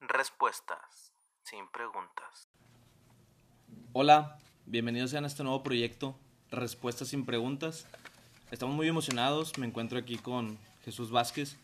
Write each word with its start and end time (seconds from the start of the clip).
Respuestas 0.00 1.12
sin 1.42 1.68
preguntas. 1.70 2.48
Hola, 3.92 4.38
bienvenidos 4.64 5.12
a 5.12 5.18
este 5.26 5.42
nuevo 5.42 5.62
proyecto, 5.62 6.16
Respuestas 6.50 7.08
sin 7.08 7.26
preguntas. 7.26 7.86
Estamos 8.50 8.74
muy 8.74 8.88
emocionados, 8.88 9.58
me 9.58 9.66
encuentro 9.66 9.98
aquí 9.98 10.16
con 10.16 10.58
Jesús 10.82 11.10
Vázquez. 11.10 11.58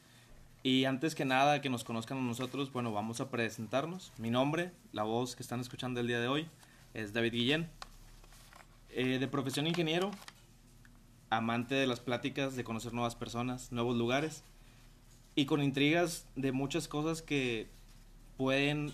Y 0.66 0.84
antes 0.84 1.14
que 1.14 1.24
nada, 1.24 1.60
que 1.60 1.70
nos 1.70 1.84
conozcan 1.84 2.18
a 2.18 2.22
nosotros, 2.22 2.72
bueno, 2.72 2.90
vamos 2.90 3.20
a 3.20 3.30
presentarnos. 3.30 4.12
Mi 4.18 4.30
nombre, 4.30 4.72
la 4.90 5.04
voz 5.04 5.36
que 5.36 5.44
están 5.44 5.60
escuchando 5.60 6.00
el 6.00 6.08
día 6.08 6.18
de 6.18 6.26
hoy, 6.26 6.48
es 6.92 7.12
David 7.12 7.34
Guillén. 7.34 7.68
Eh, 8.90 9.20
de 9.20 9.28
profesión 9.28 9.68
ingeniero, 9.68 10.10
amante 11.30 11.76
de 11.76 11.86
las 11.86 12.00
pláticas, 12.00 12.56
de 12.56 12.64
conocer 12.64 12.94
nuevas 12.94 13.14
personas, 13.14 13.70
nuevos 13.70 13.96
lugares 13.96 14.42
y 15.36 15.46
con 15.46 15.62
intrigas 15.62 16.26
de 16.34 16.50
muchas 16.50 16.88
cosas 16.88 17.22
que 17.22 17.68
pueden 18.36 18.90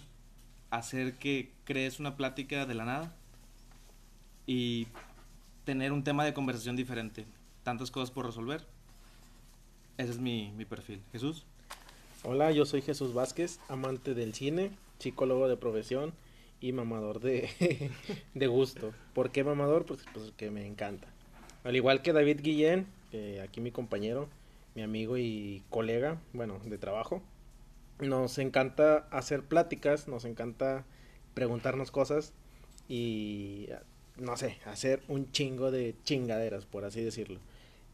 hacer 0.69 1.15
que 1.15 1.55
crees 1.65 2.01
una 2.01 2.19
plática 2.19 2.67
de 2.67 2.75
la 2.75 2.85
nada 2.85 3.15
y 4.47 4.89
tener 5.65 5.93
un 5.93 6.05
tema 6.05 6.27
de 6.27 6.35
conversación 6.35 6.77
diferente. 6.77 7.25
Tantas 7.63 7.91
cosas 7.91 8.11
por 8.11 8.27
resolver. 8.27 8.67
Ese 9.97 10.11
es 10.11 10.19
mi, 10.19 10.53
mi 10.53 10.67
perfil. 10.67 11.01
Jesús. 11.13 11.47
Hola, 12.25 12.53
yo 12.53 12.65
soy 12.67 12.83
Jesús 12.83 13.15
Vázquez, 13.15 13.59
amante 13.69 14.15
del 14.15 14.33
cine, 14.33 14.71
psicólogo 15.01 15.49
de 15.49 15.57
profesión 15.57 16.13
y 16.61 16.71
mamador 16.71 17.19
de, 17.19 17.51
de 18.35 18.47
gusto. 18.47 18.93
¿Por 19.13 19.33
qué 19.33 19.43
mamador? 19.43 19.87
Pues, 19.87 20.05
pues 20.15 20.31
que 20.37 20.49
me 20.53 20.65
encanta. 20.65 21.09
Al 21.65 21.75
igual 21.75 22.01
que 22.01 22.13
David 22.13 22.39
Guillén, 22.41 22.87
aquí 23.43 23.61
mi 23.61 23.73
compañero, 23.73 24.29
mi 24.77 24.83
amigo 24.83 25.19
y 25.19 25.65
colega, 25.69 26.21
bueno, 26.33 26.61
de 26.65 26.79
trabajo, 26.79 27.23
nos 27.99 28.39
encanta 28.39 28.99
hacer 29.11 29.43
pláticas, 29.43 30.07
nos 30.07 30.25
encanta 30.25 30.85
preguntarnos 31.35 31.91
cosas 31.91 32.33
y, 32.89 33.67
no 34.17 34.37
sé, 34.37 34.59
hacer 34.65 35.03
un 35.09 35.33
chingo 35.33 35.73
de 35.73 35.97
chingaderas, 36.05 36.67
por 36.67 36.85
así 36.85 37.03
decirlo. 37.03 37.41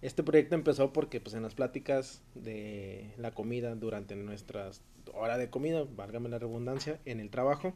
Este 0.01 0.23
proyecto 0.23 0.55
empezó 0.55 0.93
porque 0.93 1.21
pues 1.21 1.35
en 1.35 1.43
las 1.43 1.55
pláticas 1.55 2.23
de 2.35 3.13
la 3.17 3.33
comida 3.33 3.75
durante 3.75 4.15
nuestras 4.15 4.83
hora 5.15 5.39
de 5.39 5.51
comida, 5.51 5.85
válgame 5.97 6.29
la 6.29 6.39
redundancia, 6.39 7.01
en 7.05 7.21
el 7.21 7.31
trabajo, 7.31 7.75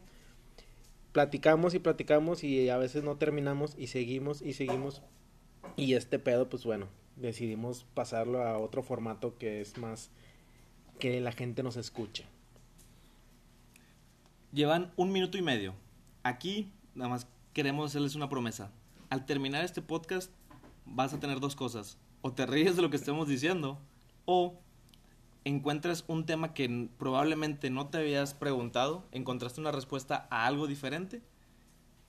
platicamos 1.11 1.73
y 1.73 1.79
platicamos 1.79 2.43
y 2.43 2.69
a 2.69 2.77
veces 2.77 3.03
no 3.03 3.17
terminamos 3.17 3.75
y 3.77 3.87
seguimos 3.87 4.41
y 4.41 4.53
seguimos 4.53 5.01
y 5.75 5.93
este 5.93 6.19
pedo 6.19 6.49
pues 6.49 6.63
bueno, 6.63 6.87
decidimos 7.15 7.85
pasarlo 7.93 8.43
a 8.43 8.57
otro 8.57 8.83
formato 8.83 9.37
que 9.37 9.61
es 9.61 9.77
más 9.77 10.09
que 10.99 11.19
la 11.21 11.31
gente 11.31 11.63
nos 11.63 11.75
escuche. 11.75 12.25
Llevan 14.51 14.93
un 14.95 15.11
minuto 15.11 15.37
y 15.37 15.41
medio. 15.41 15.73
Aquí 16.21 16.71
nada 16.95 17.09
más 17.09 17.27
queremos 17.53 17.89
hacerles 17.89 18.15
una 18.15 18.29
promesa. 18.29 18.71
Al 19.09 19.25
terminar 19.25 19.65
este 19.65 19.81
podcast 19.81 20.31
vas 20.85 21.13
a 21.13 21.19
tener 21.19 21.39
dos 21.39 21.55
cosas. 21.55 21.97
O 22.23 22.31
te 22.31 22.47
ríes 22.47 22.75
de 22.75 22.81
lo 22.81 22.89
que 22.89 22.95
estemos 22.95 23.27
diciendo 23.27 23.77
o 24.25 24.55
encuentras 25.43 26.05
un 26.07 26.25
tema 26.25 26.53
que 26.53 26.87
probablemente 26.97 27.69
no 27.69 27.87
te 27.87 27.97
habías 27.97 28.33
preguntado, 28.33 29.03
encontraste 29.11 29.59
una 29.59 29.73
respuesta 29.73 30.25
a 30.29 30.47
algo 30.47 30.65
diferente 30.65 31.21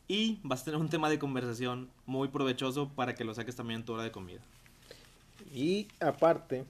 y 0.07 0.39
vas 0.45 0.63
a 0.63 0.67
tener 0.67 0.81
un 0.81 0.89
tema 0.89 1.11
de 1.11 1.19
conversación 1.19 1.91
muy 2.07 2.29
provechoso 2.29 2.89
para 2.91 3.15
que 3.15 3.25
lo 3.25 3.35
saques 3.35 3.57
también 3.57 3.81
en 3.81 3.87
tu 3.87 3.95
hora 3.95 4.05
de 4.05 4.13
comida. 4.13 4.41
Y 5.53 5.89
aparte, 5.99 6.65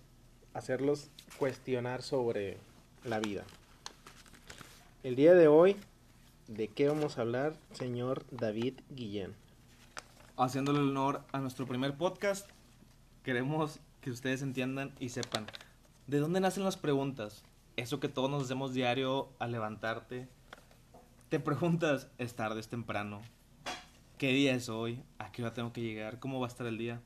hacerlos 0.55 1.11
cuestionar 1.39 2.03
sobre 2.03 2.57
la 3.05 3.21
vida. 3.21 3.45
El 5.03 5.17
día 5.17 5.35
de 5.35 5.49
hoy, 5.49 5.77
¿de 6.49 6.69
qué 6.69 6.89
vamos 6.89 7.19
a 7.19 7.21
hablar, 7.21 7.55
señor 7.73 8.25
David 8.31 8.81
Guillén? 8.89 9.35
Haciéndole 10.39 10.79
el 10.79 10.89
honor 10.89 11.21
a 11.33 11.41
nuestro 11.41 11.67
primer 11.67 11.95
podcast, 11.95 12.49
queremos 13.25 13.81
que 14.03 14.11
ustedes 14.11 14.43
entiendan 14.43 14.93
y 15.01 15.09
sepan 15.09 15.47
de 16.07 16.19
dónde 16.19 16.41
nacen 16.41 16.63
las 16.63 16.77
preguntas. 16.77 17.43
Eso 17.77 17.99
que 17.99 18.09
todos 18.09 18.31
nos 18.31 18.45
hacemos 18.45 18.75
diario 18.75 19.31
al 19.39 19.51
levantarte. 19.51 20.29
Te 21.31 21.41
preguntas, 21.41 22.09
¿es 22.19 22.35
tarde, 22.35 22.61
es 22.61 22.69
temprano? 22.69 23.23
¿Qué 24.19 24.29
día 24.29 24.55
es 24.55 24.69
hoy? 24.69 25.03
¿A 25.19 25.33
qué 25.33 25.43
hora 25.43 25.55
tengo 25.55 25.73
que 25.73 25.81
llegar? 25.81 26.21
¿Cómo 26.21 26.39
va 26.39 26.47
a 26.47 26.51
estar 26.51 26.67
el 26.67 26.79
día? 26.79 27.01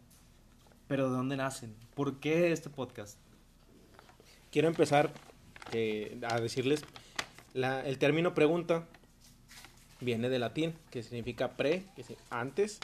Pero 0.89 1.09
¿de 1.09 1.17
dónde 1.17 1.37
nacen? 1.37 1.75
¿Por 1.95 2.19
qué 2.19 2.53
este 2.53 2.69
podcast? 2.69 3.17
Quiero 4.50 4.69
empezar 4.69 5.12
eh, 5.73 6.21
a 6.29 6.41
decirles, 6.41 6.85
la, 7.55 7.87
el 7.87 7.99
término 7.99 8.35
pregunta 8.35 8.87
viene 10.00 10.29
del 10.29 10.41
latín, 10.41 10.75
que 10.91 11.03
significa 11.03 11.53
pre, 11.56 11.85
que 11.95 12.03
es 12.03 12.15
antes, 12.31 12.81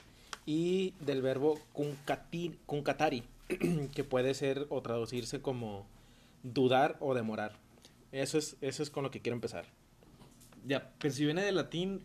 y 0.47 0.94
del 1.00 1.22
verbo 1.22 1.59
cuncatari, 1.72 3.25
que 3.94 4.05
puede 4.05 4.34
ser 4.34 4.66
o 4.71 4.82
traducirse 4.82 5.41
como 5.41 5.87
dudar 6.43 6.97
o 7.00 7.15
demorar. 7.15 7.53
Eso 8.12 8.38
es, 8.38 8.56
eso 8.60 8.83
es 8.83 8.91
con 8.91 9.03
lo 9.03 9.10
que 9.10 9.21
quiero 9.21 9.34
empezar. 9.34 9.65
Ya, 10.66 10.93
pero 10.99 11.12
si 11.12 11.25
viene 11.25 11.43
del 11.43 11.56
latín, 11.56 12.03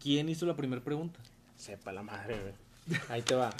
¿quién 0.00 0.28
hizo 0.28 0.46
la 0.46 0.56
primera 0.56 0.82
pregunta? 0.82 1.20
Sepa 1.56 1.92
la 1.92 2.02
madre, 2.02 2.38
güey. 2.40 3.00
Ahí 3.08 3.22
te 3.22 3.34
va. 3.34 3.52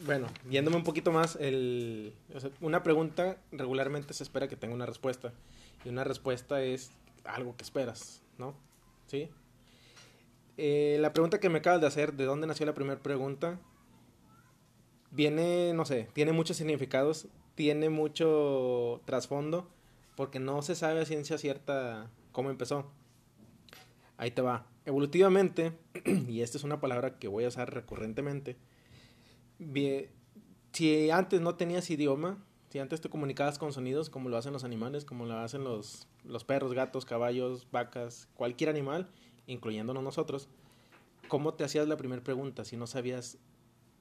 Bueno, 0.00 0.28
yéndome 0.48 0.76
un 0.76 0.84
poquito 0.84 1.12
más, 1.12 1.36
el, 1.36 2.12
una 2.60 2.82
pregunta 2.82 3.36
regularmente 3.50 4.14
se 4.14 4.22
espera 4.22 4.48
que 4.48 4.56
tenga 4.56 4.74
una 4.74 4.86
respuesta. 4.86 5.32
Y 5.84 5.88
una 5.88 6.04
respuesta 6.04 6.62
es 6.62 6.90
algo 7.24 7.56
que 7.56 7.62
esperas, 7.62 8.22
¿no? 8.36 8.54
¿Sí? 9.06 9.30
Eh, 10.60 10.98
la 10.98 11.12
pregunta 11.12 11.38
que 11.38 11.48
me 11.48 11.58
acabas 11.58 11.80
de 11.80 11.86
hacer, 11.86 12.14
¿de 12.14 12.24
dónde 12.24 12.48
nació 12.48 12.66
la 12.66 12.74
primera 12.74 13.00
pregunta? 13.00 13.60
Viene, 15.12 15.72
no 15.72 15.84
sé, 15.84 16.08
tiene 16.14 16.32
muchos 16.32 16.56
significados, 16.56 17.28
tiene 17.54 17.90
mucho 17.90 19.00
trasfondo, 19.04 19.70
porque 20.16 20.40
no 20.40 20.60
se 20.62 20.74
sabe 20.74 21.00
a 21.00 21.06
ciencia 21.06 21.38
cierta 21.38 22.10
cómo 22.32 22.50
empezó. 22.50 22.90
Ahí 24.16 24.32
te 24.32 24.42
va. 24.42 24.66
Evolutivamente, 24.84 25.78
y 26.28 26.40
esta 26.40 26.58
es 26.58 26.64
una 26.64 26.80
palabra 26.80 27.20
que 27.20 27.28
voy 27.28 27.44
a 27.44 27.48
usar 27.48 27.72
recurrentemente, 27.72 28.56
si 30.72 31.10
antes 31.10 31.40
no 31.40 31.54
tenías 31.54 31.88
idioma, 31.88 32.44
si 32.68 32.80
antes 32.80 33.00
te 33.00 33.08
comunicabas 33.08 33.58
con 33.58 33.72
sonidos 33.72 34.10
como 34.10 34.28
lo 34.28 34.36
hacen 34.36 34.52
los 34.52 34.64
animales, 34.64 35.04
como 35.04 35.24
lo 35.24 35.38
hacen 35.38 35.62
los, 35.62 36.08
los 36.24 36.42
perros, 36.42 36.72
gatos, 36.72 37.04
caballos, 37.04 37.68
vacas, 37.70 38.28
cualquier 38.34 38.70
animal, 38.70 39.08
incluyéndonos 39.48 40.04
nosotros, 40.04 40.48
¿cómo 41.26 41.54
te 41.54 41.64
hacías 41.64 41.88
la 41.88 41.96
primera 41.96 42.22
pregunta 42.22 42.64
si 42.64 42.76
no 42.76 42.86
sabías, 42.86 43.38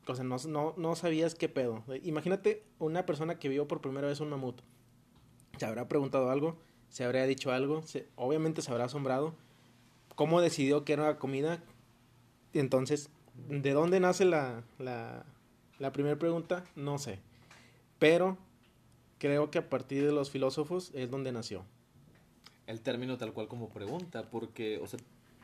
o 0.05 0.13
sea, 0.13 0.23
no, 0.23 0.37
no, 0.47 0.75
no 0.77 0.95
sabías 0.95 1.33
qué 1.33 1.49
pedo? 1.49 1.83
Imagínate 2.03 2.63
una 2.77 3.07
persona 3.07 3.39
que 3.39 3.49
vio 3.49 3.67
por 3.67 3.81
primera 3.81 4.07
vez 4.07 4.19
un 4.19 4.29
mamut. 4.29 4.61
Se 5.57 5.65
habrá 5.65 5.87
preguntado 5.87 6.29
algo, 6.29 6.57
se 6.89 7.03
habría 7.03 7.25
dicho 7.25 7.51
algo, 7.51 7.83
obviamente 8.15 8.61
se 8.61 8.71
habrá 8.71 8.85
asombrado. 8.85 9.33
¿Cómo 10.15 10.41
decidió 10.41 10.85
que 10.85 10.93
era 10.93 11.17
comida? 11.17 11.63
Entonces, 12.53 13.09
¿de 13.49 13.71
dónde 13.71 13.99
nace 13.99 14.25
la, 14.25 14.63
la, 14.77 15.25
la 15.79 15.91
primera 15.91 16.17
pregunta, 16.17 16.63
no 16.75 16.97
sé. 16.97 17.19
Pero 17.99 18.37
creo 19.17 19.51
que 19.51 19.59
a 19.59 19.69
partir 19.69 20.05
de 20.05 20.11
los 20.11 20.29
filósofos 20.29 20.91
es 20.93 21.09
donde 21.09 21.31
nació. 21.31 21.65
El 22.65 22.81
término 22.81 23.17
tal 23.17 23.33
cual 23.33 23.47
como 23.47 23.69
pregunta, 23.69 24.29
porque, 24.29 24.79
o 24.79 24.87
sea, 24.87 24.99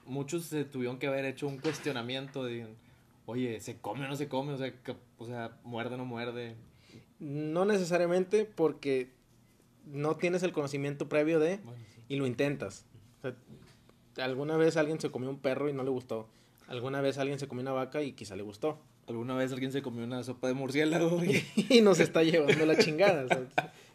muchos 0.06 0.46
se 0.46 0.66
tuvieron 0.66 1.00
que 1.00 1.08
haber 1.08 1.26
hecho 1.26 1.48
un 1.48 1.58
cuestionamiento 1.58 2.44
de, 2.44 2.68
oye, 3.26 3.60
¿se 3.60 3.78
come 3.78 4.06
o 4.06 4.08
no 4.08 4.16
se 4.16 4.28
come? 4.28 4.54
O 4.54 4.58
sea, 4.58 4.74
o 5.18 5.26
sea 5.26 5.58
¿muerde 5.64 5.96
o 5.96 5.98
no 5.98 6.06
muerde? 6.06 6.56
No 7.20 7.66
necesariamente 7.66 8.46
porque 8.46 9.12
no 9.86 10.16
tienes 10.16 10.44
el 10.44 10.52
conocimiento 10.52 11.10
previo 11.10 11.40
de 11.40 11.60
y 12.10 12.16
lo 12.16 12.28
intentas. 12.28 12.86
alguna 14.18 14.58
vez 14.58 14.78
alguien 14.78 15.00
se 15.00 15.10
comió 15.10 15.30
un 15.30 15.40
perro 15.40 15.70
y 15.70 15.74
no 15.74 15.84
le 15.84 15.90
gustó. 15.90 16.28
Alguna 16.68 17.02
vez 17.02 17.18
alguien 17.18 17.40
se 17.40 17.48
comió 17.48 17.62
una 17.62 17.72
vaca 17.72 18.02
y 18.02 18.14
quizá 18.14 18.36
le 18.36 18.44
gustó. 18.44 18.80
Alguna 19.08 19.36
vez 19.36 19.52
alguien 19.52 19.72
se 19.72 19.82
comió 19.82 20.06
una 20.06 20.24
sopa 20.24 20.48
de 20.48 20.54
murciélago 20.54 21.22
y, 21.56 21.82
nos 21.82 22.00
está 22.00 22.24
llevando 22.24 22.66
la 22.66 22.78
chingada. 22.78 23.28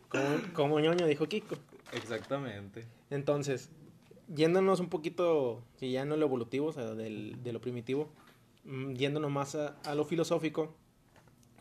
como, 0.09 0.25
como 0.53 0.81
ñoño 0.81 1.07
dijo 1.07 1.27
Kiko. 1.27 1.57
Exactamente. 1.93 2.85
Entonces, 3.11 3.71
yéndonos 4.35 4.81
un 4.81 4.89
poquito, 4.89 5.63
si 5.77 5.93
ya 5.93 6.05
no 6.05 6.17
lo 6.17 6.27
evolutivo, 6.27 6.69
o 6.69 6.73
sea, 6.73 6.95
del, 6.95 7.43
de 7.43 7.53
lo 7.53 7.61
primitivo, 7.61 8.09
mm, 8.65 8.95
yéndonos 8.95 9.31
más 9.31 9.55
a, 9.55 9.79
a, 9.85 9.95
lo 9.95 10.05
filosófico, 10.05 10.75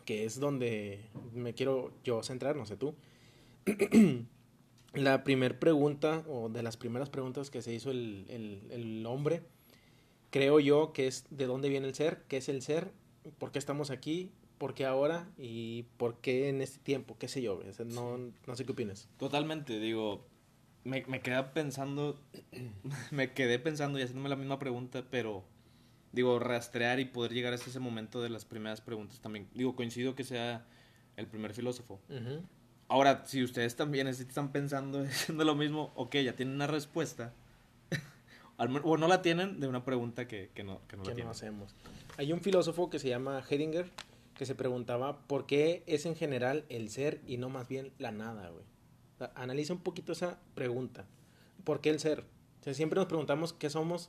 que 0.04 0.24
es 0.24 0.40
donde 0.40 1.00
me 1.34 1.54
quiero 1.54 1.92
yo 2.04 2.22
centrar, 2.22 2.56
no 2.56 2.66
sé 2.66 2.76
tú. 2.76 2.94
la 4.94 5.24
primera 5.24 5.58
pregunta, 5.58 6.24
o 6.28 6.48
de 6.48 6.62
las 6.62 6.76
primeras 6.76 7.10
preguntas 7.10 7.50
que 7.50 7.62
se 7.62 7.72
hizo 7.72 7.90
el, 7.90 8.26
el, 8.28 8.62
el 8.70 9.06
hombre, 9.06 9.42
creo 10.30 10.60
yo 10.60 10.92
que 10.92 11.06
es 11.06 11.24
de 11.30 11.46
dónde 11.46 11.68
viene 11.68 11.86
el 11.86 11.94
ser, 11.94 12.24
qué 12.28 12.38
es 12.38 12.48
el 12.48 12.62
ser, 12.62 12.92
por 13.38 13.52
qué 13.52 13.58
estamos 13.58 13.90
aquí, 13.90 14.30
por 14.58 14.74
qué 14.74 14.84
ahora 14.84 15.28
y 15.38 15.84
por 15.96 16.16
qué 16.16 16.48
en 16.48 16.60
este 16.60 16.78
tiempo, 16.80 17.16
qué 17.18 17.28
sé 17.28 17.40
yo, 17.42 17.56
güey. 17.56 17.68
O 17.68 17.72
sea, 17.72 17.84
no, 17.86 18.18
no 18.18 18.56
sé 18.56 18.64
qué 18.64 18.72
opinas. 18.72 19.08
Totalmente, 19.18 19.78
digo, 19.78 20.24
me, 20.84 21.04
me 21.06 21.20
quedé 21.20 21.42
pensando, 21.42 22.20
me 23.10 23.32
quedé 23.32 23.58
pensando 23.58 23.98
y 23.98 24.02
haciéndome 24.02 24.28
la 24.28 24.36
misma 24.36 24.58
pregunta, 24.58 25.04
pero 25.10 25.44
digo, 26.12 26.38
rastrear 26.38 27.00
y 27.00 27.04
poder 27.04 27.32
llegar 27.32 27.52
hasta 27.52 27.70
ese 27.70 27.80
momento 27.80 28.22
de 28.22 28.30
las 28.30 28.44
primeras 28.44 28.80
preguntas 28.80 29.20
también. 29.20 29.48
Digo, 29.54 29.76
coincido 29.76 30.14
que 30.14 30.24
sea 30.24 30.66
el 31.16 31.26
primer 31.26 31.52
filósofo. 31.54 32.00
Ahora, 32.88 33.24
si 33.26 33.42
ustedes 33.42 33.76
también 33.76 34.06
están 34.08 34.50
pensando 34.50 35.00
haciendo 35.08 35.44
lo 35.44 35.54
mismo, 35.54 35.92
ok, 35.94 36.16
ya 36.16 36.34
tienen 36.34 36.54
una 36.54 36.66
respuesta. 36.66 37.32
O 38.82 38.96
no 38.96 39.06
la 39.06 39.22
tienen 39.22 39.60
de 39.60 39.68
una 39.68 39.84
pregunta 39.84 40.26
que, 40.26 40.50
que 40.52 40.64
no, 40.64 40.80
que 40.88 40.96
no 40.96 41.04
la 41.04 41.30
hacemos. 41.30 41.76
Hay 42.16 42.32
un 42.32 42.40
filósofo 42.40 42.90
que 42.90 42.98
se 42.98 43.08
llama 43.08 43.40
Hedinger 43.48 43.88
que 44.38 44.46
se 44.46 44.56
preguntaba 44.56 45.20
por 45.28 45.46
qué 45.46 45.84
es 45.86 46.06
en 46.06 46.16
general 46.16 46.64
el 46.68 46.90
ser 46.90 47.20
y 47.24 47.36
no 47.36 47.50
más 47.50 47.68
bien 47.68 47.92
la 47.98 48.10
nada, 48.10 48.48
güey. 48.48 48.64
Analiza 49.34 49.72
un 49.72 49.80
poquito 49.80 50.12
esa 50.12 50.38
pregunta. 50.54 51.04
¿Por 51.64 51.80
qué 51.80 51.90
el 51.90 52.00
ser? 52.00 52.20
O 52.60 52.64
sea, 52.64 52.74
siempre 52.74 52.96
nos 52.98 53.06
preguntamos 53.06 53.52
qué 53.52 53.70
somos, 53.70 54.08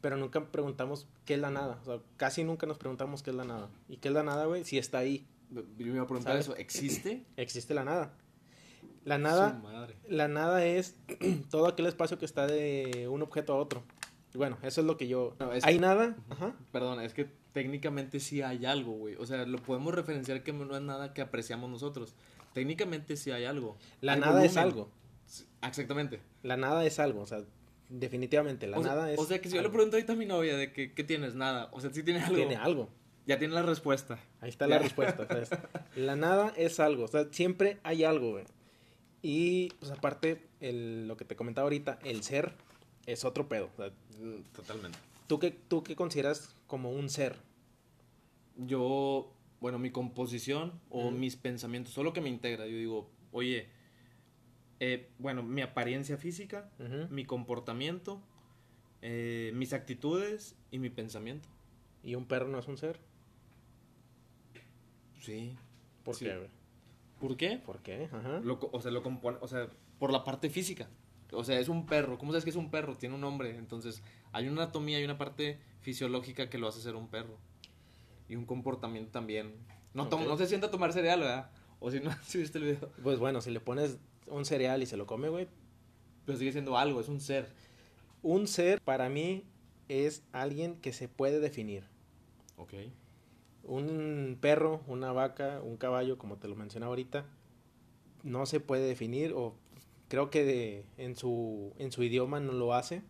pero 0.00 0.16
nunca 0.16 0.44
preguntamos 0.46 1.06
qué 1.24 1.34
es 1.34 1.40
la 1.40 1.50
nada. 1.50 1.78
O 1.82 1.84
sea, 1.84 1.98
casi 2.16 2.44
nunca 2.44 2.66
nos 2.66 2.78
preguntamos 2.78 3.22
qué 3.22 3.30
es 3.30 3.36
la 3.36 3.44
nada. 3.44 3.68
¿Y 3.88 3.96
qué 3.96 4.08
es 4.08 4.14
la 4.14 4.22
nada, 4.22 4.46
güey? 4.46 4.64
Si 4.64 4.78
está 4.78 4.98
ahí, 4.98 5.26
Yo 5.50 5.62
me 5.78 5.84
iba 5.94 6.02
a 6.02 6.06
preguntar 6.06 6.32
¿Sabes? 6.34 6.46
eso, 6.46 6.56
¿existe? 6.56 7.24
existe 7.36 7.74
la 7.74 7.84
nada. 7.84 8.12
La 9.04 9.16
Su 9.16 9.22
nada, 9.22 9.52
madre. 9.62 9.94
la 10.08 10.26
nada 10.28 10.64
es 10.66 10.96
todo 11.50 11.66
aquel 11.68 11.86
espacio 11.86 12.18
que 12.18 12.24
está 12.24 12.46
de 12.46 13.06
un 13.10 13.22
objeto 13.22 13.52
a 13.52 13.56
otro. 13.56 13.84
Bueno, 14.34 14.58
eso 14.62 14.80
es 14.82 14.86
lo 14.86 14.96
que 14.98 15.08
yo... 15.08 15.34
No, 15.38 15.52
es- 15.52 15.64
¿Hay 15.64 15.78
nada? 15.78 16.14
Ajá. 16.28 16.54
Perdón, 16.72 17.00
es 17.00 17.14
que 17.14 17.30
técnicamente 17.52 18.20
sí 18.20 18.42
hay 18.42 18.66
algo, 18.66 18.92
güey. 18.92 19.14
O 19.14 19.24
sea, 19.24 19.46
lo 19.46 19.56
podemos 19.58 19.94
referenciar 19.94 20.42
que 20.42 20.52
no 20.52 20.76
es 20.76 20.82
nada 20.82 21.14
que 21.14 21.22
apreciamos 21.22 21.70
nosotros. 21.70 22.14
Técnicamente 22.56 23.16
sí 23.18 23.30
hay 23.30 23.44
algo. 23.44 23.76
La 24.00 24.14
Hay 24.14 24.20
nada 24.20 24.42
es 24.44 24.54
volumen. 24.54 24.72
algo. 24.72 24.90
Sí, 25.26 25.44
Exactamente. 25.62 26.20
La 26.42 26.56
nada 26.56 26.84
es 26.86 26.98
algo, 26.98 27.20
o 27.20 27.26
sea, 27.26 27.42
definitivamente, 27.90 28.66
la 28.66 28.78
o, 28.78 28.82
sea, 28.82 28.92
nada 28.94 29.12
es. 29.12 29.18
o 29.18 29.26
sea, 29.26 29.40
que 29.40 29.48
si 29.50 29.54
yo 29.56 29.60
le 29.60 29.66
algo. 29.66 29.74
pregunto 29.74 29.96
ahorita 29.96 30.14
a 30.14 30.16
mi 30.16 30.24
novia 30.26 30.56
de 30.56 30.72
que, 30.72 30.92
¿qué 30.94 31.04
tienes? 31.04 31.34
Nada. 31.34 31.68
O 31.72 31.80
sea, 31.80 31.92
sí 31.92 32.02
tiene 32.02 32.20
algo. 32.22 32.34
Tiene 32.36 32.56
algo. 32.56 32.88
Ya 33.26 33.38
tiene 33.38 33.52
la 33.54 33.62
respuesta. 33.62 34.18
Ahí 34.40 34.48
está 34.48 34.66
la 34.66 34.78
respuesta. 34.78 35.24
o 35.24 35.26
sea, 35.26 35.38
es- 35.42 35.50
la 35.96 36.16
nada 36.16 36.52
es 36.56 36.80
algo, 36.80 37.04
o 37.04 37.08
sea, 37.08 37.26
siempre 37.30 37.78
hay 37.82 38.04
algo, 38.04 38.30
güey. 38.32 38.44
Y, 39.22 39.68
pues 39.80 39.92
aparte, 39.92 40.46
el- 40.60 41.06
lo 41.08 41.16
que 41.16 41.24
te 41.24 41.36
comentaba 41.36 41.64
ahorita, 41.66 41.98
el 42.04 42.22
ser 42.22 42.52
es 43.06 43.24
otro 43.24 43.48
pedo. 43.48 43.68
o 43.74 43.76
sea, 43.76 43.92
Mm, 44.18 44.42
Totalmente. 44.54 44.98
¿tú, 45.26 45.38
qué, 45.38 45.50
¿Tú 45.50 45.82
qué 45.82 45.94
consideras 45.94 46.54
como 46.66 46.90
un 46.90 47.10
ser? 47.10 47.36
Yo, 48.56 49.30
bueno, 49.60 49.78
mi 49.78 49.90
composición 49.90 50.80
o 50.90 51.10
mis 51.10 51.36
pensamientos, 51.36 51.92
solo 51.92 52.12
que 52.12 52.20
me 52.20 52.28
integra. 52.28 52.66
Yo 52.66 52.76
digo, 52.76 53.10
oye, 53.32 53.68
eh, 54.80 55.10
bueno, 55.18 55.42
mi 55.42 55.62
apariencia 55.62 56.16
física, 56.16 56.70
mi 57.10 57.24
comportamiento, 57.24 58.20
eh, 59.02 59.52
mis 59.54 59.72
actitudes 59.72 60.56
y 60.70 60.78
mi 60.78 60.90
pensamiento. 60.90 61.48
¿Y 62.02 62.14
un 62.14 62.26
perro 62.26 62.48
no 62.48 62.58
es 62.58 62.68
un 62.68 62.76
ser? 62.76 63.00
Sí. 65.20 65.56
¿Por 66.04 66.14
Sí. 66.14 66.24
qué? 66.26 66.50
¿Por 67.20 67.36
qué? 67.36 67.58
¿Por 67.58 67.82
qué? 67.82 68.08
Ajá. 68.12 68.40
Lo 68.44 68.58
o 68.60 68.80
sea, 68.80 68.90
lo 68.90 69.02
compone, 69.02 69.38
o 69.40 69.48
sea, 69.48 69.68
por 69.98 70.12
la 70.12 70.22
parte 70.24 70.50
física. 70.50 70.88
O 71.32 71.42
sea, 71.42 71.58
es 71.58 71.68
un 71.68 71.86
perro. 71.86 72.18
¿Cómo 72.18 72.30
sabes 72.32 72.44
que 72.44 72.50
es 72.50 72.56
un 72.56 72.70
perro? 72.70 72.96
Tiene 72.96 73.14
un 73.16 73.20
nombre. 73.20 73.56
Entonces, 73.56 74.02
hay 74.32 74.46
una 74.48 74.62
anatomía, 74.64 74.98
hay 74.98 75.04
una 75.04 75.18
parte 75.18 75.58
fisiológica 75.80 76.48
que 76.48 76.58
lo 76.58 76.68
hace 76.68 76.80
ser 76.80 76.94
un 76.94 77.08
perro. 77.08 77.38
Y 78.28 78.36
un 78.36 78.44
comportamiento 78.46 79.10
también. 79.12 79.54
No, 79.94 80.08
no 80.10 80.36
se 80.36 80.46
sienta 80.46 80.66
a 80.66 80.70
tomar 80.70 80.92
cereal, 80.92 81.20
¿verdad? 81.20 81.50
O 81.80 81.90
si 81.90 82.00
no, 82.00 82.10
si 82.22 82.38
viste 82.38 82.58
el 82.58 82.64
video. 82.64 82.90
Pues 83.02 83.18
bueno, 83.18 83.40
si 83.40 83.50
le 83.50 83.60
pones 83.60 83.98
un 84.28 84.44
cereal 84.44 84.82
y 84.82 84.86
se 84.86 84.96
lo 84.96 85.06
come, 85.06 85.28
güey. 85.28 85.48
Pero 86.24 86.38
sigue 86.38 86.52
siendo 86.52 86.76
algo, 86.76 87.00
es 87.00 87.08
un 87.08 87.20
ser. 87.20 87.48
Un 88.22 88.48
ser, 88.48 88.80
para 88.80 89.08
mí, 89.08 89.44
es 89.88 90.22
alguien 90.32 90.76
que 90.80 90.92
se 90.92 91.08
puede 91.08 91.38
definir. 91.40 91.84
Ok. 92.56 92.74
Un 93.62 94.38
perro, 94.40 94.82
una 94.86 95.12
vaca, 95.12 95.60
un 95.62 95.76
caballo, 95.76 96.18
como 96.18 96.36
te 96.36 96.48
lo 96.48 96.56
mencionaba 96.56 96.90
ahorita, 96.90 97.26
no 98.22 98.46
se 98.46 98.60
puede 98.60 98.86
definir 98.86 99.32
o 99.32 99.54
creo 100.08 100.30
que 100.30 100.44
de- 100.44 100.84
en, 100.98 101.16
su, 101.16 101.72
en 101.78 101.92
su 101.92 102.02
idioma 102.02 102.40
no 102.40 102.52
lo 102.52 102.74
hace. 102.74 103.02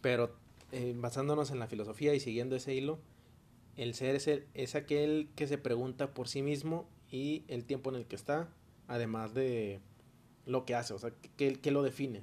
Pero 0.00 0.34
eh, 0.72 0.94
basándonos 0.96 1.50
en 1.50 1.58
la 1.58 1.66
filosofía 1.66 2.14
y 2.14 2.20
siguiendo 2.20 2.56
ese 2.56 2.74
hilo, 2.74 2.98
el 3.76 3.94
ser 3.94 4.14
es, 4.16 4.26
el- 4.28 4.46
es 4.54 4.74
aquel 4.74 5.28
que 5.36 5.46
se 5.46 5.58
pregunta 5.58 6.12
por 6.14 6.28
sí 6.28 6.42
mismo 6.42 6.88
y 7.10 7.44
el 7.48 7.64
tiempo 7.64 7.90
en 7.90 7.96
el 7.96 8.06
que 8.06 8.16
está, 8.16 8.48
además 8.88 9.34
de 9.34 9.80
lo 10.46 10.64
que 10.64 10.74
hace, 10.74 10.92
o 10.94 10.98
sea, 10.98 11.12
que, 11.36 11.54
que 11.54 11.70
lo 11.70 11.82
define. 11.82 12.22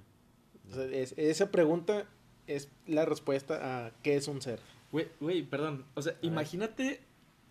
O 0.70 0.74
sea, 0.76 0.86
es- 0.86 1.14
esa 1.18 1.52
pregunta 1.52 2.08
es 2.48 2.70
la 2.88 3.06
respuesta 3.06 3.86
a 3.88 3.92
qué 4.04 4.16
es 4.16 4.28
un 4.28 4.42
ser. 4.42 4.60
Güey, 4.92 5.08
güey, 5.20 5.44
perdón. 5.44 5.86
O 5.96 6.02
sea, 6.02 6.14
ver. 6.14 6.26
imagínate 6.26 7.00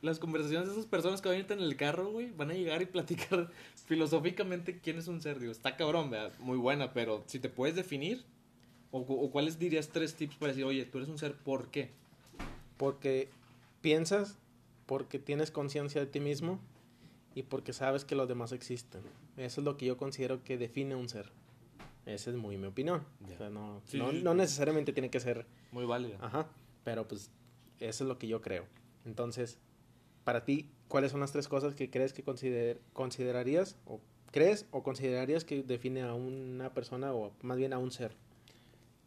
las 0.02 0.18
conversaciones 0.18 0.68
de 0.68 0.74
esas 0.74 0.86
personas 0.86 1.20
que 1.20 1.28
van 1.28 1.36
a 1.38 1.40
ir 1.40 1.50
en 1.52 1.60
el 1.60 1.76
carro, 1.76 2.10
güey. 2.12 2.30
Van 2.32 2.50
a 2.50 2.54
llegar 2.54 2.82
y 2.82 2.86
platicar 2.86 3.50
filosóficamente 3.86 4.78
quién 4.80 4.98
es 4.98 5.08
un 5.08 5.20
ser. 5.20 5.38
Digo, 5.38 5.52
está 5.52 5.76
cabrón, 5.76 6.10
¿verdad? 6.10 6.32
Muy 6.40 6.56
buena, 6.58 6.92
pero 6.92 7.22
si 7.26 7.38
te 7.38 7.48
puedes 7.48 7.74
definir, 7.76 8.24
o, 8.90 8.98
o 9.00 9.30
cuáles 9.30 9.58
dirías 9.58 9.88
tres 9.88 10.14
tips 10.14 10.36
para 10.36 10.52
decir, 10.52 10.64
oye, 10.64 10.84
tú 10.84 10.98
eres 10.98 11.08
un 11.10 11.18
ser, 11.18 11.34
¿por 11.34 11.70
qué? 11.70 11.90
Porque 12.76 13.28
piensas, 13.80 14.38
porque 14.86 15.18
tienes 15.18 15.50
conciencia 15.50 16.00
de 16.00 16.06
ti 16.06 16.20
mismo 16.20 16.58
y 17.34 17.42
porque 17.42 17.72
sabes 17.72 18.04
que 18.04 18.14
los 18.14 18.28
demás 18.28 18.52
existen. 18.52 19.02
Eso 19.36 19.60
es 19.60 19.64
lo 19.64 19.76
que 19.76 19.86
yo 19.86 19.96
considero 19.96 20.42
que 20.42 20.56
define 20.58 20.94
un 20.94 21.08
ser. 21.08 21.30
Esa 22.06 22.30
es 22.30 22.36
muy 22.36 22.56
mi 22.56 22.66
opinión. 22.66 23.04
Ya. 23.28 23.34
O 23.34 23.38
sea, 23.38 23.50
no, 23.50 23.82
Sí, 23.84 23.98
no, 23.98 24.10
sí, 24.10 24.22
no 24.22 24.32
sí. 24.32 24.36
necesariamente 24.38 24.92
tiene 24.92 25.10
que 25.10 25.20
ser, 25.20 25.46
Muy 25.72 25.84
válida. 25.84 26.16
ajá, 26.20 26.48
pero 26.84 27.06
pues 27.06 27.30
eso 27.80 28.04
es 28.04 28.08
lo 28.08 28.18
que 28.18 28.26
yo 28.28 28.40
creo. 28.40 28.64
Entonces, 29.04 29.58
para 30.24 30.44
ti, 30.44 30.70
¿cuáles 30.88 31.12
son 31.12 31.20
las 31.20 31.32
tres 31.32 31.48
cosas 31.48 31.74
que 31.74 31.90
crees 31.90 32.12
que 32.12 32.22
consider- 32.24 32.80
considerarías 32.94 33.76
o 33.86 34.00
crees 34.30 34.66
o 34.70 34.82
considerarías 34.82 35.44
que 35.44 35.62
define 35.62 36.02
a 36.02 36.14
una 36.14 36.72
persona 36.72 37.12
o 37.12 37.32
más 37.42 37.58
bien 37.58 37.72
a 37.74 37.78
un 37.78 37.90
ser? 37.92 38.16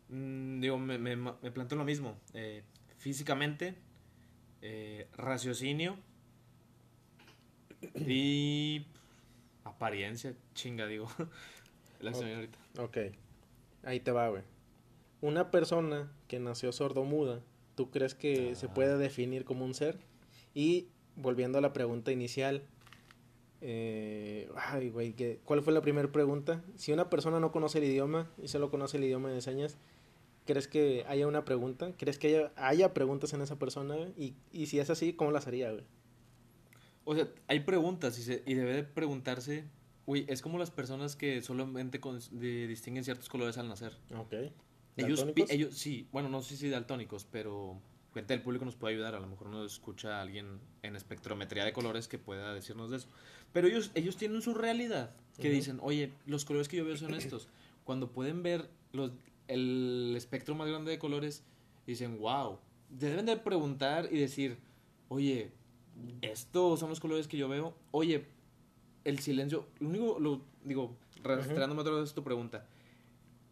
Mm, 0.09 0.59
digo, 0.61 0.77
me, 0.77 0.97
me, 0.97 1.15
me 1.15 1.51
planteo 1.51 1.77
lo 1.77 1.85
mismo. 1.85 2.15
Eh, 2.33 2.63
físicamente, 2.97 3.75
eh, 4.61 5.07
raciocinio 5.17 5.97
y 7.95 8.85
apariencia, 9.63 10.33
chinga, 10.53 10.87
digo. 10.87 11.07
La 12.01 12.11
que 12.11 12.17
se 12.17 12.23
me 12.23 12.29
viene 12.35 12.35
ahorita. 12.47 12.57
Ok, 12.83 12.97
ahí 13.83 13.99
te 13.99 14.11
va, 14.11 14.29
güey. 14.29 14.43
Una 15.21 15.51
persona 15.51 16.11
que 16.27 16.39
nació 16.39 16.71
sordomuda, 16.71 17.41
¿tú 17.75 17.91
crees 17.91 18.15
que 18.15 18.55
se 18.55 18.67
Ah. 18.67 18.73
puede 18.73 18.97
definir 18.97 19.45
como 19.45 19.65
un 19.65 19.73
ser? 19.75 19.99
Y 20.55 20.87
volviendo 21.15 21.59
a 21.59 21.61
la 21.61 21.73
pregunta 21.73 22.11
inicial, 22.11 22.63
eh, 23.61 24.49
ay, 24.55 24.89
güey, 24.89 25.13
¿qué- 25.13 25.39
¿cuál 25.45 25.61
fue 25.61 25.73
la 25.73 25.81
primera 25.81 26.11
pregunta? 26.11 26.63
Si 26.75 26.91
una 26.91 27.09
persona 27.11 27.39
no 27.39 27.51
conoce 27.51 27.77
el 27.77 27.83
idioma 27.83 28.31
y 28.41 28.47
solo 28.47 28.71
conoce 28.71 28.97
el 28.97 29.03
idioma 29.03 29.29
de 29.29 29.41
señas, 29.41 29.77
¿crees 30.45 30.67
que 30.67 31.05
haya 31.07 31.27
una 31.27 31.45
pregunta? 31.45 31.93
¿Crees 31.97 32.17
que 32.17 32.27
haya, 32.27 32.51
haya 32.55 32.93
preguntas 32.93 33.33
en 33.33 33.41
esa 33.41 33.57
persona? 33.59 33.95
Y, 34.17 34.35
y 34.51 34.65
si 34.67 34.79
es 34.79 34.89
así, 34.89 35.13
¿cómo 35.13 35.31
las 35.31 35.47
haría, 35.47 35.71
güey? 35.71 35.83
O 37.03 37.15
sea, 37.15 37.27
hay 37.47 37.61
preguntas 37.61 38.17
y, 38.19 38.23
se- 38.23 38.43
y 38.45 38.53
debe 38.53 38.73
de 38.73 38.83
preguntarse. 38.83 39.65
Uy, 40.05 40.25
es 40.27 40.41
como 40.41 40.57
las 40.59 40.71
personas 40.71 41.15
que 41.15 41.41
solamente 41.41 41.99
con- 41.99 42.19
de- 42.31 42.67
distinguen 42.67 43.03
ciertos 43.03 43.29
colores 43.29 43.57
al 43.57 43.67
nacer. 43.67 43.97
Ok. 44.15 44.33
Ellos, 44.97 45.25
ellos, 45.49 45.77
sí, 45.77 46.07
bueno, 46.11 46.29
no 46.29 46.41
sé 46.43 46.57
si 46.57 46.69
daltónicos, 46.69 47.25
pero 47.25 47.79
gente 48.13 48.33
del 48.33 48.43
público 48.43 48.65
nos 48.65 48.75
puede 48.75 48.93
ayudar. 48.95 49.15
A 49.15 49.19
lo 49.19 49.27
mejor 49.27 49.47
nos 49.49 49.71
escucha 49.73 50.21
alguien 50.21 50.59
en 50.83 50.95
espectrometría 50.95 51.63
de 51.65 51.71
colores 51.73 52.07
que 52.07 52.17
pueda 52.19 52.53
decirnos 52.53 52.91
de 52.91 52.97
eso. 52.97 53.07
Pero 53.53 53.67
ellos, 53.67 53.91
ellos 53.95 54.17
tienen 54.17 54.41
su 54.41 54.53
realidad, 54.53 55.15
que 55.37 55.47
Ujú. 55.47 55.55
dicen, 55.55 55.79
oye, 55.81 56.11
los 56.25 56.45
colores 56.45 56.67
que 56.67 56.77
yo 56.77 56.85
veo 56.85 56.97
son 56.97 57.13
estos. 57.13 57.47
Cuando 57.85 58.11
pueden 58.11 58.43
ver 58.43 58.69
los, 58.91 59.11
el 59.53 60.13
espectro 60.15 60.55
más 60.55 60.67
grande 60.67 60.91
de 60.91 60.99
colores, 60.99 61.43
dicen, 61.85 62.19
wow. 62.19 62.59
Deben 62.89 63.25
de 63.25 63.37
preguntar 63.37 64.09
y 64.11 64.17
decir, 64.17 64.57
oye, 65.07 65.51
estos 66.21 66.79
son 66.79 66.89
los 66.89 66.99
colores 66.99 67.27
que 67.27 67.37
yo 67.37 67.47
veo. 67.47 67.75
Oye, 67.91 68.25
el 69.03 69.19
silencio, 69.19 69.67
lo 69.79 69.89
único, 69.89 70.19
lo, 70.19 70.41
digo, 70.63 70.95
rastreándome 71.23 71.81
otra 71.81 71.93
vez 71.93 72.13
tu 72.13 72.23
pregunta. 72.23 72.65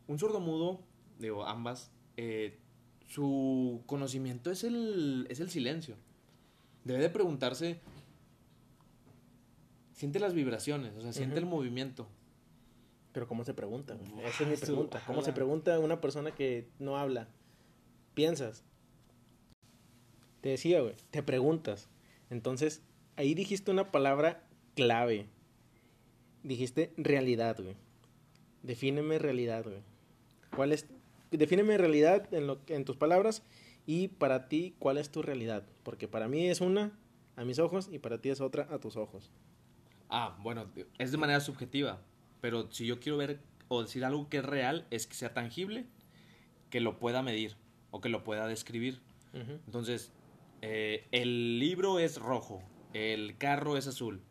Un 0.08 0.20
sordomudo, 0.20 0.80
digo, 1.20 1.46
ambas, 1.46 1.92
eh, 2.18 2.58
su 3.08 3.82
conocimiento 3.86 4.52
es 4.52 4.64
el, 4.64 5.28
es 5.30 5.40
el 5.40 5.50
silencio. 5.50 5.96
Debe 6.84 7.00
de 7.00 7.10
preguntarse, 7.10 7.80
siente 9.94 10.20
las 10.20 10.34
vibraciones, 10.34 10.96
o 10.96 11.02
sea, 11.02 11.14
siente 11.14 11.40
el 11.40 11.46
movimiento. 11.46 12.08
Pero 13.12 13.28
¿cómo 13.28 13.44
se 13.44 13.54
pregunta? 13.54 13.96
güey? 13.96 14.26
Esa 14.26 14.44
es 14.44 14.50
mi 14.50 14.56
pregunta. 14.56 15.02
¿Cómo 15.06 15.22
se 15.22 15.34
pregunta 15.34 15.76
a 15.76 15.80
una 15.80 16.00
persona 16.00 16.32
que 16.32 16.68
no 16.80 16.98
habla? 16.98 17.28
Piensas. 18.14 18.64
Te 20.42 20.50
decía, 20.50 20.82
güey, 20.82 20.96
te 21.12 21.24
preguntas. 21.24 21.90
Entonces, 22.30 22.84
ahí 23.16 23.34
dijiste 23.34 23.72
una 23.72 23.92
palabra 23.92 24.48
clave. 24.76 25.28
Dijiste 26.44 26.94
realidad, 26.98 27.58
güey. 27.60 27.76
Defíneme 28.64 29.20
realidad, 29.20 29.64
güey. 29.64 29.82
¿Cuál 30.56 30.72
es? 30.72 30.88
Defíneme 31.32 31.78
realidad 31.78 32.34
en, 32.34 32.48
lo, 32.48 32.60
en 32.68 32.86
tus 32.86 32.98
palabras 32.98 33.44
y 33.86 34.10
para 34.10 34.48
ti, 34.48 34.76
¿cuál 34.80 34.98
es 34.98 35.10
tu 35.10 35.22
realidad? 35.22 35.64
Porque 35.84 36.08
para 36.08 36.28
mí 36.28 36.48
es 36.48 36.62
una 36.62 36.98
a 37.36 37.44
mis 37.44 37.60
ojos 37.60 37.90
y 37.92 38.00
para 38.00 38.20
ti 38.20 38.30
es 38.30 38.42
otra 38.42 38.68
a 38.70 38.80
tus 38.80 38.96
ojos. 38.96 39.32
Ah, 40.10 40.38
bueno, 40.42 40.66
es 40.98 41.12
de 41.12 41.18
manera 41.18 41.40
subjetiva, 41.40 42.02
pero 42.42 42.72
si 42.72 42.86
yo 42.86 43.00
quiero 43.00 43.18
ver 43.18 43.40
o 43.68 43.82
decir 43.84 44.06
algo 44.06 44.30
que 44.30 44.38
es 44.38 44.46
real, 44.46 44.86
es 44.90 45.08
que 45.08 45.16
sea 45.16 45.34
tangible, 45.34 45.86
que 46.70 46.80
lo 46.80 47.00
pueda 47.00 47.22
medir 47.22 47.56
o 47.92 48.02
que 48.02 48.10
lo 48.10 48.24
pueda 48.24 48.48
describir. 48.48 49.00
Entonces, 49.34 50.12
eh, 50.62 51.08
el 51.12 51.60
libro 51.60 52.00
es 52.00 52.18
rojo, 52.18 52.64
el 52.94 53.38
carro 53.38 53.78
es 53.78 53.88
azul. 53.88 54.22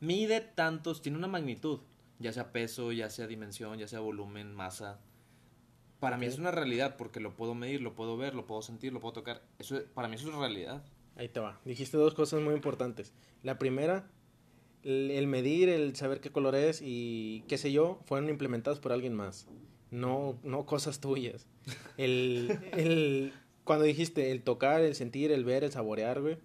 Mide 0.00 0.40
tantos, 0.40 1.02
tiene 1.02 1.18
una 1.18 1.28
magnitud, 1.28 1.80
ya 2.18 2.32
sea 2.32 2.52
peso, 2.52 2.90
ya 2.92 3.10
sea 3.10 3.26
dimensión, 3.26 3.78
ya 3.78 3.86
sea 3.86 4.00
volumen, 4.00 4.54
masa. 4.54 4.98
Para 6.00 6.16
mí 6.16 6.26
es 6.26 6.38
una 6.38 6.50
realidad 6.50 6.96
porque 6.96 7.20
lo 7.20 7.36
puedo 7.36 7.54
medir, 7.54 7.82
lo 7.82 7.94
puedo 7.94 8.16
ver, 8.16 8.34
lo 8.34 8.46
puedo 8.46 8.62
sentir, 8.62 8.92
lo 8.92 9.00
puedo 9.00 9.12
tocar. 9.12 9.42
Eso, 9.58 9.80
para 9.94 10.08
mí 10.08 10.16
eso 10.16 10.28
es 10.30 10.34
realidad. 10.34 10.82
Ahí 11.16 11.28
te 11.28 11.40
va. 11.40 11.60
Dijiste 11.64 11.96
dos 11.96 12.14
cosas 12.14 12.40
muy 12.40 12.54
importantes. 12.54 13.12
La 13.42 13.58
primera, 13.58 14.08
el, 14.84 15.10
el 15.10 15.26
medir, 15.26 15.68
el 15.68 15.94
saber 15.96 16.20
qué 16.20 16.30
color 16.30 16.54
es 16.54 16.80
y 16.84 17.44
qué 17.48 17.58
sé 17.58 17.72
yo, 17.72 18.00
fueron 18.06 18.28
implementados 18.28 18.80
por 18.80 18.92
alguien 18.92 19.14
más. 19.14 19.46
No, 19.90 20.38
no 20.44 20.66
cosas 20.66 21.00
tuyas. 21.00 21.46
El, 21.96 22.58
el- 22.76 23.32
cuando 23.64 23.84
dijiste 23.84 24.30
el 24.32 24.42
tocar, 24.42 24.80
el 24.80 24.94
sentir, 24.94 25.30
el 25.32 25.44
ver, 25.44 25.62
el 25.64 25.70
saborear, 25.72 26.20
güey, 26.20 26.38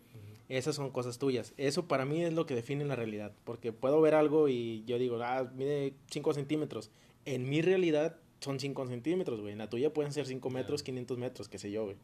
esas 0.50 0.76
son 0.76 0.92
cosas 0.92 1.18
tuyas. 1.18 1.54
Eso 1.58 1.88
para 1.88 2.06
mí 2.06 2.24
es 2.24 2.34
lo 2.34 2.46
que 2.46 2.54
define 2.54 2.86
la 2.86 2.96
realidad. 2.96 3.32
Porque 3.46 3.72
puedo 3.72 4.00
ver 4.02 4.14
algo 4.14 4.48
y 4.48 4.84
yo 4.86 5.00
digo, 5.00 5.18
ah, 5.24 5.50
mide 5.56 5.94
5 6.12 6.34
centímetros. 6.34 6.92
En 7.26 7.50
mi 7.50 7.62
realidad 7.64 8.18
son 8.42 8.60
5 8.60 8.86
centímetros, 8.88 9.42
güey. 9.42 9.54
En 9.54 9.58
la 9.58 9.70
tuya 9.70 9.92
pueden 9.92 10.12
ser 10.12 10.28
5 10.28 10.50
metros, 10.52 10.84
500 10.84 11.18
metros, 11.18 11.50
qué 11.50 11.58
sé 11.58 11.72
yo, 11.72 11.86
güey. 11.86 11.96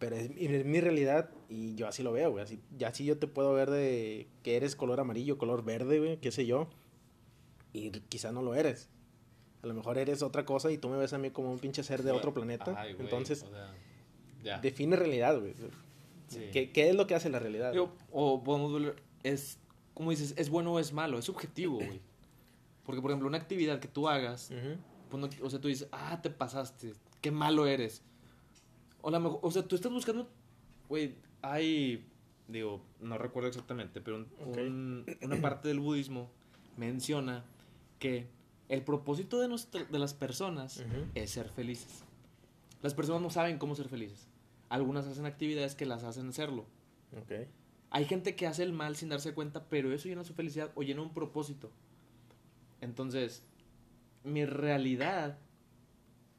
Pero 0.00 0.16
es, 0.16 0.30
es 0.36 0.64
mi 0.64 0.80
realidad 0.80 1.30
y 1.48 1.76
yo 1.76 1.86
así 1.86 2.02
lo 2.02 2.10
veo, 2.10 2.32
güey. 2.32 2.42
Así, 2.42 2.58
ya 2.76 2.88
así 2.88 3.04
yo 3.04 3.18
te 3.18 3.28
puedo 3.28 3.52
ver 3.52 3.70
de 3.70 4.26
que 4.42 4.56
eres 4.56 4.74
color 4.74 4.98
amarillo, 4.98 5.38
color 5.38 5.62
verde, 5.64 5.98
güey, 6.00 6.16
qué 6.16 6.32
sé 6.32 6.46
yo. 6.46 6.68
Y 7.72 7.90
quizá 7.90 8.32
no 8.32 8.42
lo 8.42 8.54
eres. 8.54 8.88
A 9.62 9.66
lo 9.66 9.74
mejor 9.74 9.98
eres 9.98 10.22
otra 10.22 10.44
cosa 10.44 10.72
y 10.72 10.78
tú 10.78 10.88
me 10.88 10.96
ves 10.96 11.12
a 11.12 11.18
mí 11.18 11.30
como 11.30 11.52
un 11.52 11.58
pinche 11.58 11.82
ser 11.84 12.02
de 12.02 12.10
otro 12.12 12.32
planeta. 12.34 12.74
Ay, 12.76 12.94
güey, 12.94 13.04
Entonces, 13.04 13.42
o 13.42 13.50
sea, 13.50 13.72
ya. 14.42 14.58
define 14.58 14.96
realidad, 14.96 15.38
güey. 15.38 15.54
Sí. 16.28 16.48
¿Qué, 16.52 16.70
qué 16.72 16.88
es 16.88 16.94
lo 16.96 17.06
que 17.06 17.14
hace 17.14 17.28
la 17.28 17.38
realidad? 17.38 17.72
Digo, 17.72 17.92
o 18.10 18.42
podemos 18.42 18.72
ver, 18.72 18.96
es, 19.22 19.58
como 19.92 20.10
dices, 20.10 20.32
es 20.38 20.48
bueno 20.48 20.72
o 20.72 20.78
es 20.78 20.92
malo, 20.94 21.18
es 21.18 21.26
subjetivo, 21.26 21.74
güey. 21.76 22.00
Porque, 22.84 23.02
por 23.02 23.10
ejemplo, 23.10 23.28
una 23.28 23.36
actividad 23.36 23.80
que 23.80 23.88
tú 23.88 24.08
hagas, 24.08 24.50
Ujú. 24.50 24.76
pues 25.10 25.20
no- 25.20 25.46
o 25.46 25.50
sea, 25.50 25.60
tú 25.60 25.68
dices, 25.68 25.88
ah, 25.92 26.20
te 26.22 26.30
pasaste, 26.30 26.94
qué 27.20 27.30
malo 27.30 27.66
eres. 27.66 28.02
O, 29.02 29.10
la 29.10 29.18
mejor, 29.20 29.40
o 29.42 29.50
sea, 29.50 29.66
tú 29.66 29.76
estás 29.76 29.90
buscando, 29.92 30.28
güey, 30.88 31.14
hay, 31.42 32.06
digo, 32.48 32.82
no 33.00 33.16
recuerdo 33.18 33.48
exactamente, 33.48 34.00
pero 34.00 34.16
un- 34.18 34.28
Ok. 34.48 34.56
un- 34.58 35.06
una 35.22 35.40
parte 35.40 35.68
del 35.68 35.80
budismo 35.80 36.30
menciona 36.76 37.44
que 37.98 38.26
el 38.68 38.82
propósito 38.82 39.40
de, 39.40 39.48
nuestra- 39.48 39.84
de 39.84 39.98
las 39.98 40.14
personas 40.14 40.82
es 41.14 41.30
ser 41.30 41.48
felices. 41.48 42.04
Las 42.82 42.94
personas 42.94 43.20
no 43.22 43.30
saben 43.30 43.58
cómo 43.58 43.74
ser 43.74 43.88
felices. 43.88 44.28
Algunas 44.68 45.06
hacen 45.06 45.26
actividades 45.26 45.74
que 45.74 45.84
las 45.86 46.04
hacen 46.04 46.32
serlo. 46.32 46.64
Ok. 47.16 47.48
Hay 47.90 48.04
gente 48.04 48.36
que 48.36 48.46
hace 48.46 48.62
el 48.62 48.72
mal 48.72 48.94
sin 48.96 49.08
darse 49.08 49.34
cuenta, 49.34 49.64
pero 49.68 49.92
eso 49.92 50.08
llena 50.08 50.22
su 50.24 50.32
felicidad 50.34 50.70
o 50.76 50.82
llena 50.82 51.02
un 51.02 51.12
propósito. 51.12 51.70
Entonces, 52.80 53.42
mi 54.24 54.44
realidad 54.44 55.38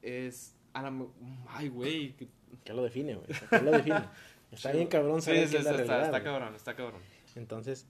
es. 0.02 0.56
a 0.74 0.82
la 0.84 1.06
Ay, 1.50 1.68
güey. 1.68 2.16
¿Qué 2.64 2.74
lo 2.74 2.84
define, 2.84 3.16
güey? 3.16 3.28
¿Qué 3.50 3.62
lo 3.62 3.72
define? 3.72 4.04
Está 4.52 4.72
bien 4.74 4.88
cabrón 4.88 5.22
Sí, 5.22 5.32
qué 5.32 5.48
sí, 5.48 5.56
es 5.56 5.64
la 5.64 5.72
está, 5.72 5.84
realidad. 5.84 6.06
está 6.06 6.24
cabrón, 6.24 6.56
está 6.56 6.76
cabrón. 6.76 7.02
Entonces, 7.36 7.88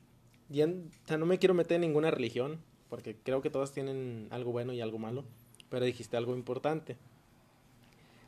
ya, 0.49 0.67
o 0.67 1.07
sea, 1.07 1.17
no 1.17 1.25
me 1.25 1.39
quiero 1.39 1.55
meter 1.55 1.75
en 1.75 1.81
ninguna 1.81 2.11
religión, 2.11 2.59
porque 2.87 3.15
creo 3.15 3.41
que 3.41 3.49
todas 3.49 3.71
tienen 3.71 4.27
algo 4.29 4.51
bueno 4.51 4.71
y 4.71 4.79
algo 4.81 4.99
malo, 4.99 5.25
pero 5.69 5.85
dijiste 5.85 6.17
algo 6.17 6.35
importante. 6.35 6.97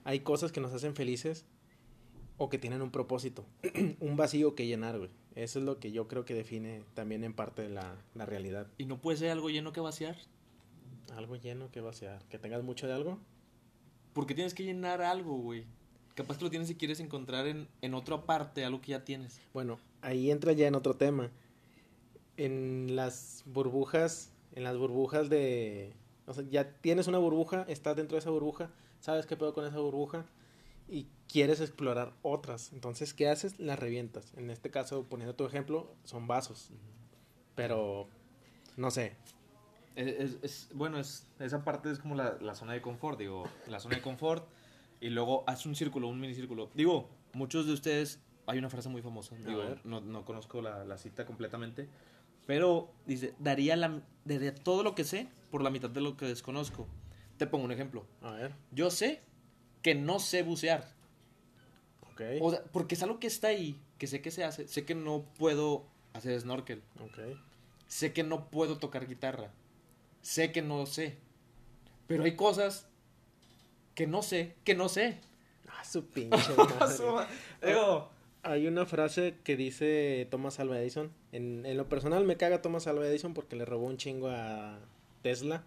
Hay 0.03 0.21
cosas 0.21 0.51
que 0.51 0.61
nos 0.61 0.73
hacen 0.73 0.95
felices 0.95 1.45
o 2.37 2.49
que 2.49 2.57
tienen 2.57 2.81
un 2.81 2.89
propósito, 2.89 3.45
un 3.99 4.17
vacío 4.17 4.55
que 4.55 4.65
llenar, 4.65 4.97
güey. 4.97 5.11
Eso 5.35 5.59
es 5.59 5.65
lo 5.65 5.79
que 5.79 5.91
yo 5.91 6.07
creo 6.07 6.25
que 6.25 6.33
define 6.33 6.83
también 6.95 7.23
en 7.23 7.33
parte 7.33 7.69
la, 7.69 7.95
la 8.15 8.25
realidad. 8.25 8.67
¿Y 8.79 8.85
no 8.85 8.99
puede 8.99 9.17
ser 9.17 9.29
algo 9.31 9.49
lleno 9.49 9.73
que 9.73 9.79
vaciar? 9.79 10.15
Algo 11.15 11.35
lleno 11.35 11.69
que 11.71 11.81
vaciar. 11.81 12.23
Que 12.29 12.39
tengas 12.39 12.63
mucho 12.63 12.87
de 12.87 12.93
algo. 12.93 13.19
Porque 14.13 14.33
tienes 14.35 14.53
que 14.53 14.63
llenar 14.63 15.01
algo, 15.01 15.37
güey. 15.37 15.65
Capaz 16.15 16.37
que 16.37 16.43
lo 16.43 16.49
tienes 16.49 16.67
si 16.67 16.75
quieres 16.75 16.99
encontrar 16.99 17.47
en, 17.47 17.67
en 17.81 17.93
otra 17.93 18.21
parte 18.25 18.63
algo 18.65 18.81
que 18.81 18.91
ya 18.91 19.03
tienes. 19.03 19.39
Bueno, 19.53 19.79
ahí 20.01 20.29
entra 20.31 20.53
ya 20.53 20.67
en 20.67 20.75
otro 20.75 20.93
tema. 20.95 21.31
En 22.37 22.95
las 22.95 23.43
burbujas, 23.45 24.31
en 24.53 24.63
las 24.63 24.77
burbujas 24.77 25.29
de... 25.29 25.93
O 26.25 26.33
sea, 26.33 26.43
ya 26.49 26.69
tienes 26.79 27.07
una 27.07 27.17
burbuja, 27.17 27.65
estás 27.67 27.95
dentro 27.95 28.15
de 28.15 28.19
esa 28.19 28.29
burbuja, 28.29 28.69
sabes 29.01 29.25
qué 29.25 29.35
pedo 29.35 29.53
con 29.53 29.65
esa 29.65 29.79
burbuja 29.79 30.25
y 30.87 31.07
quieres 31.27 31.59
explorar 31.61 32.13
otras. 32.21 32.71
Entonces, 32.73 33.13
¿qué 33.13 33.27
haces? 33.29 33.59
Las 33.59 33.77
revientas. 33.79 34.33
En 34.37 34.49
este 34.49 34.69
caso, 34.71 35.03
poniendo 35.09 35.35
tu 35.35 35.45
ejemplo, 35.45 35.93
son 36.05 36.27
vasos. 36.27 36.69
Pero, 37.55 38.07
no 38.77 38.89
sé. 38.89 39.15
Es, 39.95 40.07
es- 40.07 40.37
es- 40.43 40.69
bueno, 40.73 40.97
es, 40.99 41.27
esa 41.39 41.63
parte 41.63 41.91
es 41.91 41.99
como 41.99 42.15
la, 42.15 42.37
la 42.41 42.55
zona 42.55 42.73
de 42.73 42.81
confort, 42.81 43.19
digo, 43.19 43.43
la 43.67 43.79
zona 43.79 43.95
de 43.97 44.01
confort 44.01 44.47
y 45.03 45.09
luego 45.09 45.43
haz 45.47 45.65
un 45.65 45.75
círculo, 45.75 46.07
un 46.07 46.19
minicírculo. 46.19 46.69
Digo, 46.73 47.09
muchos 47.33 47.65
de 47.67 47.73
ustedes, 47.73 48.19
hay 48.47 48.57
una 48.57 48.69
frase 48.69 48.87
muy 48.89 49.01
famosa, 49.01 49.35
A 49.35 49.37
digo, 49.37 49.57
ver. 49.59 49.81
no, 49.85 49.99
no 50.01 50.23
conozco 50.23 50.61
la, 50.61 50.85
la 50.85 50.97
cita 50.97 51.25
completamente, 51.25 51.89
pero 52.47 52.89
dice, 53.05 53.33
daría, 53.37 53.75
la, 53.75 54.01
daría 54.25 54.55
todo 54.55 54.81
lo 54.81 54.95
que 54.95 55.03
sé 55.03 55.27
por 55.51 55.61
la 55.61 55.69
mitad 55.69 55.89
de 55.89 56.01
lo 56.01 56.15
que 56.15 56.25
desconozco. 56.25 56.87
Te 57.37 57.47
pongo 57.47 57.65
un 57.65 57.71
ejemplo. 57.71 58.05
A 58.21 58.31
ver. 58.31 58.53
Yo 58.71 58.89
sé 58.89 59.21
que 59.81 59.93
no 59.93 60.19
sé 60.19 60.43
bucear, 60.43 60.87
Ok. 62.13 62.21
o 62.41 62.51
sea, 62.51 62.63
porque 62.71 62.95
es 62.95 63.03
algo 63.03 63.19
que 63.19 63.27
está 63.27 63.47
ahí, 63.49 63.77
que 63.97 64.07
sé 64.07 64.21
que 64.21 64.31
se 64.31 64.43
hace, 64.45 64.67
sé 64.69 64.85
que 64.85 64.95
no 64.95 65.25
puedo 65.37 65.85
hacer 66.13 66.39
snorkel, 66.39 66.81
Ok. 67.01 67.19
sé 67.87 68.13
que 68.13 68.23
no 68.23 68.49
puedo 68.49 68.77
tocar 68.77 69.05
guitarra, 69.07 69.51
sé 70.21 70.53
que 70.53 70.61
no 70.61 70.85
sé, 70.85 71.17
pero 72.07 72.23
hay 72.23 72.35
cosas 72.37 72.87
que 73.95 74.07
no 74.07 74.21
sé, 74.21 74.55
que 74.63 74.75
no 74.75 74.89
sé. 74.89 75.17
Ah, 75.69 75.83
su 75.85 76.05
pinche 76.05 76.37
madre. 76.57 77.27
Digo, 77.65 78.09
Hay 78.43 78.67
una 78.67 78.85
frase 78.85 79.35
que 79.43 79.55
dice 79.55 80.27
Thomas 80.29 80.59
Alva 80.59 80.79
Edison. 80.79 81.11
En, 81.31 81.65
en 81.65 81.77
lo 81.77 81.87
personal 81.87 82.25
me 82.25 82.37
caga 82.37 82.61
Thomas 82.61 82.87
Alva 82.87 83.07
Edison 83.07 83.33
porque 83.33 83.55
le 83.55 83.65
robó 83.65 83.85
un 83.87 83.97
chingo 83.97 84.29
a 84.29 84.77
Tesla. 85.21 85.63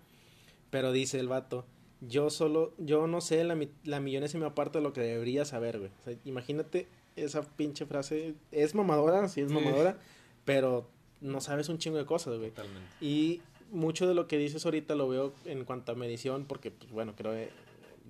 Pero 0.70 0.92
dice 0.92 1.18
el 1.20 1.28
vato, 1.28 1.64
yo 2.00 2.28
solo, 2.28 2.74
yo 2.78 3.06
no 3.06 3.20
sé 3.20 3.42
la, 3.44 3.54
mi- 3.54 3.70
la 3.84 4.00
millonésima 4.00 4.54
parte 4.54 4.78
de 4.78 4.82
lo 4.82 4.92
que 4.92 5.00
debería 5.00 5.44
saber, 5.44 5.78
güey. 5.78 5.90
O 6.00 6.04
sea, 6.04 6.14
imagínate 6.24 6.86
esa 7.14 7.42
pinche 7.42 7.86
frase. 7.86 8.34
Es 8.52 8.74
mamadora, 8.74 9.28
sí 9.28 9.40
es 9.40 9.48
Sí. 9.48 9.54
mamadora, 9.54 9.98
pero 10.44 10.88
no 11.20 11.40
sabes 11.40 11.68
un 11.68 11.78
chingo 11.78 11.96
de 11.98 12.04
cosas, 12.04 12.36
güey. 12.38 12.50
totalmente. 12.50 12.88
Y 13.00 13.40
mucho 13.72 14.06
de 14.06 14.14
lo 14.14 14.28
que 14.28 14.36
dices 14.38 14.64
ahorita 14.64 14.94
lo 14.96 15.08
veo 15.08 15.32
en 15.46 15.64
cuanto 15.64 15.92
a 15.92 15.94
medición, 15.94 16.44
porque, 16.44 16.70
pues 16.72 16.90
bueno, 16.90 17.14
creo 17.16 17.32
que 17.32 17.48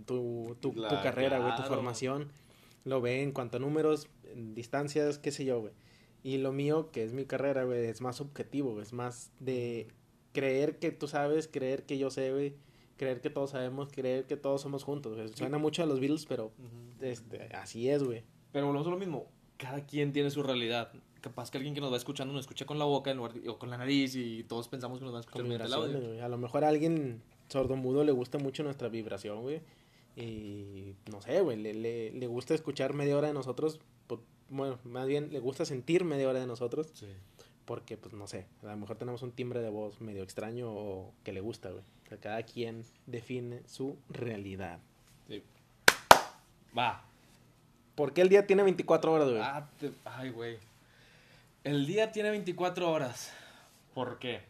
tu, 0.05 0.57
tu, 0.61 0.73
tu 0.73 1.03
carrera, 1.03 1.39
güey, 1.39 1.51
tu 1.57 1.63
formación, 1.69 2.29
lo 2.85 3.01
ve 3.01 3.23
en 3.23 3.33
cuanto 3.33 3.57
a 3.57 3.61
números, 3.61 4.09
distancias, 4.55 5.19
qué 5.19 5.31
sé 5.31 5.45
yo, 5.45 5.61
güey. 5.61 5.73
Y 6.23 6.39
lo 6.39 6.53
mío, 6.53 6.91
que 6.93 7.05
es 7.05 7.13
mi 7.13 7.25
carrera, 7.25 7.65
güey, 7.65 7.87
es 7.87 8.01
más 8.01 8.17
subjetivo, 8.17 8.73
güey, 8.73 8.83
es 8.83 8.93
más 8.93 9.31
de 9.41 9.89
creer 10.33 10.79
que 10.79 10.91
tú 10.93 11.07
sabes, 11.09 11.49
creer 11.49 11.85
que 11.85 11.99
yo 11.99 12.11
sé, 12.11 12.33
güey, 12.33 12.55
creer 12.97 13.21
que 13.21 13.31
todos 13.31 13.51
sabemos, 13.51 13.89
creer 13.93 14.27
que 14.27 14.37
todos 14.37 14.61
somos 14.63 14.83
juntos, 14.85 15.15
güey. 15.15 15.29
Suena 15.35 15.59
mucho 15.59 15.83
a 15.83 15.87
los 15.87 16.01
Beatles, 16.01 16.27
pero 16.27 16.51
este, 17.01 17.45
así 17.55 17.89
es, 17.89 18.03
güey. 18.03 18.25
Pero 18.53 18.67
volvemos 18.67 18.87
a 18.89 18.91
lo 18.91 18.99
mismo, 18.99 19.27
cada 19.57 19.85
quien 19.87 20.13
tiene 20.13 20.31
su 20.31 20.43
realidad. 20.43 20.93
Capaz 21.21 21.51
que 21.51 21.59
alguien 21.59 21.75
que 21.75 21.81
nos 21.81 21.93
va 21.93 21.97
escuchando 21.97 22.33
nos 22.33 22.41
escucha 22.43 22.67
con 22.67 22.79
la 22.79 22.85
boca 22.85 23.11
en 23.11 23.17
lugar 23.17 23.33
de- 23.35 23.49
o 23.49 23.59
con 23.59 23.71
la 23.71 23.79
nariz 23.79 24.15
y 24.15 24.45
todos 24.45 24.69
pensamos 24.69 24.99
que 24.99 25.05
nos 25.05 25.13
va 25.15 25.19
a 25.19 25.21
escuchar 25.21 25.43
mediante 25.45 25.67
el 25.67 25.73
audio. 25.97 26.09
güey. 26.09 26.21
A 26.21 26.29
lo 26.29 26.39
mejor 26.39 26.65
a 26.65 26.69
alguien 26.69 27.21
sordomudo 27.49 28.05
le 28.05 28.13
gusta 28.13 28.39
mucho 28.39 28.63
nuestra 28.63 28.89
vibración, 28.89 29.43
güey. 29.43 29.61
Y 30.17 30.95
no 31.11 31.21
sé, 31.21 31.41
güey, 31.43 31.57
le, 31.59 31.75
le, 31.75 32.11
le 32.11 32.27
gusta 32.27 32.55
escuchar 32.55 32.95
media 32.95 33.17
hora 33.17 33.29
de 33.29 33.35
nosotros. 33.35 33.79
pues, 34.07 34.21
bueno, 34.49 34.79
más 34.85 35.07
bien 35.07 35.31
le 35.33 35.41
gusta 35.41 35.65
sentir 35.65 36.05
media 36.05 36.29
hora 36.29 36.41
de 36.41 36.47
nosotros. 36.47 36.89
Sí. 36.95 37.07
Porque, 37.67 37.97
pues, 37.97 38.15
no 38.15 38.27
sé, 38.27 38.47
a 38.63 38.67
lo 38.67 38.77
mejor 38.77 38.97
tenemos 38.97 39.23
un 39.23 39.33
timbre 39.33 39.61
de 39.61 39.69
voz 39.71 40.01
medio 40.01 40.23
extraño 40.23 40.71
o 40.73 41.13
que 41.25 41.33
le 41.33 41.41
gusta, 41.41 41.71
güey. 41.71 41.83
O 42.05 42.09
sea, 42.09 42.19
cada 42.19 42.43
quien 42.45 42.85
define 43.07 43.61
su 43.67 43.97
realidad. 44.09 44.79
Sí. 45.29 45.43
Va. 46.77 47.05
¿Por 47.97 48.13
qué 48.13 48.23
el 48.23 48.29
día 48.29 48.47
tiene 48.47 48.63
24 48.63 49.13
horas, 49.13 49.29
güey? 49.29 49.41
Ah, 49.43 49.69
te- 49.81 49.91
Ay, 50.05 50.31
güey. 50.31 50.59
El 51.65 51.87
día 51.87 52.13
tiene 52.13 52.31
24 52.31 52.91
horas. 52.91 53.33
¿Por 53.95 54.19
qué? 54.21 54.43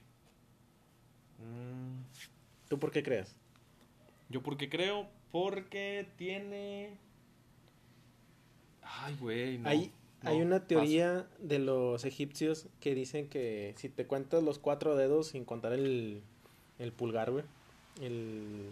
Mm, 1.38 2.02
¿Tú 2.68 2.78
por 2.78 2.90
qué 2.90 3.02
crees? 3.02 3.35
Yo 4.28 4.42
porque 4.42 4.68
creo, 4.68 5.06
porque 5.33 6.06
tiene... 6.16 6.97
Ay, 8.83 9.16
güey, 9.21 9.59
no. 9.59 9.68
hay, 9.68 9.92
no, 10.23 10.30
hay 10.30 10.40
una 10.40 10.56
paso. 10.56 10.66
teoría 10.68 11.26
de 11.38 11.59
los 11.59 12.04
egipcios 12.04 12.66
que 12.80 12.95
dicen 12.95 13.28
que 13.28 13.75
si 13.76 13.88
te 13.88 14.06
cuentas 14.06 14.42
los 14.42 14.59
cuatro 14.59 14.95
dedos 14.97 15.28
sin 15.28 15.45
contar 15.45 15.73
el, 15.73 16.23
el 16.78 16.92
pulgar, 16.92 17.30
güey, 17.33 17.45
el, 18.00 18.71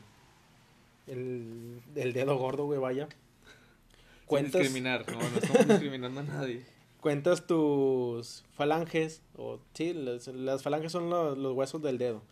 el, 1.07 1.81
el 1.97 2.13
dedo 2.13 2.37
gordo, 2.39 2.65
güey, 2.67 2.79
vaya. 2.79 3.09
Sin 3.09 4.27
Cuentas, 4.27 4.63
discriminar, 4.63 5.05
no, 5.13 5.19
no 5.19 5.27
estamos 5.39 5.69
discriminando 5.69 6.21
a 6.21 6.23
nadie. 6.23 6.63
cuentas 7.01 7.47
tus 7.47 8.45
falanges, 8.55 9.21
o 9.37 9.59
sí, 9.75 9.93
las, 9.93 10.29
las 10.29 10.63
falanges 10.63 10.93
son 10.93 11.11
los, 11.11 11.37
los 11.37 11.53
huesos 11.55 11.83
del 11.83 11.99
dedo. 11.99 12.23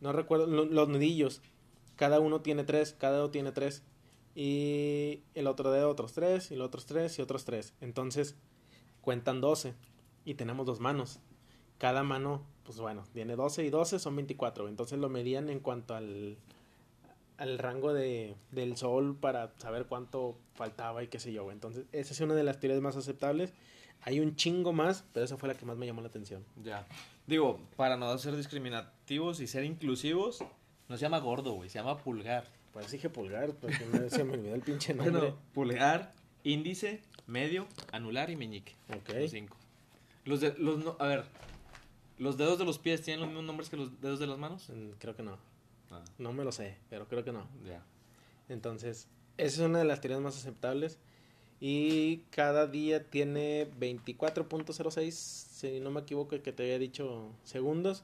No 0.00 0.12
recuerdo, 0.12 0.46
lo- 0.46 0.64
los 0.64 0.88
nudillos. 0.88 1.42
Cada 2.00 2.18
uno 2.18 2.40
tiene 2.40 2.64
tres, 2.64 2.96
cada 2.98 3.16
dedo 3.16 3.30
tiene 3.30 3.52
tres. 3.52 3.82
Y 4.34 5.20
el 5.34 5.46
otro 5.46 5.70
dedo 5.70 5.90
otros 5.90 6.14
tres, 6.14 6.50
y 6.50 6.56
los 6.56 6.68
otros 6.68 6.86
tres, 6.86 7.18
y 7.18 7.20
otros 7.20 7.44
tres. 7.44 7.74
Entonces, 7.82 8.36
cuentan 9.02 9.42
12. 9.42 9.74
Y 10.24 10.32
tenemos 10.32 10.64
dos 10.64 10.80
manos. 10.80 11.20
Cada 11.76 12.02
mano, 12.02 12.42
pues 12.64 12.80
bueno, 12.80 13.04
tiene 13.12 13.36
12 13.36 13.66
y 13.66 13.68
12 13.68 13.98
son 13.98 14.16
24. 14.16 14.70
Entonces 14.70 14.98
lo 14.98 15.10
medían 15.10 15.50
en 15.50 15.60
cuanto 15.60 15.94
al, 15.94 16.38
al 17.36 17.58
rango 17.58 17.92
de, 17.92 18.34
del 18.50 18.78
sol 18.78 19.14
para 19.20 19.52
saber 19.58 19.84
cuánto 19.84 20.38
faltaba 20.54 21.02
y 21.02 21.08
qué 21.08 21.20
sé 21.20 21.34
yo. 21.34 21.52
Entonces, 21.52 21.84
esa 21.92 22.14
es 22.14 22.20
una 22.22 22.32
de 22.34 22.44
las 22.44 22.60
teorías 22.60 22.80
más 22.80 22.96
aceptables. 22.96 23.52
Hay 24.00 24.20
un 24.20 24.36
chingo 24.36 24.72
más, 24.72 25.04
pero 25.12 25.26
esa 25.26 25.36
fue 25.36 25.50
la 25.50 25.54
que 25.54 25.66
más 25.66 25.76
me 25.76 25.84
llamó 25.84 26.00
la 26.00 26.08
atención. 26.08 26.46
Ya. 26.64 26.86
Digo, 27.26 27.60
para 27.76 27.98
no 27.98 28.16
ser 28.16 28.36
discriminativos 28.38 29.40
y 29.40 29.46
ser 29.46 29.64
inclusivos, 29.64 30.42
no 30.90 30.96
se 30.98 31.02
llama 31.02 31.18
gordo, 31.20 31.52
güey, 31.52 31.70
se 31.70 31.78
llama 31.78 31.96
pulgar. 31.96 32.44
Pues 32.74 32.90
dije 32.90 33.08
pulgar, 33.08 33.52
porque 33.54 33.84
me- 33.86 34.10
se 34.10 34.22
me 34.24 34.34
olvidó 34.34 34.54
el 34.54 34.60
pinche 34.60 34.92
nombre. 34.92 35.18
Bueno, 35.20 35.36
pulgar, 35.54 36.12
índice, 36.44 37.00
medio, 37.26 37.66
anular 37.92 38.28
y 38.30 38.36
meñique. 38.36 38.74
ok. 38.94 39.08
Los 39.20 39.30
cinco. 39.30 39.56
Los 40.26 40.40
de, 40.42 40.54
los 40.58 40.84
no- 40.84 40.96
a 40.98 41.06
ver, 41.06 41.24
¿los 42.18 42.36
dedos 42.36 42.58
de 42.58 42.64
los 42.66 42.78
pies 42.78 43.00
tienen 43.02 43.20
los 43.20 43.28
mismos 43.28 43.44
nombres 43.46 43.70
que 43.70 43.76
los 43.78 44.00
dedos 44.02 44.18
de 44.20 44.26
las 44.26 44.36
manos? 44.38 44.68
Mm, 44.68 44.90
Creo 44.98 45.16
que 45.16 45.22
no. 45.22 45.38
Ah, 45.90 46.04
No 46.18 46.32
me 46.32 46.44
lo 46.44 46.52
sé, 46.52 46.76
pero 46.90 47.08
creo 47.08 47.24
que 47.24 47.32
no. 47.32 47.46
ya. 47.66 47.82
Entonces, 48.48 49.08
esa 49.38 49.62
es 49.62 49.68
una 49.68 49.78
de 49.78 49.84
las 49.84 50.00
teorías 50.00 50.20
más 50.20 50.36
aceptables. 50.36 50.98
Y 51.60 52.18
cada 52.30 52.66
día 52.66 53.04
tiene 53.10 53.68
24.06, 53.78 55.10
si 55.12 55.80
no 55.80 55.90
me 55.90 56.00
equivoco, 56.00 56.40
que 56.40 56.52
te 56.52 56.62
había 56.62 56.78
dicho 56.78 57.30
segundos, 57.44 58.02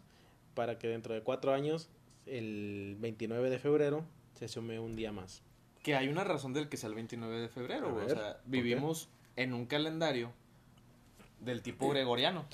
para 0.55 0.79
que 0.79 0.89
dentro 0.89 1.15
de 1.15 1.23
cuatro 1.23 1.53
años, 1.55 1.89
el 2.27 2.97
29 2.99 3.51
de 3.51 3.59
febrero, 3.59 4.05
se 4.35 4.49
sume 4.49 4.79
un 4.79 4.97
día 4.97 5.13
más. 5.13 5.43
Que 5.83 5.95
hay 5.95 6.09
una 6.09 6.25
razón 6.25 6.53
del 6.53 6.69
que 6.69 6.77
sea 6.77 6.89
el 6.89 6.95
29 6.95 7.41
de 7.41 7.49
febrero. 7.49 7.95
O 7.95 8.09
sea, 8.09 8.41
vivimos 8.45 9.09
en 9.37 9.55
un 9.55 9.67
calendario 9.67 10.33
del 11.41 11.63
tipo 11.63 11.89
gregoriano. 11.89 12.45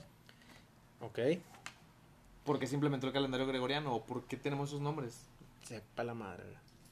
¿Ok? 1.00 1.19
¿Por 2.45 2.59
qué 2.59 2.67
se 2.67 2.75
implementó 2.75 3.07
el 3.07 3.12
calendario 3.12 3.47
gregoriano? 3.47 3.95
¿O 3.95 4.05
por 4.05 4.26
qué 4.26 4.37
tenemos 4.37 4.71
esos 4.71 4.81
nombres? 4.81 5.26
Sepa 5.64 6.05
la 6.05 6.14
madre. 6.14 6.45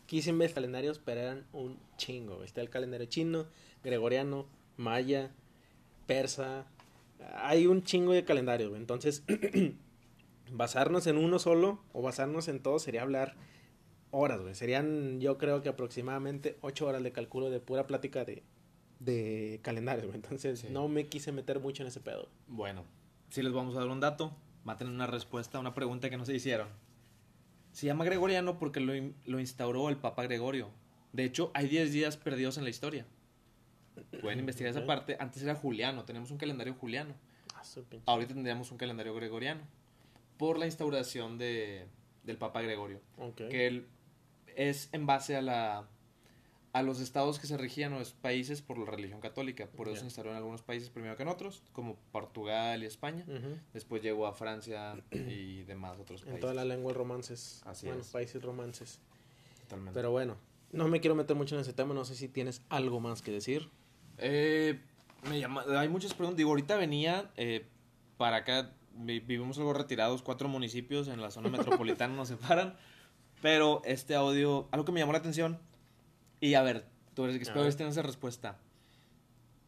Quise 0.06 0.32
ver 0.32 0.52
calendarios, 0.52 0.98
pero 0.98 1.20
eran 1.20 1.46
un 1.52 1.78
chingo. 1.96 2.42
Está 2.42 2.60
el 2.60 2.70
calendario 2.70 3.06
chino, 3.06 3.46
gregoriano, 3.84 4.46
maya, 4.76 5.30
persa. 6.06 6.66
Hay 7.36 7.66
un 7.66 7.84
chingo 7.84 8.12
de 8.12 8.24
calendarios. 8.24 8.74
Entonces, 8.76 9.22
basarnos 10.52 11.06
en 11.06 11.16
uno 11.16 11.38
solo 11.38 11.82
o 11.92 12.02
basarnos 12.02 12.48
en 12.48 12.60
todo 12.60 12.78
sería 12.78 13.02
hablar 13.02 13.36
horas, 14.10 14.40
güey. 14.40 14.54
Serían, 14.54 15.20
yo 15.20 15.38
creo 15.38 15.62
que 15.62 15.68
aproximadamente 15.68 16.58
ocho 16.60 16.86
horas 16.86 17.02
de 17.02 17.12
cálculo 17.12 17.50
de 17.50 17.60
pura 17.60 17.86
plática 17.86 18.24
de, 18.24 18.42
de 18.98 19.60
calendarios, 19.62 20.06
güey. 20.06 20.16
Entonces, 20.16 20.60
Sí. 20.60 20.68
no 20.70 20.88
me 20.88 21.06
quise 21.06 21.32
meter 21.32 21.60
mucho 21.60 21.82
en 21.82 21.88
ese 21.88 22.00
pedo. 22.00 22.28
Bueno, 22.48 22.84
si 23.30 23.42
les 23.42 23.52
vamos 23.52 23.76
a 23.76 23.80
dar 23.80 23.88
un 23.88 24.00
dato, 24.00 24.36
va 24.68 24.72
a 24.74 24.76
tener 24.76 24.92
una 24.92 25.06
respuesta 25.06 25.58
a 25.58 25.60
una 25.60 25.74
pregunta 25.74 26.10
que 26.10 26.16
no 26.16 26.24
se 26.26 26.34
hicieron. 26.34 26.68
Se 27.72 27.86
llama 27.86 28.04
gregoriano 28.04 28.58
porque 28.58 28.80
lo, 28.80 28.92
lo 29.26 29.38
instauró 29.38 29.88
el 29.88 29.96
Papa 29.96 30.24
Gregorio. 30.24 30.68
De 31.12 31.24
hecho, 31.24 31.50
hay 31.54 31.68
10 31.68 31.92
días 31.92 32.16
perdidos 32.16 32.58
en 32.58 32.64
la 32.64 32.70
historia. 32.70 33.06
Pueden 34.20 34.38
investigar 34.40 34.70
esa 34.72 34.86
parte. 34.86 35.16
Antes 35.20 35.42
era 35.44 35.54
juliano, 35.54 36.04
tenemos 36.04 36.30
un 36.32 36.36
calendario 36.38 36.74
juliano. 36.74 37.14
Ah, 37.54 37.62
Ahorita 38.06 38.34
tendríamos 38.34 38.72
un 38.72 38.78
calendario 38.78 39.14
gregoriano. 39.14 39.60
Por 40.40 40.58
la 40.58 40.66
instauración 40.66 41.38
de, 41.38 41.86
del 42.24 42.36
Papa 42.38 42.62
Gregorio. 42.62 43.00
Ok. 43.18 43.36
Que 43.50 43.66
él 43.68 43.86
es 44.56 44.88
en 44.92 45.06
base 45.06 45.36
a 45.36 45.42
la 45.42 45.86
a 46.72 46.82
los 46.82 47.00
estados 47.00 47.40
que 47.40 47.48
se 47.48 47.56
regían 47.56 47.92
los 47.92 48.12
países 48.12 48.62
por 48.62 48.78
la 48.78 48.86
religión 48.86 49.20
católica. 49.20 49.66
Por 49.66 49.88
eso 49.88 49.94
Ya. 49.96 50.00
se 50.00 50.06
instauró 50.06 50.30
en 50.30 50.36
algunos 50.36 50.62
países 50.62 50.88
primero 50.88 51.16
que 51.16 51.24
en 51.24 51.28
otros, 51.28 51.62
como 51.72 51.96
Portugal 52.12 52.82
y 52.82 52.86
España. 52.86 53.24
Ujú. 53.26 53.58
Después 53.74 54.02
llegó 54.02 54.26
a 54.28 54.32
Francia 54.34 54.94
y 55.10 55.62
demás 55.64 55.98
otros 55.98 56.20
En 56.22 56.26
países. 56.28 56.40
toda 56.40 56.54
la 56.54 56.64
lengua 56.64 56.92
romances. 56.94 57.60
Así 57.66 57.86
bueno, 57.86 58.00
es. 58.02 58.08
países 58.08 58.40
romances. 58.42 59.00
Totalmente. 59.62 59.94
Pero 59.98 60.12
bueno, 60.12 60.36
no 60.72 60.86
me 60.88 61.00
quiero 61.00 61.16
meter 61.16 61.36
mucho 61.36 61.56
en 61.56 61.60
ese 61.62 61.72
tema. 61.72 61.92
No 61.92 62.04
sé 62.04 62.14
si 62.14 62.28
tienes 62.28 62.62
algo 62.68 63.00
más 63.00 63.20
que 63.20 63.32
decir. 63.32 63.68
Eh, 64.18 64.78
me 65.28 65.40
llama, 65.40 65.64
hay 65.76 65.88
muchas 65.88 66.14
preguntas. 66.14 66.36
Digo, 66.38 66.50
ahorita 66.50 66.76
venía 66.76 67.30
eh, 67.36 67.66
para 68.16 68.36
acá, 68.38 68.72
vivimos 68.94 69.58
algo 69.58 69.72
retirados, 69.72 70.22
cuatro 70.22 70.48
municipios 70.48 71.08
en 71.08 71.20
la 71.20 71.30
zona 71.30 71.48
metropolitana 71.48 72.14
nos 72.14 72.28
separan. 72.28 72.76
Pero 73.42 73.82
este 73.84 74.14
audio, 74.14 74.68
algo 74.70 74.84
que 74.84 74.92
me 74.92 75.00
llamó 75.00 75.12
la 75.12 75.18
atención. 75.18 75.58
Y 76.40 76.54
a 76.54 76.62
ver, 76.62 76.86
tú 77.14 77.24
eres 77.24 77.36
que 77.36 77.42
espero 77.42 77.64
A 77.64 77.70
tengas 77.70 77.92
esa 77.92 78.02
respuesta. 78.02 78.58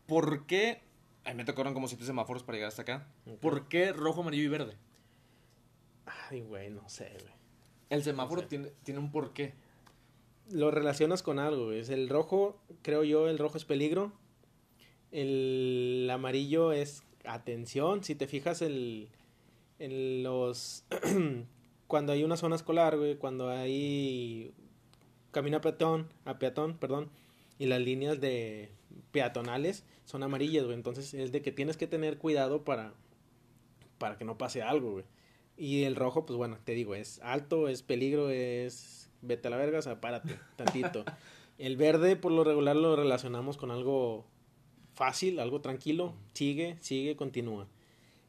¿Por 0.07 0.47
qué? 0.47 0.83
Ay, 1.25 1.35
me 1.35 1.45
tocaron 1.45 1.75
como 1.75 1.89
siete 1.89 2.05
semáforos 2.05 2.43
para 2.43 2.57
llegar 2.57 2.69
hasta 2.69 2.83
acá. 2.83 3.07
¿Por 3.41 3.69
qué 3.69 3.93
rojo, 3.93 4.21
amarillo 4.21 4.45
y 4.45 4.49
verde? 4.49 4.77
Ay, 6.05 6.41
güey, 6.41 6.71
no 6.71 6.89
sé, 6.89 7.11
güey. 7.21 7.33
El 7.91 8.03
semáforo 8.03 8.43
sé. 8.43 8.49
tiene, 8.49 8.73
tiene 8.83 9.01
un 9.01 9.13
porqué. 9.13 9.55
Lo 10.51 10.71
relacionas 10.71 11.23
con 11.23 11.39
algo, 11.39 11.67
güey. 11.67 11.79
Es 11.79 11.89
el 11.89 12.09
rojo, 12.09 12.61
creo 12.83 13.05
yo, 13.05 13.29
el 13.29 13.39
rojo 13.39 13.57
es 13.57 13.65
peligro. 13.65 14.13
El 15.13 16.09
amarillo 16.13 16.73
es 16.73 17.05
atención. 17.25 18.05
Si 18.05 18.15
te 18.15 18.27
fijas 18.27 18.63
el, 18.63 19.09
en 19.79 20.23
los... 20.23 20.85
cuando 21.87 22.13
hay 22.13 22.25
una 22.25 22.37
zona 22.37 22.57
escolar, 22.57 22.97
güey, 22.97 23.17
cuando 23.17 23.51
hay 23.51 24.53
camino 25.31 25.59
a 25.59 25.61
peatón, 25.61 26.09
a 26.25 26.39
peatón, 26.39 26.79
perdón, 26.79 27.11
y 27.59 27.67
las 27.67 27.81
líneas 27.81 28.21
de 28.21 28.71
peatonales 29.11 29.85
son 30.05 30.23
amarillas, 30.23 30.65
güey. 30.65 30.75
Entonces 30.75 31.13
es 31.15 31.33
de 31.33 31.43
que 31.43 31.53
tienes 31.53 31.77
que 31.77 31.87
tener 31.87 32.19
cuidado 32.19 32.65
para, 32.65 32.95
para 33.99 34.17
que 34.17 34.25
no 34.25 34.39
pase 34.39 34.63
algo, 34.63 34.93
güey. 34.93 35.05
Y 35.57 35.85
el 35.85 35.97
rojo, 35.97 36.25
pues 36.25 36.37
bueno, 36.37 36.59
te 36.65 36.73
digo, 36.73 36.95
es 36.95 37.21
alto, 37.23 37.69
es 37.69 37.83
peligro, 37.83 38.31
es 38.31 39.11
vete 39.21 39.49
a 39.49 39.51
la 39.51 39.57
verga, 39.57 39.79
o 39.79 39.83
sea, 39.83 40.01
párate 40.01 40.39
tantito. 40.57 41.05
el 41.59 41.77
verde, 41.77 42.17
por 42.17 42.33
lo 42.33 42.45
regular, 42.45 42.77
lo 42.77 42.97
relacionamos 42.97 43.57
con 43.57 43.71
algo 43.71 44.25
fácil, 45.03 45.41
algo 45.41 45.61
tranquilo. 45.61 46.15
Sigue, 46.33 46.77
sigue, 46.81 47.17
continúa. 47.17 47.67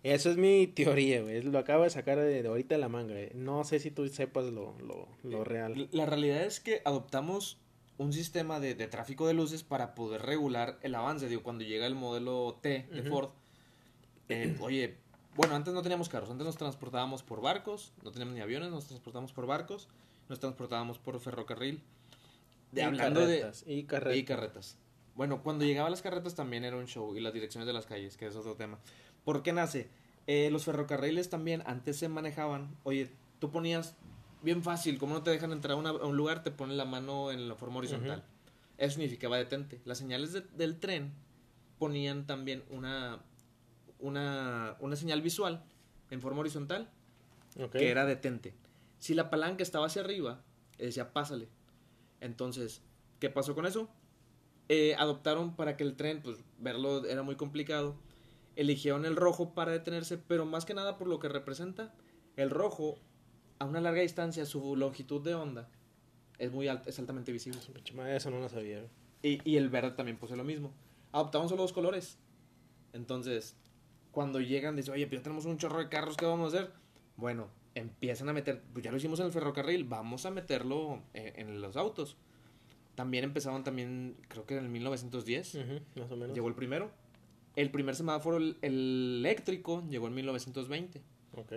Esa 0.01 0.31
es 0.31 0.37
mi 0.37 0.65
teoría, 0.75 1.21
güey. 1.21 1.43
Lo 1.43 1.59
acabo 1.59 1.83
de 1.83 1.91
sacar 1.91 2.17
de, 2.17 2.41
de 2.41 2.47
ahorita 2.47 2.73
de 2.73 2.81
la 2.81 2.89
manga, 2.89 3.13
güey. 3.13 3.29
No 3.35 3.63
sé 3.63 3.79
si 3.79 3.91
tú 3.91 4.07
sepas 4.07 4.45
lo, 4.45 4.75
lo, 4.79 5.07
lo 5.23 5.43
real. 5.43 5.87
La 5.91 6.07
realidad 6.07 6.43
es 6.43 6.59
que 6.59 6.81
adoptamos 6.83 7.59
un 7.99 8.11
sistema 8.11 8.59
de, 8.59 8.73
de 8.73 8.87
tráfico 8.87 9.27
de 9.27 9.35
luces 9.35 9.61
para 9.61 9.93
poder 9.93 10.23
regular 10.23 10.79
el 10.81 10.95
avance. 10.95 11.29
Digo, 11.29 11.43
cuando 11.43 11.63
llega 11.63 11.85
el 11.85 11.93
modelo 11.93 12.57
T 12.59 12.87
de 12.91 13.01
Ujú. 13.01 13.09
Ford, 13.09 13.29
eh, 14.29 14.57
oye, 14.61 14.95
bueno, 15.35 15.53
antes 15.55 15.75
no 15.75 15.83
teníamos 15.83 16.09
carros, 16.09 16.31
antes 16.31 16.45
nos 16.45 16.57
transportábamos 16.57 17.21
por 17.21 17.39
barcos, 17.39 17.93
no 18.01 18.11
teníamos 18.11 18.33
ni 18.33 18.41
aviones, 18.41 18.71
nos 18.71 18.87
transportábamos 18.87 19.31
por 19.31 19.45
barcos, 19.45 19.89
nos 20.27 20.39
transportábamos 20.39 20.97
por 20.97 21.19
ferrocarril. 21.19 21.81
De, 22.71 22.81
Y 22.81 22.83
hablando 22.83 23.19
carretas, 23.19 23.63
y 23.67 23.75
de... 23.75 23.85
carretas. 23.85 24.17
Y 24.17 24.23
carretas. 24.25 24.77
Bueno, 25.15 25.43
cuando 25.43 25.63
llegaban 25.65 25.91
las 25.91 26.01
carretas 26.01 26.35
también 26.35 26.63
era 26.63 26.75
un 26.77 26.85
show 26.87 27.15
y 27.15 27.21
las 27.21 27.33
direcciones 27.33 27.67
de 27.67 27.73
las 27.73 27.85
calles, 27.85 28.17
que 28.17 28.25
es 28.27 28.35
otro 28.35 28.55
tema. 28.55 28.79
¿Por 29.23 29.43
qué 29.43 29.53
nace? 29.53 29.89
Eh, 30.25 30.49
los 30.51 30.65
ferrocarriles 30.65 31.29
también 31.29 31.61
antes 31.65 31.97
se 31.97 32.07
manejaban, 32.09 32.75
oye, 32.83 33.09
tú 33.39 33.51
ponías 33.51 33.95
bien 34.41 34.63
fácil, 34.63 34.97
como 34.97 35.13
no 35.15 35.23
te 35.23 35.31
dejan 35.31 35.51
entrar 35.51 35.73
a, 35.73 35.75
una- 35.75 35.89
a 35.91 36.05
un 36.05 36.17
lugar, 36.17 36.43
te 36.43 36.51
ponen 36.51 36.77
la 36.77 36.85
mano 36.85 37.31
en 37.31 37.47
la 37.47 37.55
forma 37.55 37.77
horizontal. 37.77 38.23
Eso 38.77 38.95
significaba 38.95 39.37
detente. 39.37 39.79
Las 39.85 39.97
señales 39.99 40.33
de- 40.33 40.41
del 40.41 40.79
tren 40.79 41.13
ponían 41.77 42.25
también 42.25 42.63
una, 42.69 43.19
una, 43.99 44.75
una 44.79 44.95
señal 44.95 45.21
visual 45.21 45.63
en 46.09 46.21
forma 46.21 46.39
horizontal, 46.41 46.89
que 47.79 47.89
era 47.89 48.05
detente. 48.05 48.53
Si 48.99 49.13
la 49.13 49.29
palanca 49.29 49.61
estaba 49.63 49.85
hacia 49.87 50.01
arriba, 50.01 50.41
decía 50.77 51.13
pásale. 51.13 51.47
Entonces, 52.19 52.81
¿qué 53.19 53.29
pasó 53.29 53.53
con 53.55 53.65
eso? 53.65 53.89
Eh, 54.69 54.95
adoptaron 54.97 55.55
para 55.55 55.77
que 55.77 55.83
el 55.83 55.95
tren, 55.95 56.21
pues 56.21 56.37
verlo 56.59 57.05
era 57.05 57.23
muy 57.23 57.35
complicado. 57.35 57.95
Eligieron 58.55 59.05
el 59.05 59.15
rojo 59.15 59.53
para 59.53 59.71
detenerse, 59.71 60.17
pero 60.17 60.45
más 60.45 60.65
que 60.65 60.73
nada 60.73 60.97
por 60.97 61.07
lo 61.07 61.19
que 61.19 61.27
representa, 61.27 61.93
el 62.35 62.49
rojo 62.49 62.99
a 63.59 63.65
una 63.65 63.81
larga 63.81 64.01
distancia, 64.01 64.45
su 64.45 64.75
longitud 64.75 65.21
de 65.21 65.35
onda 65.35 65.69
es 66.39 66.51
muy 66.51 66.67
alta, 66.67 66.89
es 66.89 66.99
altamente 66.99 67.31
visible. 67.31 67.59
Eso 68.09 68.31
no 68.31 68.39
lo 68.39 68.49
sabía. 68.49 68.85
Y, 69.21 69.39
y 69.49 69.57
el 69.57 69.69
verde 69.69 69.91
también 69.91 70.17
posee 70.17 70.37
lo 70.37 70.43
mismo. 70.43 70.73
Adoptaron 71.11 71.49
solo 71.49 71.61
dos 71.61 71.73
colores. 71.73 72.17
Entonces, 72.91 73.55
cuando 74.11 74.39
llegan, 74.39 74.75
dicen, 74.75 74.93
oye, 74.93 75.07
pero 75.07 75.19
ya 75.19 75.23
tenemos 75.23 75.45
un 75.45 75.57
chorro 75.57 75.79
de 75.79 75.89
carros, 75.89 76.17
¿qué 76.17 76.25
vamos 76.25 76.53
a 76.53 76.57
hacer? 76.57 76.71
Bueno, 77.15 77.49
empiezan 77.75 78.29
a 78.29 78.33
meter, 78.33 78.61
pues 78.73 78.83
ya 78.83 78.91
lo 78.91 78.97
hicimos 78.97 79.19
en 79.19 79.27
el 79.27 79.31
ferrocarril, 79.31 79.83
vamos 79.85 80.25
a 80.25 80.31
meterlo 80.31 81.01
eh, 81.13 81.33
en 81.37 81.61
los 81.61 81.75
autos. 81.77 82.17
También 82.95 83.23
empezaron 83.23 83.63
también, 83.63 84.15
creo 84.27 84.45
que 84.45 84.55
en 84.57 84.65
el 84.65 84.69
1910, 84.69 85.55
Ujú, 85.55 85.79
más 85.99 86.11
o 86.11 86.15
menos. 86.15 86.35
llegó 86.35 86.47
el 86.47 86.55
primero. 86.55 86.91
El 87.55 87.71
primer 87.71 87.95
semáforo 87.95 88.37
el- 88.37 88.57
el 88.61 89.17
eléctrico 89.19 89.83
llegó 89.89 90.07
en 90.07 90.13
1920. 90.15 91.01
Ok. 91.35 91.53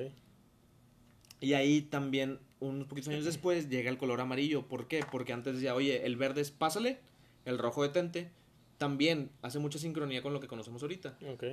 Y 1.41 1.53
ahí 1.53 1.83
también, 1.83 2.39
unos 2.61 2.87
poquitos 2.87 3.09
años 3.13 3.25
después, 3.25 3.69
llega 3.69 3.91
el 3.91 3.99
color 3.99 4.21
amarillo. 4.21 4.67
¿Por 4.67 4.89
qué? 4.89 5.05
Porque 5.11 5.33
antes 5.35 5.55
decía, 5.55 5.75
oye, 5.75 6.07
el 6.07 6.17
verde 6.17 6.41
es 6.41 6.51
pásale, 6.51 6.99
el 7.45 7.59
rojo 7.59 7.83
detente. 7.83 8.31
También 8.79 9.31
hace 9.43 9.59
mucha 9.59 9.79
sincronía 9.79 10.23
con 10.23 10.33
lo 10.33 10.41
que 10.41 10.49
conocemos 10.49 10.83
ahorita. 10.83 11.19
Ok. 11.33 11.45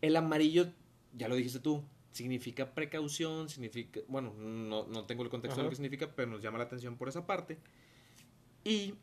El 0.00 0.16
amarillo, 0.16 0.68
ya 1.16 1.28
lo 1.28 1.36
dijiste 1.36 1.60
tú, 1.60 1.82
significa 2.12 2.74
precaución, 2.74 3.48
significa, 3.48 4.00
bueno, 4.08 4.32
no, 4.36 4.86
no 4.86 5.04
tengo 5.06 5.22
el 5.22 5.28
contexto 5.28 5.58
de 5.60 5.64
lo 5.64 5.70
que 5.70 5.76
significa, 5.76 6.10
pero 6.14 6.30
nos 6.30 6.42
llama 6.42 6.58
la 6.58 6.64
atención 6.64 6.96
por 6.96 7.08
esa 7.08 7.26
parte. 7.26 7.58
Y 8.64 8.94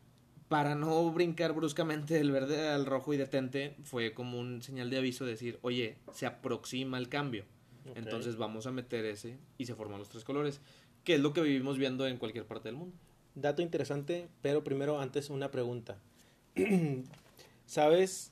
para 0.47 0.75
no 0.75 1.09
brincar 1.11 1.53
bruscamente 1.53 2.13
del 2.13 2.31
verde 2.31 2.69
al 2.69 2.85
rojo 2.85 3.13
y 3.13 3.17
detente, 3.17 3.75
fue 3.83 4.13
como 4.13 4.39
un 4.39 4.61
señal 4.61 4.89
de 4.89 4.97
aviso 4.97 5.25
de 5.25 5.31
decir, 5.31 5.59
oye, 5.61 5.97
se 6.13 6.25
aproxima 6.25 6.97
el 6.97 7.09
cambio. 7.09 7.45
Entonces 7.95 8.35
vamos 8.35 8.65
a 8.65 8.71
meter 8.71 9.05
ese 9.05 9.37
y 9.57 9.65
se 9.65 9.75
forman 9.75 9.99
los 9.99 10.09
tres 10.09 10.23
colores, 10.23 10.59
que 11.03 11.15
es 11.15 11.19
lo 11.19 11.33
que 11.33 11.41
vivimos 11.41 11.77
viendo 11.77 12.07
en 12.07 12.17
cualquier 12.17 12.45
parte 12.45 12.69
del 12.69 12.77
mundo. 12.77 12.95
Dato 13.35 13.61
interesante, 13.61 14.27
pero 14.41 14.63
primero 14.63 14.99
antes 14.99 15.29
una 15.29 15.51
pregunta. 15.51 15.97
¿Sabes 17.65 18.31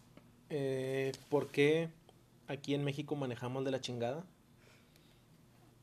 eh, 0.50 1.12
por 1.30 1.50
qué 1.50 1.90
aquí 2.48 2.74
en 2.74 2.84
México 2.84 3.16
manejamos 3.16 3.66
de 3.66 3.72
la 3.72 3.82
chingada? 3.82 4.24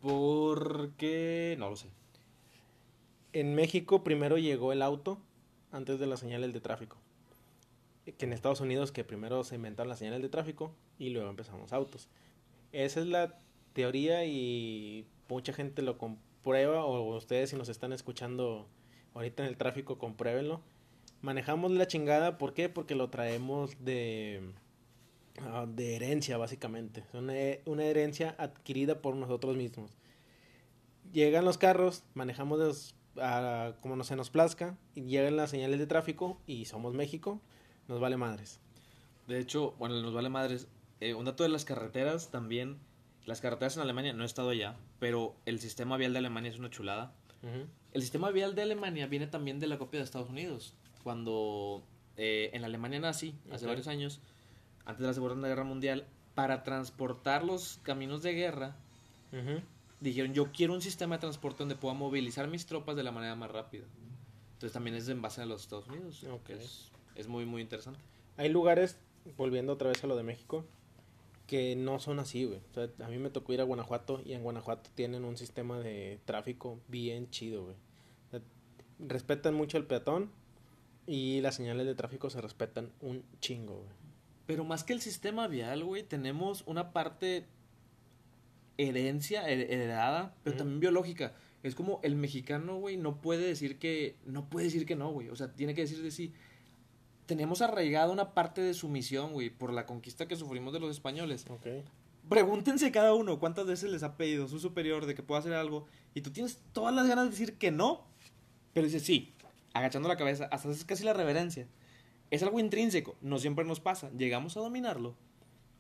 Porque 0.01 1.57
no 1.59 1.71
lo 1.71 1.77
sé. 1.77 1.89
En 3.33 3.55
México 3.55 4.03
primero 4.03 4.39
llegó 4.39 4.73
el 4.73 4.83
auto 4.83 5.19
antes 5.73 5.99
de 6.01 6.07
las 6.07 6.21
señales 6.21 6.53
de 6.53 6.61
tráfico. 6.61 6.97
Que 8.19 8.25
en 8.27 8.33
Estados 8.33 8.61
Unidos 8.61 8.93
que 8.93 9.05
primero 9.05 9.45
se 9.45 9.55
inventaron 9.57 9.89
las 9.89 9.99
señales 9.99 10.23
de 10.23 10.29
tráfico 10.29 10.75
y 10.99 11.11
luego 11.11 11.29
empezamos 11.31 11.73
autos. 11.73 12.09
Esa 12.73 13.01
es 13.01 13.07
la 13.07 13.39
teoría 13.73 14.25
y 14.25 15.07
mucha 15.29 15.53
gente 15.53 15.83
lo 15.83 15.97
comprueba 15.99 16.85
o 16.85 17.17
ustedes 17.17 17.51
si 17.51 17.57
nos 17.57 17.69
están 17.69 17.93
escuchando 17.93 18.67
ahorita 19.15 19.43
en 19.45 19.49
el 19.49 19.57
tráfico 19.57 19.99
compruébenlo. 19.99 20.61
Manejamos 21.23 21.71
la 21.73 21.87
chingada, 21.87 22.39
¿por 22.39 22.55
qué? 22.55 22.69
Porque 22.69 22.95
lo 22.95 23.11
traemos 23.11 23.73
de 23.85 24.41
ah, 25.43 25.67
de 25.69 25.97
herencia 25.97 26.37
básicamente. 26.39 27.05
Una, 27.13 27.35
una 27.67 27.85
herencia 27.85 28.35
adquirida 28.39 29.01
por 29.03 29.15
nosotros 29.15 29.57
mismos 29.57 29.93
llegan 31.13 31.45
los 31.45 31.59
carros, 31.59 32.05
manejamos 32.15 32.59
los- 32.59 32.95
a- 33.21 33.73
como 33.81 33.97
no 33.97 34.05
se 34.05 34.17
nos 34.17 34.31
plazca, 34.31 34.77
y 34.95 35.03
llegan 35.03 35.37
las 35.37 35.51
señales 35.51 35.79
de 35.79 35.87
tráfico 35.87 36.41
y 36.47 36.65
somos 36.67 36.95
México, 36.95 37.41
nos 37.89 38.01
vale 38.01 38.17
madres. 38.17 38.61
De 39.27 39.39
hecho, 39.39 39.73
bueno, 39.79 40.01
nos 40.01 40.13
vale 40.15 40.29
madres. 40.29 40.67
eh, 41.03 41.15
un 41.15 41.25
dato 41.25 41.43
de 41.45 41.49
las 41.49 41.65
carreteras 41.65 42.31
también. 42.31 42.77
Las 43.25 43.41
carreteras 43.41 43.77
en 43.77 43.83
Alemania, 43.83 44.13
no 44.13 44.23
he 44.23 44.27
estado 44.27 44.51
allá, 44.51 44.77
pero 44.99 45.35
el 45.47 45.59
sistema 45.59 45.97
vial 45.97 46.13
de 46.13 46.19
Alemania 46.19 46.51
es 46.51 46.59
una 46.59 46.69
chulada. 46.69 47.13
El 47.95 48.03
sistema 48.03 48.31
vial 48.31 48.55
de 48.55 48.61
Alemania 48.63 49.07
viene 49.07 49.27
también 49.27 49.61
de 49.61 49.67
la 49.67 49.79
copia 49.79 49.99
de 50.01 50.05
Estados 50.05 50.29
Unidos. 50.29 50.75
Cuando 51.03 51.83
eh, 52.19 52.51
en 52.53 52.61
la 52.61 52.67
Alemania 52.67 53.01
nazi, 53.01 53.35
hace 53.51 53.65
Ok. 53.65 53.71
varios 53.71 53.87
años, 53.89 54.21
antes 54.85 55.01
de 55.01 55.07
la 55.07 55.15
Segunda 55.15 55.49
Guerra 55.49 55.65
Mundial, 55.65 56.07
para 56.35 56.63
transportar 56.65 57.45
los 57.45 57.79
caminos 57.83 58.23
de 58.23 58.35
guerra, 58.35 58.77
Ujú. 59.33 59.63
Dijeron, 60.01 60.35
yo 60.35 60.51
quiero 60.53 60.75
un 60.75 60.83
sistema 60.83 61.17
de 61.17 61.21
transporte 61.21 61.59
donde 61.59 61.77
pueda 61.77 61.95
movilizar 61.95 62.49
mis 62.49 62.67
tropas 62.67 62.97
de 62.97 63.03
la 63.03 63.13
manera 63.13 63.35
más 63.35 63.51
rápida. 63.51 63.85
Entonces 64.55 64.73
también 64.73 64.97
es 64.97 65.09
en 65.09 65.23
base 65.23 65.43
a 65.43 65.47
los 65.47 65.63
Estados 65.63 65.89
Unidos. 65.89 66.25
Ok. 66.25 66.51
Es, 66.51 66.91
es 67.15 67.29
muy, 67.29 67.47
muy 67.47 67.63
interesante. 67.63 68.01
Hay 68.37 68.49
lugares, 68.49 68.99
volviendo 69.37 69.73
otra 69.73 69.89
vez 69.89 70.03
a 70.03 70.07
lo 70.07 70.17
de 70.17 70.23
México, 70.23 70.65
que 71.47 71.75
no 71.77 71.99
son 71.99 72.19
así, 72.21 72.45
güey. 72.45 72.61
O 72.71 72.75
sea, 72.75 72.89
a 73.05 73.09
mí 73.09 73.19
me 73.19 73.31
tocó 73.31 73.53
ir 73.53 73.61
a 73.61 73.65
Guanajuato 73.65 74.23
y 74.25 74.35
en 74.35 74.43
Guanajuato 74.43 74.89
tienen 74.95 75.25
un 75.25 75.37
sistema 75.37 75.81
de 75.81 76.21
tráfico 76.25 76.79
bien 76.89 77.29
chido, 77.31 77.65
güey. 77.65 77.77
O 78.29 78.31
sea, 78.31 78.41
respetan 79.01 79.55
mucho 79.55 79.77
al 79.77 79.87
peatón 79.87 80.31
y 81.07 81.41
las 81.41 81.57
señales 81.57 81.87
de 81.87 81.95
tráfico 81.95 82.31
se 82.31 82.41
respetan 82.41 82.93
un 83.01 83.25
chingo, 83.41 83.79
güey. 83.79 83.91
Pero 84.47 84.65
más 84.65 84.85
que 84.85 84.93
el 84.93 85.01
sistema 85.01 85.49
vial, 85.49 85.85
güey, 85.85 86.03
tenemos 86.03 86.63
una 86.67 86.93
parte 86.93 87.47
herencia, 88.89 89.49
her- 89.49 89.71
heredada, 89.71 90.35
pero 90.43 90.57
también 90.57 90.81
biológica. 90.81 91.35
Es 91.63 91.75
como 91.75 92.01
el 92.03 92.15
mexicano, 92.17 92.77
güey, 92.79 92.97
no 92.97 93.21
puede 93.21 93.47
decir 93.47 93.79
que, 93.79 94.17
no 94.25 94.49
puede 94.49 94.67
decir 94.67 94.87
que 94.87 94.97
no, 94.97 95.11
güey. 95.11 95.29
O 95.29 95.37
sea, 95.37 95.53
tiene 95.53 95.75
que 95.75 95.83
decir 95.83 96.03
de 96.03 96.11
sí. 96.11 96.33
Tenemos 97.27 97.63
arraigada 97.63 98.11
una 98.11 98.35
parte 98.35 98.61
de 98.61 98.75
sumisión, 98.75 99.33
güey, 99.33 99.51
por 99.51 99.73
la 99.73 99.87
conquista 99.87 100.27
que 100.27 100.37
sufrimos 100.37 100.73
de 100.73 100.81
los 100.81 100.91
españoles. 100.91 101.45
Ok. 101.49 101.67
Pregúntense 102.29 102.91
cada 102.93 103.15
uno 103.15 103.39
cuántas 103.39 103.67
veces 103.67 103.91
les 103.91 104.03
ha 104.03 104.17
pedido 104.17 104.49
su 104.49 104.59
superior 104.59 105.07
de 105.07 105.15
que 105.15 105.23
pueda 105.23 105.41
hacer 105.41 105.53
algo 105.53 105.87
y 106.15 106.21
tú 106.21 106.31
tienes 106.31 106.61
todas 106.73 106.95
las 106.95 107.07
ganas 107.09 107.25
de 107.25 107.31
decir 107.31 107.59
que 107.59 107.71
no, 107.71 108.05
pero 108.73 108.87
dices 108.87 109.03
sí, 109.03 109.33
agachando 109.75 110.09
la 110.09 110.17
cabeza, 110.17 110.49
hasta 110.51 110.69
haces 110.71 110.85
casi 110.85 111.05
la 111.05 111.13
reverencia. 111.13 111.67
Es 112.31 112.43
algo 112.45 112.61
intrínseco, 112.61 113.17
no 113.21 113.39
siempre 113.39 113.65
nos 113.65 113.81
pasa, 113.81 114.11
llegamos 114.17 114.57
a 114.57 114.61
dominarlo, 114.61 115.17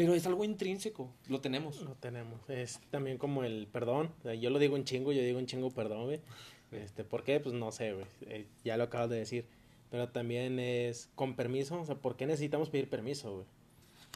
pero 0.00 0.14
es 0.14 0.26
algo 0.26 0.44
intrínseco, 0.44 1.12
lo 1.28 1.42
tenemos. 1.42 1.82
Lo 1.82 1.94
tenemos. 1.94 2.40
Es 2.48 2.80
también 2.90 3.18
como 3.18 3.44
el 3.44 3.66
perdón. 3.66 4.10
O 4.20 4.22
sea, 4.22 4.34
yo 4.34 4.48
lo 4.48 4.58
digo 4.58 4.78
en 4.78 4.84
chingo, 4.84 5.12
yo 5.12 5.20
digo 5.20 5.38
en 5.38 5.44
chingo 5.44 5.70
perdón, 5.70 6.06
güey. 6.06 6.20
Este, 6.72 7.04
¿Por 7.04 7.22
qué? 7.22 7.38
Pues 7.38 7.54
no 7.54 7.70
sé, 7.70 7.92
güey. 7.92 8.06
Eh, 8.22 8.46
ya 8.64 8.78
lo 8.78 8.84
acabas 8.84 9.10
de 9.10 9.18
decir. 9.18 9.44
Pero 9.90 10.08
también 10.08 10.58
es 10.58 11.10
con 11.16 11.36
permiso. 11.36 11.78
O 11.78 11.84
sea, 11.84 11.96
¿por 11.96 12.16
qué 12.16 12.24
necesitamos 12.24 12.70
pedir 12.70 12.88
permiso, 12.88 13.30
güey? 13.30 13.46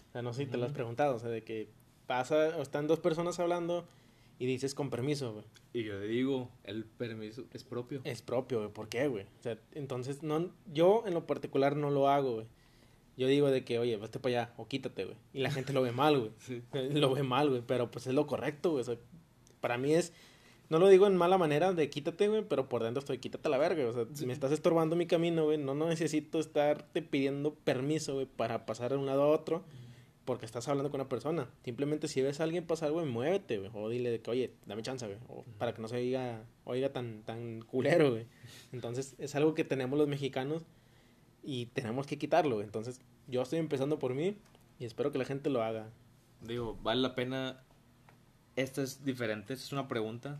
O 0.09 0.12
sea, 0.12 0.23
no 0.23 0.33
sé 0.33 0.47
si 0.47 0.51
te 0.51 0.57
lo 0.57 0.64
has 0.64 0.73
preguntado. 0.73 1.16
O 1.16 1.18
sea, 1.18 1.29
de 1.29 1.44
que 1.44 1.68
pasa, 2.07 2.57
o 2.57 2.62
están 2.62 2.87
dos 2.87 3.01
personas 3.01 3.38
hablando 3.38 3.85
y 4.38 4.47
dices 4.47 4.75
con 4.75 4.88
permiso, 4.88 5.35
güey. 5.35 5.44
Y 5.75 5.85
yo 5.85 6.01
le 6.01 6.07
digo, 6.07 6.49
el 6.62 6.87
permiso 6.87 7.44
es 7.53 7.62
propio. 7.62 8.01
Es 8.05 8.23
propio, 8.23 8.61
güey. 8.61 8.73
¿Por 8.73 8.88
qué, 8.88 9.07
güey? 9.07 9.25
O 9.25 9.42
sea, 9.42 9.59
entonces, 9.73 10.23
no, 10.23 10.51
yo 10.73 11.03
en 11.05 11.12
lo 11.12 11.27
particular 11.27 11.77
no 11.77 11.90
lo 11.90 12.09
hago, 12.09 12.37
güey. 12.37 12.47
Yo 13.16 13.29
digo 13.29 13.50
de 13.50 13.64
que, 13.64 13.79
oye, 13.79 13.96
vete 13.96 14.18
para 14.18 14.42
allá 14.42 14.55
o 14.57 14.66
quítate, 14.66 15.05
güey. 15.05 15.16
Y 15.33 15.38
la 15.40 15.50
gente 15.50 15.72
lo 15.72 15.83
ve 15.83 15.92
mal, 15.92 16.18
güey. 16.18 16.31
Sí. 16.38 16.62
Lo 16.92 17.14
ve 17.14 17.22
mal, 17.22 17.48
güey, 17.50 17.62
pero 17.66 17.90
pues 17.90 18.07
es 18.07 18.14
lo 18.14 18.27
correcto, 18.27 18.70
güey. 18.72 18.83
O 18.83 18.85
sea, 18.85 18.96
para 19.61 19.79
mí 19.79 19.94
es, 19.94 20.12
no 20.68 20.79
lo 20.79 20.88
digo 20.88 21.07
en 21.07 21.16
mala 21.16 21.38
manera 21.38 21.72
de 21.72 21.88
quítate, 21.90 22.29
güey, 22.29 22.42
pero 22.48 22.68
por 22.68 22.83
dentro 22.83 22.98
estoy 23.00 23.18
quítate 23.18 23.46
a 23.48 23.50
la 23.50 23.59
verga. 23.59 23.87
O 23.88 23.92
sea, 23.92 24.05
si 24.12 24.20
Sí. 24.20 24.27
me 24.27 24.33
estás 24.33 24.50
estorbando 24.53 24.96
mi 24.96 25.07
camino, 25.07 25.44
güey, 25.44 25.59
no, 25.59 25.74
no 25.74 25.88
necesito 25.88 26.40
estarte 26.40 27.03
pidiendo 27.03 27.55
permiso, 27.55 28.14
güey, 28.14 28.27
para 28.27 28.66
pasar 28.66 28.90
de 28.90 28.96
un 28.98 29.07
lado 29.07 29.22
a 29.22 29.29
otro 29.29 29.64
porque 30.24 30.46
estás 30.46 30.66
hablando 30.68 30.90
con 30.90 31.00
una 31.03 31.09
persona. 31.11 31.50
Simplemente 31.64 32.09
si 32.09 32.22
ves 32.22 32.40
a 32.40 32.44
alguien 32.44 32.66
pasar, 32.66 32.90
güey, 32.92 33.05
muévete, 33.07 33.59
güey. 33.59 33.70
O 33.74 33.90
dile 33.90 34.11
de 34.11 34.20
que, 34.22 34.31
oye, 34.31 34.55
dame 34.64 34.81
chance, 34.83 35.05
güey. 35.07 35.18
O 35.29 35.44
para 35.59 35.74
que 35.74 35.83
no 35.83 35.88
se 35.88 35.96
oiga, 35.96 36.42
oiga 36.64 36.88
tan, 36.94 37.22
tan 37.24 37.61
culero, 37.61 38.11
güey. 38.12 38.27
Entonces, 38.72 39.14
es 39.18 39.35
algo 39.35 39.53
que 39.55 39.64
tenemos 39.64 39.98
los 39.98 40.09
mexicanos 40.09 40.64
y 41.44 41.66
tenemos 41.66 42.07
que 42.07 42.18
quitarlo. 42.18 42.62
Entonces, 42.62 43.00
yo 43.28 43.42
estoy 43.42 43.59
empezando 43.59 43.98
por 43.98 44.14
mí 44.14 44.37
y 44.78 44.85
espero 44.85 45.12
que 45.12 45.18
la 45.18 45.24
gente 45.24 45.50
lo 45.50 45.62
haga. 45.62 45.88
Digo, 46.40 46.78
vale 46.83 47.00
la 47.00 47.14
pena. 47.14 47.62
Esta 48.57 48.83
es 48.83 49.04
diferente, 49.04 49.54
esta 49.54 49.66
es 49.66 49.72
una 49.72 49.88
pregunta, 49.88 50.38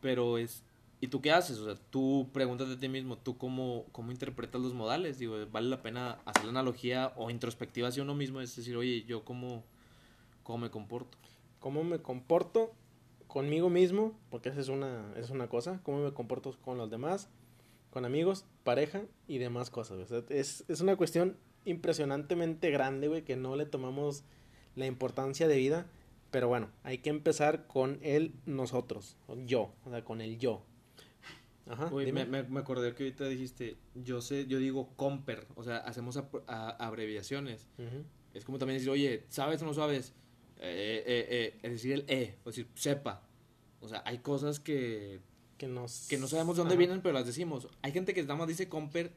pero 0.00 0.38
es 0.38 0.64
¿y 1.00 1.08
tú 1.08 1.20
qué 1.20 1.30
haces? 1.30 1.58
O 1.58 1.66
sea, 1.66 1.76
tú 1.90 2.30
preguntas 2.32 2.68
de 2.68 2.76
ti 2.76 2.88
mismo, 2.88 3.16
tú 3.18 3.36
cómo 3.36 3.84
cómo 3.92 4.10
interpretas 4.10 4.60
los 4.60 4.74
modales? 4.74 5.18
Digo, 5.18 5.36
vale 5.52 5.68
la 5.68 5.82
pena 5.82 6.18
hacer 6.24 6.44
la 6.44 6.50
analogía 6.50 7.12
o 7.16 7.30
introspectiva 7.30 7.88
hacia 7.88 8.02
uno 8.02 8.14
mismo, 8.14 8.40
es 8.40 8.56
decir, 8.56 8.76
oye, 8.76 9.04
yo 9.04 9.24
cómo 9.24 9.62
cómo 10.42 10.58
me 10.58 10.70
comporto. 10.70 11.16
cómo 11.60 11.84
me 11.84 12.00
comporto 12.00 12.72
conmigo 13.26 13.68
mismo, 13.68 14.18
porque 14.30 14.48
esa 14.48 14.60
es 14.60 14.68
una, 14.68 15.12
es 15.16 15.30
una 15.30 15.48
cosa, 15.48 15.80
cómo 15.82 16.04
me 16.04 16.12
comporto 16.12 16.56
con 16.64 16.78
los 16.78 16.90
demás, 16.90 17.28
con 17.90 18.04
amigos, 18.04 18.44
pareja 18.64 19.02
y 19.28 19.38
demás 19.38 19.70
cosas. 19.70 19.98
O 19.98 20.06
sea, 20.06 20.22
es, 20.30 20.64
es 20.68 20.80
una 20.80 20.96
cuestión 20.96 21.36
impresionantemente 21.64 22.70
grande, 22.70 23.08
güey, 23.08 23.22
que 23.22 23.36
no 23.36 23.56
le 23.56 23.66
tomamos 23.66 24.24
la 24.74 24.86
importancia 24.86 25.46
de 25.48 25.56
vida, 25.56 25.86
Pero 26.30 26.48
bueno, 26.48 26.68
hay 26.82 26.98
que 26.98 27.10
empezar 27.10 27.68
con 27.68 27.98
el 28.02 28.32
nosotros, 28.44 29.16
yo, 29.46 29.72
o 29.84 29.90
sea, 29.90 30.02
con 30.02 30.20
el 30.20 30.36
yo. 30.38 30.64
Ajá, 31.66 31.86
Güey, 31.88 32.06
dime. 32.06 32.26
me, 32.26 32.42
me, 32.42 32.60
acordé 32.60 32.92
que 32.94 33.04
ahorita 33.04 33.26
dijiste, 33.28 33.76
yo 33.94 34.20
sé, 34.20 34.46
yo 34.46 34.58
digo 34.58 34.88
comper, 34.96 35.46
o 35.54 35.62
sea, 35.62 35.76
hacemos 35.78 36.16
ap- 36.16 36.42
a- 36.48 36.70
abreviaciones. 36.70 37.68
Ujú. 37.78 38.04
Es 38.34 38.44
como 38.44 38.58
también 38.58 38.76
decir, 38.78 38.90
oye, 38.90 39.24
¿sabes 39.28 39.62
o 39.62 39.64
no 39.64 39.72
sabes? 39.74 40.12
Eh, 40.58 41.02
eh, 41.06 41.26
eh, 41.30 41.58
es 41.62 41.70
decir 41.72 41.92
el 41.92 42.04
E, 42.08 42.36
o 42.44 42.48
decir, 42.50 42.68
sepa. 42.74 43.22
O 43.80 43.88
sea, 43.88 44.02
hay 44.04 44.18
cosas 44.18 44.58
que, 44.60 45.20
Que, 45.58 45.68
nos... 45.68 46.06
que 46.08 46.18
no 46.18 46.26
sabemos 46.26 46.56
de 46.56 46.60
dónde 46.60 46.74
Ajá. 46.74 46.78
vienen, 46.78 47.00
pero 47.00 47.14
las 47.14 47.26
decimos. 47.26 47.68
Hay 47.82 47.92
gente 47.92 48.14
que 48.14 48.22
nada 48.22 48.36
más 48.36 48.48
dice 48.48 48.68
comper 48.68 49.12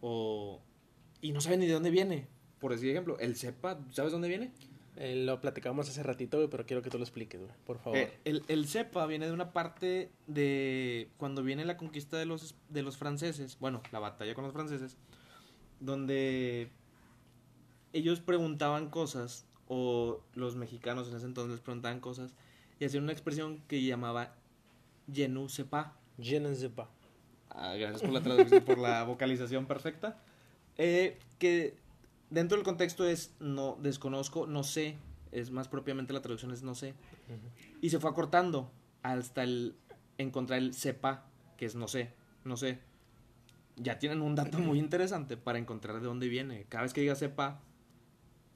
o... 0.00 0.60
y 1.20 1.32
no 1.32 1.40
sabe 1.40 1.56
ni 1.56 1.66
de 1.66 1.72
dónde 1.72 1.90
viene. 1.90 2.26
Por 2.58 2.72
decir 2.72 2.90
ejemplo, 2.90 3.18
el 3.18 3.36
sepa, 3.36 3.78
¿sabes 3.92 4.12
dónde 4.12 4.28
viene? 4.28 4.50
Eh, 4.96 5.14
lo 5.26 5.42
platicamos 5.42 5.88
hace 5.90 6.02
ratito, 6.02 6.38
güey, 6.38 6.48
pero 6.48 6.64
quiero 6.64 6.82
que 6.82 6.88
tú 6.88 6.96
lo 6.96 7.04
expliques, 7.04 7.38
güey, 7.38 7.52
por 7.66 7.78
favor. 7.78 7.98
Eh, 7.98 8.18
el, 8.24 8.44
el 8.48 8.66
cepa 8.66 9.04
viene 9.06 9.26
de 9.26 9.32
una 9.32 9.52
parte 9.52 10.10
de 10.26 11.10
cuando 11.18 11.42
viene 11.42 11.66
la 11.66 11.76
conquista 11.76 12.16
de 12.16 12.24
los, 12.24 12.54
de 12.70 12.82
los 12.82 12.96
franceses, 12.96 13.58
bueno, 13.60 13.82
la 13.92 13.98
batalla 13.98 14.34
con 14.34 14.44
los 14.44 14.54
franceses, 14.54 14.96
donde 15.80 16.70
ellos 17.92 18.20
preguntaban 18.20 18.88
cosas, 18.88 19.44
o 19.68 20.22
los 20.34 20.56
mexicanos 20.56 21.08
en 21.08 21.16
ese 21.16 21.26
entonces 21.26 21.60
preguntaban 21.60 22.00
cosas, 22.00 22.34
y 22.80 22.86
hacían 22.86 23.02
una 23.02 23.12
expresión 23.12 23.62
que 23.68 23.82
llamaba 23.82 24.34
je 25.12 25.28
ne 25.28 25.48
sais 25.48 25.68
pas. 25.68 25.94
Je 26.18 26.36
ne 26.36 26.54
sais 26.54 26.70
pas. 26.70 26.90
Ah, 27.50 27.74
gracias 27.74 28.02
por 28.02 28.12
la 28.12 28.22
traducción, 28.22 28.64
por 28.64 28.78
la 28.78 29.04
vocalización 29.04 29.66
perfecta. 29.66 30.18
Eh, 30.76 31.18
que 31.38 31.76
dentro 32.30 32.56
del 32.56 32.64
contexto 32.64 33.06
es 33.06 33.34
no 33.40 33.76
desconozco, 33.80 34.46
no 34.46 34.62
sé. 34.62 34.96
Es 35.32 35.50
más 35.50 35.68
propiamente 35.68 36.12
la 36.12 36.22
traducción 36.22 36.52
es 36.52 36.62
no 36.62 36.74
sé. 36.74 36.94
Y 37.80 37.90
se 37.90 37.98
fue 37.98 38.10
acortando 38.10 38.70
hasta 39.02 39.42
el 39.42 39.76
encontrar 40.18 40.58
el 40.58 40.74
sepa, 40.74 41.26
que 41.56 41.66
es 41.66 41.74
no 41.74 41.88
sé, 41.88 42.12
no 42.44 42.56
sé. 42.56 42.78
Ya 43.76 43.98
tienen 43.98 44.22
un 44.22 44.34
dato 44.34 44.58
muy 44.58 44.78
interesante 44.78 45.36
para 45.36 45.58
encontrar 45.58 46.00
de 46.00 46.06
dónde 46.06 46.28
viene. 46.28 46.64
Cada 46.68 46.84
vez 46.84 46.94
que 46.94 47.02
digas 47.02 47.18
sepa, 47.18 47.60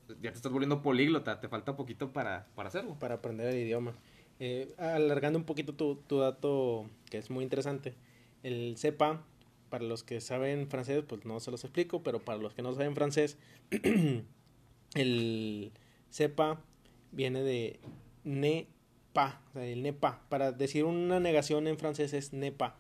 ya 0.09 0.31
te 0.31 0.37
estás 0.37 0.51
volviendo 0.51 0.83
políglota, 0.83 1.41
te 1.41 1.49
falta 1.49 1.77
poquito 1.77 2.13
para, 2.13 2.47
para 2.55 2.69
hacerlo. 2.69 2.99
para 2.99 3.17
aprender 3.17 3.49
el 3.49 3.57
idioma. 3.57 3.95
Eh, 4.43 4.75
alargando 4.79 5.39
un 5.39 5.45
poquito 5.45 5.75
tu, 5.75 6.19
dato, 6.19 6.89
que 7.11 7.19
es 7.19 7.29
muy 7.29 7.45
interesante. 7.45 7.95
El 8.43 8.77
CEPA, 8.79 9.23
para 9.69 9.85
los 9.85 10.03
que 10.03 10.23
saben 10.23 10.67
francés, 10.69 11.05
pues 11.07 11.27
no 11.27 11.41
se 11.41 11.51
los 11.51 11.63
explico, 11.63 12.03
pero 12.03 12.25
para 12.25 12.39
los 12.39 12.55
que 12.55 12.63
no 12.63 12.73
saben 12.73 12.95
francés, 12.95 13.37
el 14.95 15.73
CEPA 16.11 16.65
viene 17.13 17.43
de 17.43 17.81
ne 18.25 18.67
pas, 19.13 19.35
o 19.51 19.53
sea, 19.53 19.67
el 19.67 19.83
ne 19.83 19.93
pas. 19.93 20.17
Para 20.31 20.53
decir 20.53 20.85
una 20.85 21.21
negación 21.21 21.67
en 21.67 21.79
francés 21.79 22.15
es 22.15 22.33
ne 22.33 22.51
pas, 22.51 22.73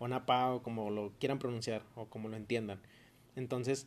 o 0.00 0.08
napa, 0.08 0.52
o 0.52 0.62
como 0.64 0.90
lo 0.90 1.12
quieran 1.20 1.38
pronunciar, 1.38 1.82
o 1.94 2.06
como 2.06 2.28
lo 2.28 2.36
entiendan. 2.36 2.80
Entonces, 3.36 3.86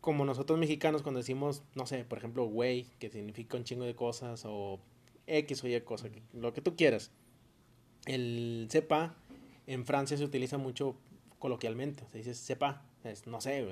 como 0.00 0.24
nosotros 0.24 0.60
mexicanos 0.60 1.02
cuando 1.02 1.18
decimos, 1.18 1.64
no 1.74 1.86
sé, 1.86 2.04
por 2.04 2.18
ejemplo, 2.18 2.44
güey, 2.44 2.86
que 3.00 3.10
significa 3.10 3.56
un 3.56 3.64
chingo 3.64 3.84
de 3.84 3.96
cosas, 3.96 4.44
o 4.46 4.78
X 5.26 5.64
o 5.64 5.68
Y 5.68 5.80
cosa, 5.80 6.08
lo 6.32 6.52
que 6.52 6.60
tú 6.60 6.76
quieras. 6.76 7.10
El 8.06 8.68
sepa 8.70 9.16
en 9.66 9.84
Francia 9.84 10.16
se 10.16 10.24
utiliza 10.24 10.58
mucho 10.58 10.96
coloquialmente, 11.38 12.04
se 12.12 12.18
dice 12.18 12.34
sepa, 12.34 12.84
es 13.04 13.26
no 13.26 13.40
sé, 13.40 13.66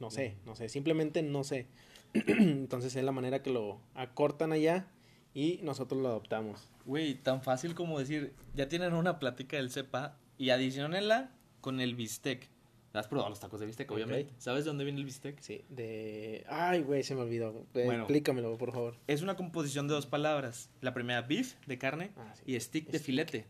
no 0.00 0.10
sé, 0.10 0.36
no 0.44 0.54
sé, 0.54 0.68
simplemente 0.68 1.22
no 1.22 1.44
sé. 1.44 1.66
Entonces 2.14 2.94
es 2.96 3.04
la 3.04 3.12
manera 3.12 3.42
que 3.42 3.50
lo 3.50 3.80
acortan 3.94 4.52
allá 4.52 4.86
y 5.34 5.60
nosotros 5.62 6.00
lo 6.00 6.08
adoptamos. 6.08 6.68
Güey, 6.86 7.14
tan 7.14 7.42
fácil 7.42 7.74
como 7.74 7.98
decir, 7.98 8.32
ya 8.54 8.68
tienen 8.68 8.94
una 8.94 9.18
plática 9.18 9.56
del 9.56 9.70
cepa 9.70 10.18
y 10.38 10.50
adicionenla 10.50 11.32
con 11.60 11.80
el 11.80 11.94
bistec. 11.94 12.48
¿Has 12.94 13.08
probado 13.08 13.28
los 13.28 13.40
tacos 13.40 13.58
de 13.60 13.66
bistec, 13.66 13.90
obviamente? 13.90 14.32
¿Sabes 14.38 14.64
de 14.64 14.70
dónde 14.70 14.84
viene 14.84 15.00
el 15.00 15.04
bistec? 15.04 15.38
Sí, 15.40 15.64
de... 15.68 16.44
Ay, 16.48 16.82
güey, 16.82 17.02
se 17.02 17.14
me 17.14 17.22
olvidó. 17.22 17.66
Eh, 17.74 17.84
Bueno. 17.84 18.04
Explícamelo, 18.04 18.56
por 18.56 18.72
favor. 18.72 18.96
Es 19.08 19.20
una 19.20 19.34
composición 19.36 19.88
de 19.88 19.94
dos 19.94 20.06
palabras. 20.06 20.70
La 20.80 20.94
primera, 20.94 21.22
beef, 21.22 21.54
de 21.66 21.76
carne, 21.76 22.12
Ah, 22.16 22.32
sí. 22.36 22.42
y 22.46 22.60
stick, 22.60 22.86
de 22.86 22.98
Stick. 22.98 23.06
filete. 23.06 23.46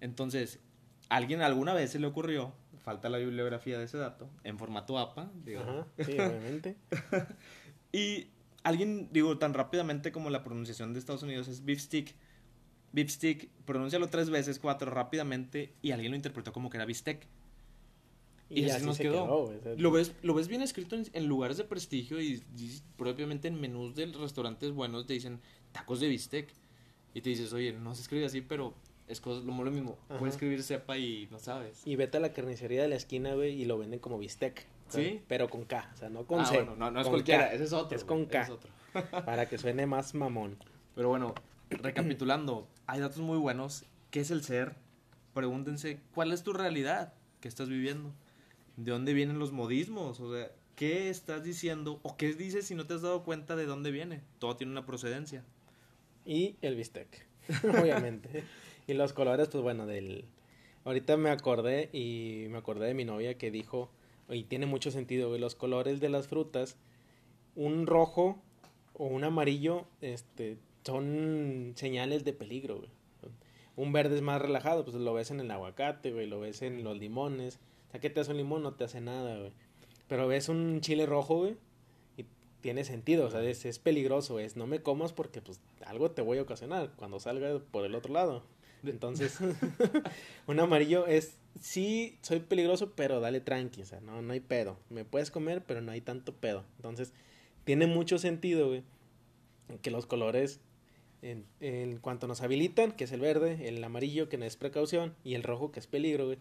Entonces, 0.00 0.60
alguien 1.10 1.42
alguna 1.42 1.74
vez 1.74 1.90
se 1.90 1.98
le 1.98 2.06
ocurrió, 2.06 2.54
falta 2.82 3.08
la 3.10 3.18
bibliografía 3.18 3.78
de 3.78 3.84
ese 3.84 3.98
dato, 3.98 4.30
en 4.42 4.58
formato 4.58 4.98
APA, 4.98 5.30
digo, 5.44 5.60
Ajá, 5.60 5.86
sí, 5.98 6.12
obviamente. 6.12 6.76
y 7.92 8.28
alguien, 8.62 9.08
digo, 9.12 9.38
tan 9.38 9.54
rápidamente 9.54 10.12
como 10.12 10.30
la 10.30 10.42
pronunciación 10.44 10.92
de 10.92 10.98
Estados 10.98 11.22
Unidos 11.22 11.48
es 11.48 11.64
beef 11.64 11.80
stick. 11.80 12.14
Beef 12.92 13.10
stick, 13.10 13.50
pronúncialo 13.66 14.08
tres 14.08 14.30
veces, 14.30 14.58
cuatro 14.58 14.90
rápidamente, 14.90 15.74
y 15.82 15.90
alguien 15.90 16.12
lo 16.12 16.16
interpretó 16.16 16.52
como 16.54 16.70
que 16.70 16.78
era 16.78 16.86
bistec. 16.86 17.26
Y, 18.50 18.68
así, 18.70 18.84
nos 18.86 18.96
quedó. 18.98 19.24
o 19.24 19.52
sea, 19.62 19.74
lo, 19.76 19.90
ves, 19.90 20.14
lo 20.22 20.32
ves 20.34 20.48
bien 20.48 20.62
escrito 20.62 20.96
en, 20.96 21.06
en 21.12 21.26
lugares 21.26 21.58
de 21.58 21.64
prestigio 21.64 22.20
y, 22.20 22.42
y 22.56 22.80
propiamente 22.96 23.48
en 23.48 23.60
menús 23.60 23.94
de 23.94 24.06
restaurantes 24.06 24.72
buenos 24.72 25.06
te 25.06 25.12
dicen 25.12 25.40
tacos 25.72 26.00
de 26.00 26.08
bistec. 26.08 26.48
Y 27.14 27.20
te 27.20 27.30
dices, 27.30 27.52
oye, 27.52 27.72
no 27.72 27.94
se 27.94 28.02
escribe 28.02 28.26
así, 28.26 28.40
pero 28.40 28.74
es 29.06 29.20
cosa, 29.20 29.44
lo, 29.44 29.64
lo 29.64 29.70
mismo. 29.70 29.98
Ajá. 30.08 30.18
Puedes 30.18 30.34
escribir 30.34 30.62
sepa 30.62 30.96
y 30.96 31.26
no 31.30 31.38
sabes. 31.38 31.82
Y 31.86 31.96
vete 31.96 32.18
a 32.18 32.20
la 32.20 32.32
carnicería 32.32 32.82
de 32.82 32.88
la 32.88 32.96
esquina, 32.96 33.34
güey, 33.34 33.60
y 33.60 33.64
lo 33.64 33.78
venden 33.78 33.98
como 33.98 34.18
bistec. 34.18 34.66
¿sabes? 34.88 35.08
¿Sí? 35.08 35.22
Pero 35.28 35.48
con 35.48 35.64
K, 35.64 35.90
o 35.94 35.96
sea, 35.96 36.08
no 36.08 36.24
con 36.26 36.40
Ah, 36.40 36.46
C. 36.46 36.56
bueno, 36.56 36.76
no, 36.76 36.90
no 36.90 37.00
es 37.00 37.08
cualquiera, 37.08 37.48
K, 37.48 37.54
ese 37.54 37.64
es 37.64 37.72
otro. 37.72 37.96
Es 37.96 38.04
con 38.04 38.26
K, 38.26 38.42
es 38.42 38.50
otro. 38.50 38.70
para 39.26 39.46
que 39.46 39.58
suene 39.58 39.86
más 39.86 40.14
mamón. 40.14 40.56
Pero 40.94 41.08
bueno, 41.08 41.34
recapitulando, 41.70 42.68
hay 42.86 43.00
datos 43.00 43.18
muy 43.18 43.38
buenos. 43.38 43.84
¿Qué 44.10 44.20
es 44.20 44.30
el 44.30 44.42
ser? 44.42 44.74
Pregúntense, 45.34 46.00
¿cuál 46.14 46.32
es 46.32 46.42
tu 46.42 46.52
realidad 46.52 47.12
que 47.40 47.48
estás 47.48 47.68
viviendo? 47.68 48.12
¿De 48.78 48.92
dónde 48.92 49.12
vienen 49.12 49.40
los 49.40 49.50
modismos? 49.50 50.20
O 50.20 50.32
sea, 50.32 50.52
¿qué 50.76 51.10
estás 51.10 51.42
diciendo? 51.42 51.98
¿O 52.04 52.16
qué 52.16 52.32
dices 52.32 52.64
si 52.64 52.76
no 52.76 52.86
te 52.86 52.94
has 52.94 53.02
dado 53.02 53.24
cuenta 53.24 53.56
de 53.56 53.66
dónde 53.66 53.90
viene? 53.90 54.22
Todo 54.38 54.54
tiene 54.54 54.70
una 54.70 54.86
procedencia. 54.86 55.44
Y 56.24 56.54
el 56.62 56.76
bistec, 56.76 57.26
obviamente. 57.64 58.44
y 58.86 58.94
los 58.94 59.12
colores, 59.12 59.48
pues 59.48 59.64
bueno, 59.64 59.84
del... 59.84 60.26
Ahorita 60.84 61.16
me 61.16 61.30
acordé 61.30 61.90
y 61.92 62.46
me 62.50 62.58
acordé 62.58 62.86
de 62.86 62.94
mi 62.94 63.04
novia 63.04 63.36
que 63.36 63.50
dijo, 63.50 63.90
y 64.28 64.44
tiene 64.44 64.66
mucho 64.66 64.92
sentido, 64.92 65.36
los 65.38 65.56
colores 65.56 65.98
de 65.98 66.10
las 66.10 66.28
frutas, 66.28 66.76
un 67.56 67.84
rojo 67.84 68.40
o 68.94 69.06
un 69.06 69.24
amarillo, 69.24 69.88
este, 70.02 70.56
son 70.86 71.72
señales 71.74 72.24
de 72.24 72.32
peligro. 72.32 72.82
Un 73.74 73.92
verde 73.92 74.14
es 74.14 74.22
más 74.22 74.40
relajado, 74.40 74.84
pues 74.84 74.94
lo 74.94 75.14
ves 75.14 75.32
en 75.32 75.40
el 75.40 75.50
aguacate, 75.50 76.12
güey, 76.12 76.28
lo 76.28 76.38
ves 76.38 76.62
en 76.62 76.84
los 76.84 76.96
limones. 76.96 77.58
O 77.88 77.90
sea, 77.90 78.00
¿qué 78.00 78.10
te 78.10 78.20
hace 78.20 78.30
un 78.30 78.36
limón? 78.36 78.62
No 78.62 78.74
te 78.74 78.84
hace 78.84 79.00
nada, 79.00 79.38
güey. 79.38 79.52
Pero 80.08 80.26
ves 80.26 80.48
un 80.48 80.80
chile 80.80 81.06
rojo, 81.06 81.38
güey, 81.38 81.56
y 82.16 82.24
tiene 82.60 82.84
sentido, 82.84 83.26
o 83.26 83.30
sea, 83.30 83.42
es, 83.42 83.64
es 83.64 83.78
peligroso, 83.78 84.38
es 84.38 84.56
no 84.56 84.66
me 84.66 84.80
comas 84.80 85.12
porque 85.12 85.42
pues 85.42 85.60
algo 85.84 86.10
te 86.10 86.22
voy 86.22 86.38
a 86.38 86.42
ocasionar 86.42 86.92
cuando 86.96 87.20
salga 87.20 87.58
por 87.70 87.84
el 87.84 87.94
otro 87.94 88.12
lado. 88.12 88.42
Entonces, 88.84 89.38
un 90.46 90.60
amarillo 90.60 91.06
es, 91.06 91.36
sí, 91.60 92.18
soy 92.22 92.40
peligroso, 92.40 92.92
pero 92.94 93.20
dale 93.20 93.40
tranqui, 93.40 93.82
o 93.82 93.86
sea, 93.86 94.00
no, 94.00 94.22
no 94.22 94.32
hay 94.32 94.40
pedo. 94.40 94.78
Me 94.88 95.04
puedes 95.04 95.30
comer, 95.30 95.62
pero 95.66 95.80
no 95.82 95.92
hay 95.92 96.00
tanto 96.00 96.34
pedo. 96.34 96.64
Entonces, 96.76 97.12
tiene 97.64 97.86
mucho 97.86 98.18
sentido, 98.18 98.68
güey, 98.68 98.82
que 99.82 99.90
los 99.90 100.06
colores, 100.06 100.60
en, 101.20 101.44
en 101.60 101.98
cuanto 101.98 102.26
nos 102.26 102.40
habilitan, 102.40 102.92
que 102.92 103.04
es 103.04 103.12
el 103.12 103.20
verde, 103.20 103.68
el 103.68 103.82
amarillo, 103.84 104.28
que 104.28 104.38
no 104.38 104.46
es 104.46 104.56
precaución, 104.56 105.14
y 105.22 105.34
el 105.34 105.42
rojo, 105.42 105.70
que 105.70 105.80
es 105.80 105.86
peligro, 105.86 106.26
güey. 106.26 106.38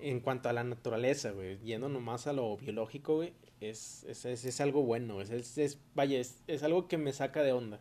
En 0.00 0.20
cuanto 0.20 0.48
a 0.48 0.52
la 0.52 0.64
naturaleza, 0.64 1.32
güey, 1.32 1.58
yendo 1.60 1.88
nomás 1.88 2.26
a 2.26 2.32
lo 2.32 2.56
biológico, 2.56 3.16
güey, 3.16 3.32
es, 3.60 4.04
es, 4.04 4.24
es, 4.24 4.44
es 4.44 4.60
algo 4.60 4.82
bueno, 4.82 5.20
es, 5.20 5.58
es, 5.58 5.78
vaya, 5.94 6.20
es, 6.20 6.42
es 6.46 6.62
algo 6.62 6.86
que 6.86 6.98
me 6.98 7.12
saca 7.12 7.42
de 7.42 7.52
onda. 7.52 7.78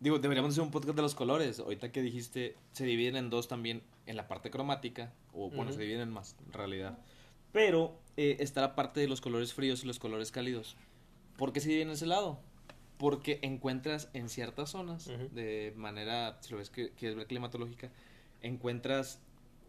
Digo, 0.00 0.18
deberíamos 0.18 0.52
hacer 0.52 0.62
un 0.62 0.70
podcast 0.70 0.96
de 0.96 1.02
los 1.02 1.14
colores. 1.14 1.60
Ahorita 1.60 1.92
que 1.92 2.02
dijiste, 2.02 2.56
se 2.72 2.84
dividen 2.84 3.16
en 3.16 3.30
dos 3.30 3.48
también 3.48 3.82
en 4.06 4.16
la 4.16 4.28
parte 4.28 4.50
cromática, 4.50 5.12
o 5.32 5.48
bueno, 5.50 5.72
se 5.72 5.80
dividen 5.80 6.02
en 6.02 6.10
más, 6.10 6.36
en 6.44 6.52
realidad. 6.52 6.98
Pero 7.52 7.96
eh, 8.16 8.36
está 8.40 8.60
la 8.60 8.74
parte 8.74 9.00
de 9.00 9.08
los 9.08 9.20
colores 9.20 9.54
fríos 9.54 9.84
y 9.84 9.86
los 9.86 9.98
colores 9.98 10.30
cálidos. 10.32 10.76
¿Por 11.36 11.52
qué 11.52 11.60
se 11.60 11.68
dividen 11.68 11.88
en 11.88 11.94
ese 11.94 12.06
lado? 12.06 12.40
Porque 12.98 13.38
encuentras 13.42 14.10
en 14.12 14.28
ciertas 14.28 14.70
zonas, 14.70 15.10
de 15.32 15.72
manera, 15.76 16.38
si 16.42 16.50
lo 16.50 16.58
ves 16.58 16.70
que, 16.70 16.90
que 16.92 17.10
es 17.10 17.16
ver 17.16 17.26
climatológica, 17.26 17.90
encuentras 18.42 19.20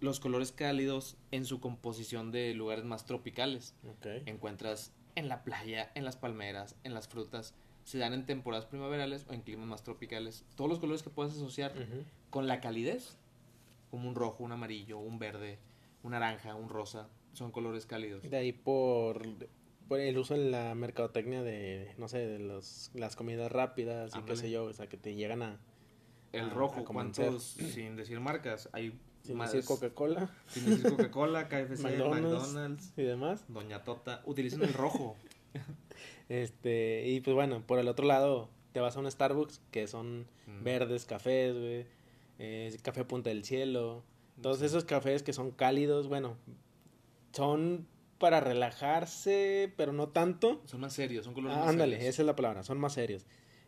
los 0.05 0.19
colores 0.21 0.51
cálidos 0.51 1.17
en 1.31 1.43
su 1.45 1.59
composición 1.59 2.31
de 2.31 2.53
lugares 2.53 2.85
más 2.85 3.05
tropicales 3.05 3.73
Ok. 3.89 4.05
encuentras 4.25 4.93
en 5.15 5.27
la 5.27 5.43
playa, 5.43 5.91
en 5.95 6.05
las 6.05 6.15
palmeras, 6.15 6.75
en 6.83 6.93
las 6.93 7.07
frutas. 7.07 7.53
Se 7.83 7.97
dan 7.97 8.13
en 8.13 8.25
temporadas 8.25 8.65
primaverales 8.65 9.25
o 9.29 9.33
en 9.33 9.41
climas 9.41 9.67
más 9.67 9.83
tropicales. 9.83 10.45
Todos 10.55 10.69
los 10.69 10.79
colores 10.79 11.03
que 11.03 11.09
puedes 11.09 11.33
asociar 11.33 11.71
Ujú. 11.73 12.03
con 12.29 12.47
la 12.47 12.59
calidez, 12.61 13.17
como 13.91 14.07
un 14.09 14.15
rojo, 14.15 14.43
un 14.43 14.51
amarillo, 14.51 14.97
un 14.99 15.19
verde, 15.19 15.59
un 16.03 16.11
naranja, 16.11 16.55
un 16.55 16.69
rosa, 16.69 17.07
son 17.33 17.51
colores 17.51 17.85
cálidos. 17.85 18.29
De 18.29 18.37
ahí 18.37 18.51
por, 18.53 19.21
por 19.87 19.99
el 19.99 20.17
uso 20.17 20.35
en 20.35 20.51
la 20.51 20.73
mercadotecnia 20.75 21.43
de, 21.43 21.93
no 21.97 22.07
sé, 22.07 22.19
de 22.25 22.39
los, 22.39 22.91
las 22.93 23.15
comidas 23.15 23.51
rápidas 23.51 24.15
y 24.15 24.21
qué 24.23 24.35
sé 24.35 24.49
yo, 24.51 24.65
o 24.65 24.73
sea, 24.73 24.87
que 24.87 24.97
te 24.97 25.13
llegan 25.15 25.43
a, 25.43 25.59
El 26.33 26.45
a- 26.45 26.49
rojo, 26.49 26.81
a. 26.81 26.85
¿cuántos, 26.85 27.43
sin 27.43 27.95
decir 27.95 28.19
marcas, 28.19 28.67
hay 28.73 28.97
Sin 29.27 29.37
más- 29.37 29.51
decir 29.51 29.67
Coca-Cola 29.67 30.29
Sin 30.47 30.65
decir 30.65 30.89
Coca-Cola, 30.91 31.47
KFC, 31.49 31.81
McDonald's. 31.83 32.31
McDonald's, 32.31 32.93
y 32.97 33.01
demás. 33.03 33.43
Doña 33.47 33.83
Tota, 33.83 34.21
utilicen 34.25 34.61
el 34.63 34.73
rojo. 34.73 35.15
Este, 36.29 37.07
y 37.07 37.21
pues 37.21 37.35
bueno, 37.35 37.61
por 37.65 37.79
el 37.79 37.87
otro 37.87 38.05
lado, 38.05 38.49
te 38.71 38.79
vas 38.79 38.95
a 38.97 38.99
un 38.99 39.09
Starbucks 39.09 39.61
que 39.71 39.87
son 39.87 40.25
Mm. 40.47 40.63
verdes 40.63 41.05
cafés, 41.05 41.53
güey. 41.53 41.85
eh, 42.39 42.75
café 42.81 43.05
Punta 43.05 43.29
del 43.29 43.45
Cielo. 43.45 44.03
Todos 44.41 44.59
Sí. 44.59 44.65
esos 44.65 44.83
cafés 44.83 45.23
que 45.23 45.31
son 45.33 45.51
cálidos, 45.51 46.07
bueno, 46.09 46.35
son 47.31 47.87
para 48.17 48.39
relajarse, 48.41 49.71
pero 49.77 49.93
no 49.93 50.09
tanto. 50.09 50.61
Son 50.65 50.81
más 50.81 50.93
serios, 50.93 51.25
son 51.25 51.33
colores 51.33 51.55
Ah, 51.57 51.61
más 51.61 51.69
ándale, 51.69 51.95
serios. 51.97 52.13
esa 52.13 52.21
es 52.23 52.25
la 52.25 52.35
palabra, 52.35 52.63
son 52.63 52.77
más 52.79 52.93
serios. 52.93 53.25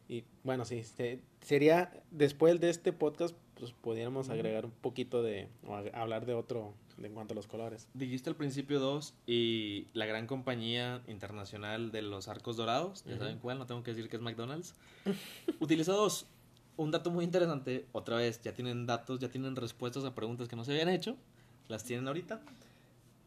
Y 0.10 0.24
bueno, 0.44 0.66
sí, 0.66 0.84
se- 0.84 1.22
sería, 1.42 1.92
después 2.12 2.60
de 2.60 2.70
este 2.70 2.92
podcast, 2.92 3.36
pues 3.60 3.72
pudiéramos 3.72 4.30
agregar 4.30 4.66
un 4.66 4.72
poquito 4.72 5.24
de, 5.24 5.48
o 5.66 5.76
hablar 5.76 6.26
de 6.26 6.34
otro, 6.34 6.74
de 6.98 7.08
en 7.08 7.14
cuanto 7.14 7.34
a 7.34 7.36
los 7.36 7.48
colores. 7.48 7.88
Dijiste 7.94 8.30
al 8.30 8.36
principio 8.36 8.80
dos 8.80 9.14
y 9.26 9.88
la 9.94 10.06
gran 10.06 10.28
compañía 10.28 11.02
internacional 11.08 11.92
de 11.92 12.02
los 12.02 12.28
arcos 12.28 12.58
dorados, 12.58 13.04
ya 13.06 13.18
saben 13.18 13.40
cuál, 13.40 13.58
no 13.58 13.66
tengo 13.66 13.84
que 13.84 13.92
decir 13.92 14.10
que 14.10 14.18
es 14.18 14.22
McDonald's, 14.22 14.74
utiliza 15.60 15.94
dos. 15.94 16.28
Un 16.76 16.92
dato 16.92 17.10
muy 17.10 17.26
interesante, 17.26 17.88
otra 17.92 18.18
vez, 18.18 18.40
ya 18.44 18.54
tienen 18.54 18.86
datos, 18.86 19.20
ya 19.20 19.30
tienen 19.30 19.56
respuestas 19.56 20.04
a 20.06 20.14
preguntas 20.14 20.48
que 20.48 20.56
no 20.56 20.64
se 20.64 20.74
habían 20.74 20.90
hecho, 20.90 21.16
las 21.68 21.84
tienen 21.84 22.08
ahorita. 22.08 22.40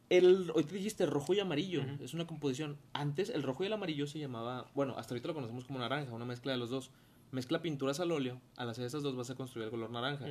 El, 0.08 0.50
hoy 0.54 0.64
te 0.64 0.74
dijiste 0.74 1.06
rojo 1.06 1.34
y 1.34 1.40
amarillo, 1.40 1.82
es 2.00 2.14
una 2.14 2.26
composición. 2.26 2.76
Antes 2.92 3.28
el 3.28 3.42
rojo 3.42 3.62
y 3.64 3.66
el 3.66 3.72
amarillo 3.72 4.06
se 4.06 4.18
llamaba, 4.18 4.66
bueno, 4.74 4.94
hasta 4.96 5.14
ahorita 5.14 5.28
lo 5.28 5.34
conocemos 5.34 5.64
como 5.64 5.78
naranja, 5.80 6.12
una 6.12 6.24
mezcla 6.24 6.52
de 6.52 6.58
los 6.58 6.70
dos. 6.70 6.90
Mezcla 7.32 7.62
pinturas 7.62 8.00
al 8.00 8.12
óleo, 8.12 8.40
al 8.56 8.70
hacer 8.70 8.84
esas 8.84 9.02
dos 9.02 9.16
vas 9.16 9.30
a 9.30 9.34
construir 9.34 9.66
el 9.66 9.70
color 9.70 9.90
naranja. 9.90 10.26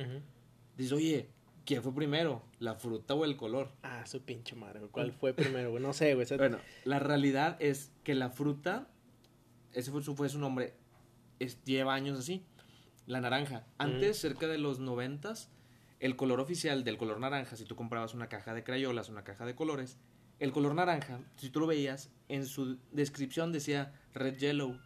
Dices, 0.76 0.92
oye, 0.92 1.30
¿quién 1.64 1.82
fue 1.82 1.94
primero? 1.94 2.42
¿La 2.58 2.74
fruta 2.74 3.14
o 3.14 3.24
el 3.24 3.36
color? 3.36 3.70
Ah, 3.82 4.04
su 4.06 4.22
pinche 4.22 4.54
madre, 4.54 4.80
¿cuál 4.90 5.12
fue 5.12 5.32
primero? 5.32 5.78
No 5.78 5.92
sé, 5.92 6.14
güey. 6.14 6.26
Bueno, 6.36 6.58
la 6.84 6.98
realidad 6.98 7.56
es 7.60 7.92
que 8.04 8.14
la 8.14 8.30
fruta, 8.30 8.88
ese 9.72 9.90
fue 9.90 10.02
su, 10.02 10.14
fue 10.14 10.28
su 10.28 10.38
nombre, 10.38 10.74
es, 11.38 11.62
lleva 11.64 11.94
años 11.94 12.18
así. 12.18 12.44
La 13.06 13.20
naranja. 13.20 13.66
Antes, 13.78 14.18
cerca 14.18 14.46
de 14.46 14.58
los 14.58 14.78
noventas, 14.78 15.50
el 16.00 16.16
color 16.16 16.40
oficial 16.40 16.84
del 16.84 16.96
color 16.96 17.18
naranja, 17.18 17.56
si 17.56 17.64
tú 17.64 17.76
comprabas 17.76 18.14
una 18.14 18.28
caja 18.28 18.54
de 18.54 18.62
crayolas, 18.62 19.08
una 19.08 19.24
caja 19.24 19.44
de 19.46 19.54
colores, 19.54 19.98
el 20.38 20.52
color 20.52 20.74
naranja, 20.74 21.20
si 21.36 21.50
tú 21.50 21.60
lo 21.60 21.66
veías, 21.66 22.10
en 22.28 22.46
su 22.46 22.78
descripción 22.92 23.52
decía 23.52 23.92
red 24.14 24.38
yellow, 24.38 24.78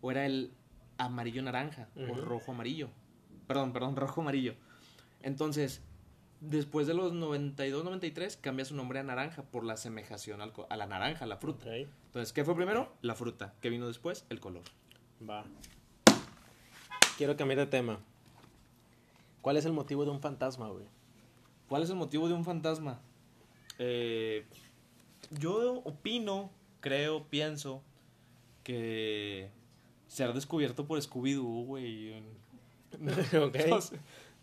o 0.00 0.10
era 0.10 0.26
el 0.26 0.52
amarillo 0.98 1.42
naranja, 1.42 1.88
o 1.96 2.02
Ujú. 2.12 2.20
rojo 2.22 2.52
amarillo. 2.52 2.88
Perdón, 3.46 3.72
perdón, 3.72 3.96
rojo 3.96 4.20
amarillo. 4.20 4.54
Entonces, 5.22 5.80
después 6.40 6.86
de 6.86 6.94
los 6.94 7.12
92, 7.12 7.84
93, 7.84 8.36
cambia 8.36 8.64
su 8.64 8.74
nombre 8.76 8.98
a 8.98 9.02
naranja 9.02 9.42
por 9.42 9.64
la 9.64 9.72
asemejación 9.74 10.40
al 10.40 10.52
a 10.68 10.76
la 10.76 10.86
naranja, 10.86 11.24
a 11.24 11.28
la 11.28 11.36
fruta. 11.38 11.74
Entonces, 11.74 12.32
¿qué 12.32 12.44
fue 12.44 12.54
primero? 12.54 12.92
La 13.02 13.14
fruta. 13.14 13.54
¿Qué 13.60 13.70
vino 13.70 13.86
después? 13.86 14.26
El 14.28 14.40
color. 14.40 14.62
va. 15.28 15.44
Quiero 17.16 17.36
cambiar 17.36 17.58
de 17.58 17.66
tema. 17.66 17.98
¿Cuál 19.42 19.56
es 19.56 19.64
el 19.64 19.72
motivo 19.72 20.04
de 20.04 20.10
un 20.10 20.20
fantasma, 20.20 20.68
güey? 20.68 20.84
¿Cuál 21.68 21.82
es 21.82 21.90
el 21.90 21.96
motivo 21.96 22.28
de 22.28 22.34
un 22.34 22.44
fantasma? 22.44 23.00
Eh, 23.78 24.46
yo 25.30 25.80
opino, 25.84 26.50
creo, 26.80 27.24
pienso 27.24 27.82
que 28.62 29.50
ser 30.08 30.32
descubierto 30.32 30.86
por 30.86 30.98
Scooby-Doo, 31.00 31.64
güey. 31.66 32.12
ok. 33.40 33.56
No, 33.68 33.80
sé. 33.80 33.96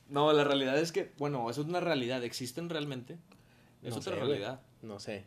No, 0.08 0.32
la 0.34 0.44
realidad 0.44 0.78
es 0.78 0.92
que, 0.92 1.12
bueno, 1.18 1.50
eso 1.50 1.62
es 1.62 1.68
una 1.68 1.80
realidad. 1.80 2.24
¿Existen 2.24 2.70
realmente? 2.70 3.18
Es 3.82 3.90
No 3.92 3.98
otra 3.98 4.14
sé, 4.14 4.20
güey. 4.20 4.30
realidad. 4.30 4.62
No 4.82 5.00
sé. 5.00 5.26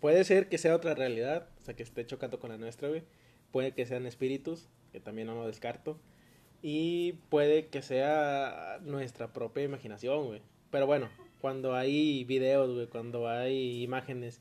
Puede 0.00 0.24
ser 0.24 0.48
que 0.48 0.58
sea 0.58 0.74
otra 0.76 0.94
realidad, 0.94 1.48
o 1.62 1.64
sea, 1.64 1.74
que 1.74 1.82
esté 1.82 2.04
chocando 2.06 2.38
con 2.38 2.50
la 2.50 2.58
nuestra, 2.58 2.88
güey. 2.88 3.02
Puede 3.52 3.72
que 3.72 3.86
sean 3.86 4.06
espíritus, 4.06 4.68
que 4.92 5.00
también 5.00 5.28
no 5.28 5.34
lo 5.34 5.46
descarto. 5.46 5.98
Y 6.62 7.12
puede 7.30 7.68
que 7.68 7.82
sea 7.82 8.78
nuestra 8.82 9.32
propia 9.32 9.62
imaginación, 9.62 10.26
güey. 10.26 10.42
Pero 10.70 10.86
bueno, 10.86 11.08
cuando 11.40 11.74
hay 11.74 12.24
videos, 12.24 12.74
güey, 12.74 12.86
cuando 12.88 13.28
hay 13.28 13.82
imágenes 13.82 14.40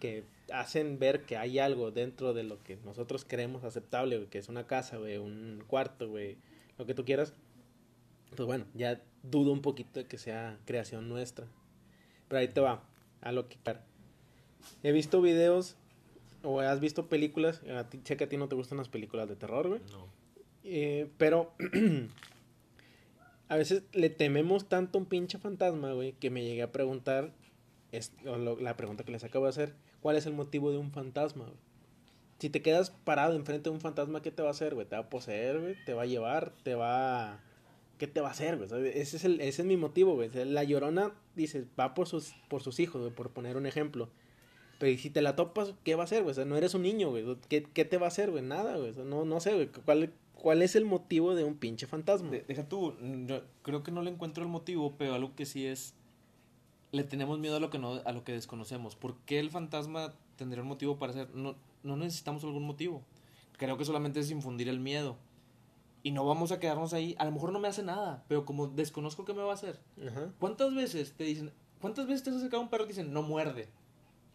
que 0.00 0.24
hacen 0.52 0.98
ver 0.98 1.22
que 1.24 1.36
hay 1.36 1.58
algo 1.58 1.90
dentro 1.90 2.32
de 2.34 2.42
lo 2.42 2.62
que 2.62 2.76
nosotros 2.84 3.24
creemos 3.26 3.64
aceptable, 3.64 4.16
güey, 4.16 4.28
que 4.28 4.38
es 4.38 4.48
una 4.48 4.66
casa, 4.66 4.96
güey, 4.96 5.18
un 5.18 5.62
cuarto, 5.66 6.08
güey, 6.08 6.36
lo 6.78 6.86
que 6.86 6.94
tú 6.94 7.04
quieras, 7.04 7.32
pues 8.36 8.46
bueno, 8.46 8.64
ya 8.74 9.00
dudo 9.22 9.52
un 9.52 9.62
poquito 9.62 10.00
de 10.00 10.06
que 10.06 10.18
sea 10.18 10.58
creación 10.64 11.08
nuestra. 11.08 11.46
Pero 12.28 12.40
ahí 12.40 12.48
te 12.48 12.60
va, 12.60 12.82
a 13.20 13.32
lo 13.32 13.48
que... 13.48 13.56
He 14.82 14.92
visto 14.92 15.20
videos 15.22 15.76
o 16.42 16.60
has 16.60 16.80
visto 16.80 17.08
películas, 17.08 17.62
a 17.74 17.88
ti, 17.88 18.00
sé 18.04 18.16
que 18.16 18.24
a 18.24 18.28
ti 18.28 18.36
no 18.36 18.48
te 18.48 18.54
gustan 18.54 18.78
las 18.78 18.88
películas 18.88 19.28
de 19.28 19.36
terror, 19.36 19.68
güey. 19.68 19.80
No. 19.90 20.06
Eh, 20.64 21.08
pero 21.18 21.52
a 23.48 23.56
veces 23.56 23.82
le 23.92 24.10
tememos 24.10 24.68
tanto 24.68 24.98
a 24.98 25.00
un 25.00 25.06
pinche 25.06 25.38
fantasma, 25.38 25.92
güey, 25.92 26.12
que 26.12 26.30
me 26.30 26.44
llegué 26.44 26.62
a 26.62 26.72
preguntar, 26.72 27.32
es, 27.92 28.12
o 28.26 28.36
lo- 28.36 28.60
la 28.60 28.76
pregunta 28.76 29.04
que 29.04 29.12
les 29.12 29.24
acabo 29.24 29.46
de 29.46 29.50
hacer, 29.50 29.74
¿cuál 30.00 30.16
es 30.16 30.26
el 30.26 30.32
motivo 30.34 30.70
de 30.70 30.78
un 30.78 30.90
fantasma, 30.90 31.44
güey? 31.44 31.56
Si 32.38 32.50
te 32.50 32.62
quedas 32.62 32.90
parado 32.90 33.34
enfrente 33.34 33.68
de 33.68 33.74
un 33.74 33.80
fantasma, 33.80 34.22
¿qué 34.22 34.30
te 34.30 34.42
va 34.42 34.48
a 34.48 34.52
hacer, 34.52 34.74
güey? 34.74 34.86
¿Te 34.86 34.94
va 34.96 35.02
a 35.02 35.10
poseer, 35.10 35.60
güey? 35.60 35.74
¿Te 35.84 35.92
va 35.94 36.02
a 36.02 36.06
llevar? 36.06 36.52
¿Te 36.62 36.74
va 36.74 37.32
a... 37.32 37.40
¿Qué 37.98 38.06
te 38.06 38.20
va 38.20 38.28
a 38.28 38.30
hacer, 38.30 38.56
güey? 38.56 38.68
Ese 38.94 39.16
es, 39.16 39.24
el, 39.24 39.40
ese 39.40 39.62
es 39.62 39.66
mi 39.66 39.76
motivo, 39.76 40.14
güey. 40.14 40.30
La 40.44 40.62
llorona, 40.62 41.12
dice, 41.34 41.64
va 41.78 41.94
por 41.94 42.06
sus, 42.06 42.32
por 42.48 42.62
sus 42.62 42.78
hijos, 42.78 43.00
güey, 43.00 43.12
por 43.12 43.30
poner 43.30 43.56
un 43.56 43.66
ejemplo. 43.66 44.08
Pero 44.78 44.92
¿y 44.92 44.98
si 44.98 45.10
te 45.10 45.20
la 45.20 45.34
topas, 45.34 45.74
¿qué 45.82 45.96
va 45.96 46.02
a 46.02 46.04
hacer, 46.04 46.22
güey? 46.22 46.30
O 46.30 46.34
sea, 46.34 46.44
no 46.44 46.56
eres 46.56 46.74
un 46.74 46.82
niño, 46.82 47.10
güey. 47.10 47.24
¿Qué, 47.48 47.64
qué 47.64 47.84
te 47.84 47.98
va 47.98 48.06
a 48.06 48.08
hacer, 48.08 48.30
güey? 48.30 48.44
Nada, 48.44 48.76
güey. 48.76 48.90
O 48.90 48.94
sea, 48.94 49.02
no, 49.04 49.24
no 49.24 49.40
sé, 49.40 49.54
güey. 49.54 49.68
¿Cuál, 49.84 50.12
¿Cuál 50.34 50.62
es 50.62 50.76
el 50.76 50.84
motivo 50.84 51.34
de 51.34 51.42
un 51.42 51.56
pinche 51.56 51.88
fantasma? 51.88 52.30
De- 52.30 52.44
deja 52.46 52.68
tú, 52.68 52.94
yo 53.26 53.42
creo 53.62 53.82
que 53.82 53.90
no 53.90 54.02
le 54.02 54.10
encuentro 54.12 54.44
el 54.44 54.48
motivo, 54.48 54.94
pero 54.96 55.14
algo 55.14 55.34
que 55.34 55.44
sí 55.44 55.66
es 55.66 55.94
le 56.92 57.04
tenemos 57.04 57.38
miedo 57.38 57.56
a 57.56 57.60
lo 57.60 57.70
que 57.70 57.78
no 57.78 58.00
a 58.04 58.12
lo 58.12 58.24
que 58.24 58.32
desconocemos. 58.32 58.96
¿Por 58.96 59.16
qué 59.26 59.38
el 59.40 59.50
fantasma 59.50 60.14
tendría 60.36 60.62
un 60.62 60.68
motivo 60.68 60.98
para 60.98 61.12
ser? 61.12 61.34
No, 61.34 61.54
no 61.82 61.96
necesitamos 61.96 62.42
algún 62.44 62.64
motivo. 62.64 63.02
Creo 63.56 63.76
que 63.76 63.84
solamente 63.84 64.20
es 64.20 64.30
infundir 64.30 64.68
el 64.68 64.80
miedo. 64.80 65.16
Y 66.02 66.12
no 66.12 66.24
vamos 66.24 66.52
a 66.52 66.60
quedarnos 66.60 66.92
ahí. 66.94 67.16
A 67.18 67.24
lo 67.24 67.32
mejor 67.32 67.52
no 67.52 67.58
me 67.58 67.68
hace 67.68 67.82
nada, 67.82 68.24
pero 68.28 68.44
como 68.44 68.68
desconozco 68.68 69.24
qué 69.24 69.34
me 69.34 69.42
va 69.42 69.50
a 69.50 69.54
hacer. 69.54 69.80
Ajá, 70.06 70.30
¿Cuántas 70.38 70.72
veces 70.74 71.12
te 71.14 71.24
dicen, 71.24 71.50
cuántas 71.80 72.06
veces 72.06 72.22
te 72.22 72.30
has 72.30 72.36
acercado 72.36 72.60
a 72.60 72.64
un 72.64 72.70
perro 72.70 72.84
y 72.84 72.86
te 72.86 72.92
dicen, 72.94 73.12
no 73.12 73.22
muerde? 73.22 73.68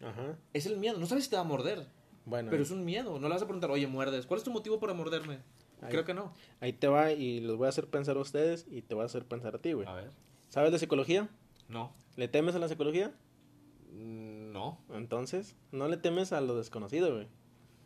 ajá. 0.00 0.36
Es 0.52 0.66
el 0.66 0.76
miedo. 0.76 0.98
No 0.98 1.06
sabes 1.06 1.24
si 1.24 1.30
te 1.30 1.36
va 1.36 1.42
a 1.42 1.46
morder, 1.46 1.86
Bueno, 2.26 2.50
pero 2.50 2.62
es 2.62 2.70
un 2.70 2.84
miedo. 2.84 3.18
No 3.18 3.28
le 3.28 3.34
vas 3.34 3.42
a 3.42 3.46
preguntar, 3.46 3.70
oye, 3.70 3.86
muerdes. 3.86 4.26
¿Cuál 4.26 4.38
es 4.38 4.44
tu 4.44 4.50
motivo 4.50 4.78
para 4.78 4.92
morderme? 4.94 5.38
ahí, 5.80 5.90
Creo 5.90 6.04
que 6.04 6.12
no. 6.14 6.32
ahí 6.60 6.74
te 6.74 6.86
va 6.86 7.12
y 7.12 7.40
los 7.40 7.56
voy 7.56 7.66
a 7.66 7.70
hacer 7.70 7.86
pensar 7.88 8.16
a 8.18 8.20
ustedes 8.20 8.66
y 8.70 8.82
te 8.82 8.94
voy 8.94 9.02
a 9.02 9.06
hacer 9.06 9.24
pensar 9.24 9.54
a 9.56 9.58
ti, 9.58 9.72
güey. 9.72 9.88
A 9.88 9.94
ver. 9.94 10.10
¿Sabes 10.50 10.70
de 10.70 10.78
psicología? 10.78 11.28
No. 11.68 11.92
¿Le 12.16 12.28
temes 12.28 12.54
a 12.54 12.58
la 12.58 12.68
psicología? 12.68 13.12
Mm, 13.92 14.52
No. 14.52 14.78
Entonces, 14.92 15.56
no 15.72 15.88
le 15.88 15.96
temes 15.96 16.32
a 16.32 16.40
lo 16.40 16.56
desconocido, 16.56 17.12
güey. 17.14 17.28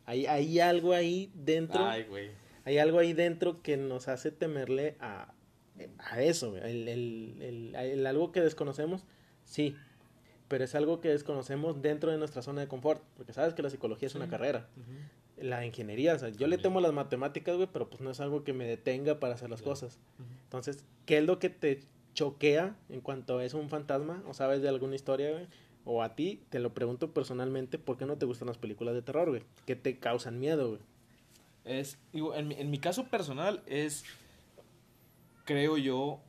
Hay, 0.07 0.27
hay 0.27 0.61
algo 0.61 0.93
ahí 0.93 1.31
dentro. 1.35 1.85
Ay, 1.87 2.05
güey. 2.05 2.31
Hay 2.65 2.79
algo 2.79 2.99
ahí 2.99 3.13
dentro 3.13 3.63
que 3.63 3.77
nos 3.77 4.09
hace 4.09 4.31
temerle 4.31 4.97
a, 5.01 5.33
a 5.99 6.23
eso, 6.23 6.51
güey. 6.51 6.63
El, 6.63 6.89
el, 6.89 7.37
el- 7.43 7.75
el 7.75 8.07
algo 8.07 8.33
que 8.33 8.41
desconocemos, 8.41 9.05
sí. 9.45 9.75
Pero 10.49 10.65
es 10.65 10.75
algo 10.75 11.01
que 11.03 11.09
desconocemos 11.11 11.83
dentro 11.83 12.11
de 12.11 12.17
nuestra 12.19 12.41
zona 12.43 12.63
de 12.63 12.69
confort. 12.69 13.03
Porque 13.17 13.33
sabes 13.35 13.53
que 13.55 13.63
la 13.63 13.69
psicología 13.71 14.07
es 14.07 14.15
una 14.15 14.29
carrera. 14.29 14.67
La 15.37 15.65
ingeniería, 15.67 16.15
o 16.15 16.19
sea, 16.19 16.31
yo 16.31 16.47
le 16.47 16.57
temo 16.59 16.79
a 16.79 16.83
las 16.83 16.93
matemáticas, 16.93 17.55
güey, 17.57 17.69
pero 17.73 17.89
pues 17.89 18.01
no 18.01 18.11
es 18.11 18.19
algo 18.21 18.45
que 18.45 18.53
me 18.55 18.67
detenga 18.67 19.21
para 19.21 19.35
hacer 19.35 19.51
las 19.51 19.61
Claro. 19.61 19.73
cosas. 19.73 19.99
Entonces, 20.45 20.85
¿qué 21.07 21.19
es 21.19 21.25
lo 21.25 21.39
que 21.39 21.49
te 21.51 21.81
choquea 22.19 22.75
en 22.89 23.01
cuanto 23.01 23.41
es 23.41 23.55
un 23.55 23.69
fantasma? 23.69 24.23
¿O 24.27 24.35
sabes 24.35 24.61
de 24.61 24.69
alguna 24.69 24.97
historia, 24.97 25.31
güey? 25.31 25.47
O 25.85 26.03
a 26.03 26.17
ti, 26.17 26.43
te 26.51 26.59
lo 26.59 26.75
pregunto 26.75 27.13
personalmente, 27.15 27.79
¿por 27.79 27.97
qué 27.97 28.07
no 28.07 28.19
te 28.19 28.27
gustan 28.27 28.49
las 28.49 28.59
películas 28.59 28.95
de 28.95 29.03
terror, 29.03 29.29
güey? 29.29 29.45
¿Qué 29.67 29.77
te 29.77 29.99
causan 30.01 30.41
miedo, 30.41 30.69
güey? 30.71 30.81
Es, 31.65 31.97
digo, 32.13 32.35
en, 32.35 32.49
mi- 32.49 32.57
en 32.57 32.71
mi 32.71 32.79
caso 32.79 33.05
personal 33.09 33.63
es, 33.67 34.05
creo 35.45 35.77
yo, 35.79 36.21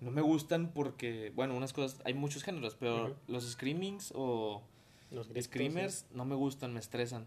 no 0.00 0.10
me 0.12 0.20
gustan 0.22 0.70
porque, 0.72 1.32
bueno, 1.34 1.56
unas 1.56 1.72
cosas, 1.72 2.00
hay 2.04 2.14
muchos 2.14 2.44
géneros, 2.44 2.76
pero 2.78 3.16
los 3.26 3.44
screamings 3.50 4.12
o 4.14 4.62
Los 5.10 5.26
gritos, 5.28 5.44
screamers 5.46 6.06
no 6.12 6.24
me 6.24 6.34
gustan, 6.36 6.72
me 6.72 6.80
estresan. 6.80 7.26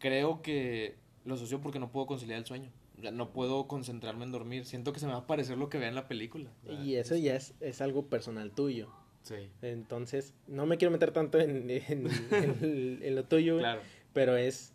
Creo 0.00 0.42
que 0.42 0.96
lo 1.24 1.34
asocio 1.34 1.60
porque 1.60 1.78
no 1.78 1.90
puedo 1.92 2.06
conciliar 2.06 2.38
el 2.40 2.46
sueño. 2.46 2.70
No 3.12 3.32
puedo 3.32 3.66
concentrarme 3.68 4.24
en 4.24 4.32
dormir. 4.32 4.64
Siento 4.64 4.92
que 4.92 5.00
se 5.00 5.06
me 5.06 5.12
va 5.12 5.18
a 5.20 5.26
parecer 5.26 5.56
lo 5.58 5.68
que 5.68 5.78
vea 5.78 5.88
en 5.88 5.94
la 5.94 6.08
película. 6.08 6.50
Y 6.82 6.94
eso 6.94 7.16
ya 7.16 7.34
es, 7.36 7.54
es 7.60 7.80
algo 7.80 8.06
personal 8.06 8.50
tuyo. 8.52 8.88
Sí, 9.22 9.34
Entonces, 9.62 10.32
no 10.46 10.64
me 10.66 10.78
quiero 10.78 10.90
meter 10.92 11.10
tanto 11.10 11.38
en, 11.38 11.68
en, 11.70 12.08
en- 12.30 13.00
en 13.02 13.14
lo 13.14 13.24
tuyo, 13.24 13.54
güey, 13.54 13.62
claro. 13.64 13.80
pero 14.12 14.36
es 14.36 14.72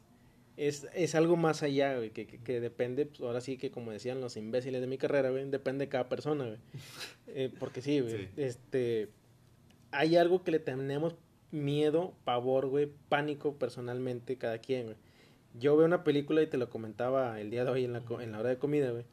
es, 0.56 0.88
es 0.94 1.16
algo 1.16 1.36
más 1.36 1.64
allá, 1.64 1.96
güey, 1.98 2.12
que, 2.12 2.28
que, 2.28 2.38
que 2.38 2.62
depende, 2.62 3.08
pues, 3.08 3.22
ahora 3.22 3.42
sí 3.42 3.58
que 3.58 3.72
como 3.72 3.90
decían 3.92 4.22
los 4.22 4.38
imbéciles 4.38 4.82
de 4.82 4.86
mi 4.88 5.00
carrera, 5.00 5.32
güey, 5.32 5.50
depende 5.50 5.86
de 5.86 5.90
cada 5.90 6.08
persona, 6.10 6.46
güey. 6.46 6.60
Eh, 7.28 7.52
porque 7.60 7.82
sí, 7.82 8.00
güey, 8.02 8.12
Sí. 8.26 8.30
este, 8.38 9.10
hay 9.90 10.16
algo 10.18 10.44
que 10.44 10.52
le 10.52 10.60
tenemos 10.60 11.16
miedo, 11.52 12.14
pavor, 12.24 12.68
güey, 12.68 12.90
pánico 13.10 13.56
personalmente 13.56 14.38
cada 14.38 14.60
quien, 14.60 14.86
güey. 14.86 14.98
Yo 15.54 15.78
veo 15.78 15.86
una 15.86 16.04
película 16.04 16.42
y 16.42 16.48
te 16.48 16.58
lo 16.58 16.70
comentaba 16.70 17.40
el 17.40 17.50
día 17.52 17.64
de 17.66 17.72
hoy 17.72 17.86
en 17.86 17.94
la, 17.94 18.02
co- 18.02 18.22
en 18.22 18.32
la 18.32 18.40
hora 18.40 18.50
de 18.50 18.58
comida, 18.58 18.92
güey. 18.92 19.06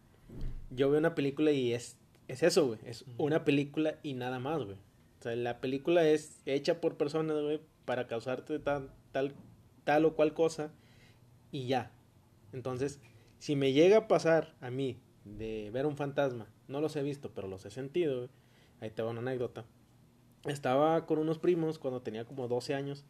Yo 0.70 0.88
veo 0.91 0.99
una 0.99 1.14
película 1.14 1.51
y 1.53 1.72
es, 1.74 1.99
es 2.28 2.43
eso, 2.43 2.66
güey, 2.66 2.78
es 2.84 3.05
una 3.18 3.45
película 3.45 3.99
y 4.03 4.14
nada 4.14 4.38
más, 4.38 4.62
güey. 4.62 4.76
O 4.76 5.22
sea, 5.22 5.36
la 5.36 5.61
película 5.61 6.07
es 6.09 6.41
hecha 6.47 6.80
por 6.80 6.97
personas, 6.97 7.41
güey, 7.43 7.61
para 7.84 8.07
causarte 8.07 8.59
tal, 8.59 8.91
tal, 9.12 9.34
tal 9.84 10.05
o 10.07 10.14
cual 10.14 10.32
cosa 10.32 10.72
y 11.53 11.66
ya. 11.66 11.91
Entonces, 12.53 13.01
si 13.38 13.55
me 13.57 13.72
llega 13.72 13.99
a 13.99 14.09
pasar 14.09 14.55
a 14.61 14.70
mí 14.70 14.99
de 15.24 15.70
ver 15.72 15.84
un 15.86 15.97
fantasma, 15.97 16.47
no 16.68 16.80
los 16.80 16.97
he 16.97 17.03
visto, 17.03 17.32
pero 17.34 17.49
los 17.49 17.66
he 17.66 17.70
sentido, 17.70 18.16
güey, 18.18 18.30
ahí 18.80 18.91
te 18.91 19.03
va 19.03 19.11
una 19.11 19.20
anécdota. 19.20 19.66
Estaba 20.47 21.05
con 21.05 21.18
unos 21.18 21.38
primos 21.38 21.78
cuando 21.78 22.01
tenía 22.01 22.24
como 22.24 22.49
12 22.49 22.74
años, 22.74 23.05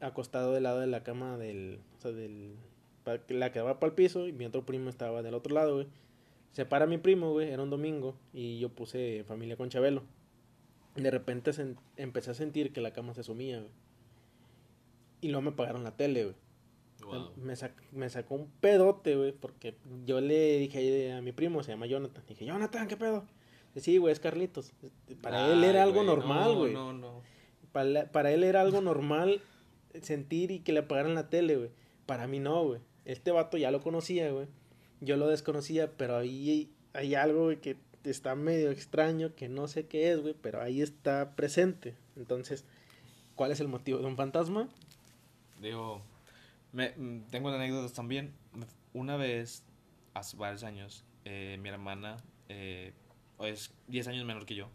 acostado 0.00 0.52
del 0.52 0.64
lado 0.64 0.80
de 0.80 0.86
la 0.86 1.02
cama 1.02 1.36
del, 1.38 1.80
o 1.98 2.00
sea, 2.00 2.12
del, 2.12 2.54
la 3.28 3.52
que 3.52 3.58
daba 3.60 3.80
para 3.80 3.90
el 3.90 3.94
piso 3.94 4.26
y 4.26 4.32
mi 4.32 4.44
otro 4.46 4.64
primo 4.66 4.90
estaba 4.90 5.22
del 5.22 5.34
otro 5.34 5.54
lado, 5.54 5.74
güey. 5.76 5.86
Se 6.52 6.64
para 6.66 6.86
mi 6.86 6.98
primo, 6.98 7.30
güey, 7.32 7.48
era 7.50 7.62
un 7.62 7.70
domingo 7.70 8.16
y 8.32 8.58
yo 8.58 8.68
puse 8.70 9.24
familia 9.28 9.56
con 9.56 9.68
Chabelo. 9.68 10.02
De 10.96 11.10
repente 11.10 11.52
sen- 11.52 11.76
empecé 11.96 12.32
a 12.32 12.34
sentir 12.34 12.72
que 12.72 12.80
la 12.80 12.92
cama 12.92 13.14
se 13.14 13.22
sumía, 13.22 13.58
güey. 13.60 13.70
Y 15.20 15.28
luego 15.28 15.42
me 15.42 15.50
apagaron 15.50 15.84
la 15.84 15.96
tele, 15.96 16.24
güey. 16.24 16.36
Wow. 17.04 17.30
Me, 17.36 17.54
sac- 17.54 17.72
me 17.92 18.10
sacó 18.10 18.34
un 18.34 18.50
pedote, 18.60 19.16
güey, 19.16 19.32
porque 19.32 19.74
yo 20.04 20.20
le 20.20 20.58
dije 20.58 21.12
a 21.12 21.22
mi 21.22 21.32
primo, 21.32 21.62
se 21.62 21.72
llama 21.72 21.86
Jonathan. 21.86 22.22
Dije, 22.28 22.44
Jonathan, 22.44 22.88
¿qué 22.88 22.96
pedo? 22.96 23.24
Sí, 23.76 23.98
güey, 23.98 24.12
es 24.12 24.20
Carlitos. 24.20 24.72
Para 25.22 25.52
él 25.52 25.62
era 25.64 25.82
algo 25.84 26.02
normal, 26.02 26.52
no, 26.52 26.58
güey. 26.58 26.72
No, 26.74 26.92
no. 26.92 27.22
Para, 27.72 28.10
para 28.10 28.32
él 28.32 28.42
era 28.44 28.60
algo 28.60 28.80
normal 28.80 29.40
sentir 30.02 30.50
y 30.50 30.60
que 30.60 30.72
le 30.72 30.80
apagaran 30.80 31.14
la 31.14 31.28
tele, 31.28 31.56
güey. 31.56 31.70
Para 32.06 32.26
mí 32.26 32.38
no, 32.38 32.64
güey. 32.64 32.80
Este 33.04 33.30
vato 33.30 33.56
ya 33.56 33.70
lo 33.70 33.80
conocía, 33.80 34.30
güey. 34.30 34.46
Yo 35.00 35.16
lo 35.16 35.28
desconocía, 35.28 35.92
pero 35.96 36.16
ahí 36.16 36.70
hay 36.92 37.14
algo, 37.14 37.44
güey, 37.44 37.60
que 37.60 37.76
está 38.04 38.34
medio 38.34 38.70
extraño, 38.70 39.34
que 39.34 39.48
no 39.48 39.68
sé 39.68 39.86
qué 39.86 40.12
es, 40.12 40.20
güey, 40.20 40.34
pero 40.40 40.60
ahí 40.60 40.82
está 40.82 41.34
presente. 41.36 41.94
Entonces, 42.16 42.64
¿cuál 43.34 43.52
es 43.52 43.60
el 43.60 43.68
motivo 43.68 43.98
de 43.98 44.06
un 44.06 44.16
fantasma? 44.16 44.68
Digo, 45.60 46.02
me, 46.72 46.90
mm, 46.90 47.26
tengo 47.30 47.50
anécdotas 47.50 47.92
también. 47.92 48.32
Una 48.92 49.16
vez, 49.16 49.62
hace 50.14 50.36
varios 50.36 50.64
años, 50.64 51.04
eh, 51.24 51.58
mi 51.60 51.68
hermana 51.68 52.16
eh, 52.48 52.92
es 53.40 53.72
10 53.88 54.08
años 54.08 54.24
menor 54.24 54.46
que 54.46 54.54
yo. 54.54 54.68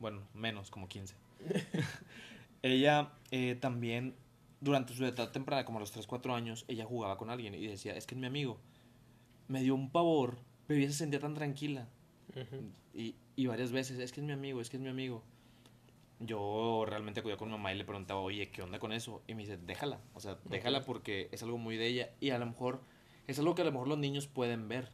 Bueno, 0.00 0.22
menos, 0.34 0.70
como 0.70 0.88
15. 0.88 1.14
ella 2.62 3.12
eh, 3.30 3.56
también, 3.60 4.14
durante 4.60 4.94
su 4.94 5.04
edad 5.04 5.30
temprana, 5.30 5.64
como 5.64 5.78
a 5.78 5.80
los 5.80 5.92
3, 5.92 6.06
4 6.06 6.34
años, 6.34 6.64
ella 6.68 6.84
jugaba 6.84 7.16
con 7.16 7.30
alguien 7.30 7.54
y 7.54 7.66
decía, 7.66 7.94
es 7.94 8.06
que 8.06 8.14
es 8.14 8.20
mi 8.20 8.26
amigo. 8.26 8.58
Me 9.48 9.62
dio 9.62 9.74
un 9.74 9.90
pavor, 9.90 10.38
pero 10.66 10.78
ella 10.80 10.88
se 10.90 10.98
sentía 10.98 11.20
tan 11.20 11.34
tranquila. 11.34 11.88
Y, 12.94 13.14
y 13.36 13.46
varias 13.46 13.72
veces, 13.72 13.98
es 13.98 14.12
que 14.12 14.20
es 14.20 14.26
mi 14.26 14.32
amigo, 14.32 14.60
es 14.60 14.68
que 14.70 14.76
es 14.76 14.82
mi 14.82 14.88
amigo. 14.90 15.22
Yo 16.20 16.84
realmente 16.86 17.20
acudía 17.20 17.36
con 17.36 17.48
mi 17.48 17.52
mamá 17.52 17.72
y 17.72 17.78
le 17.78 17.84
preguntaba, 17.84 18.20
oye, 18.20 18.50
¿qué 18.50 18.62
onda 18.62 18.78
con 18.80 18.92
eso? 18.92 19.22
Y 19.28 19.34
me 19.34 19.42
dice, 19.42 19.56
déjala, 19.56 20.00
o 20.14 20.20
sea, 20.20 20.38
déjala 20.44 20.78
Ok. 20.78 20.84
porque 20.86 21.28
es 21.30 21.42
algo 21.44 21.58
muy 21.58 21.76
de 21.76 21.86
ella 21.86 22.10
y 22.20 22.30
a 22.30 22.38
lo 22.38 22.46
mejor 22.46 22.80
es 23.28 23.38
algo 23.38 23.54
que 23.54 23.62
a 23.62 23.64
lo 23.64 23.70
mejor 23.72 23.86
los 23.88 23.98
niños 23.98 24.26
pueden 24.26 24.68
ver. 24.68 24.90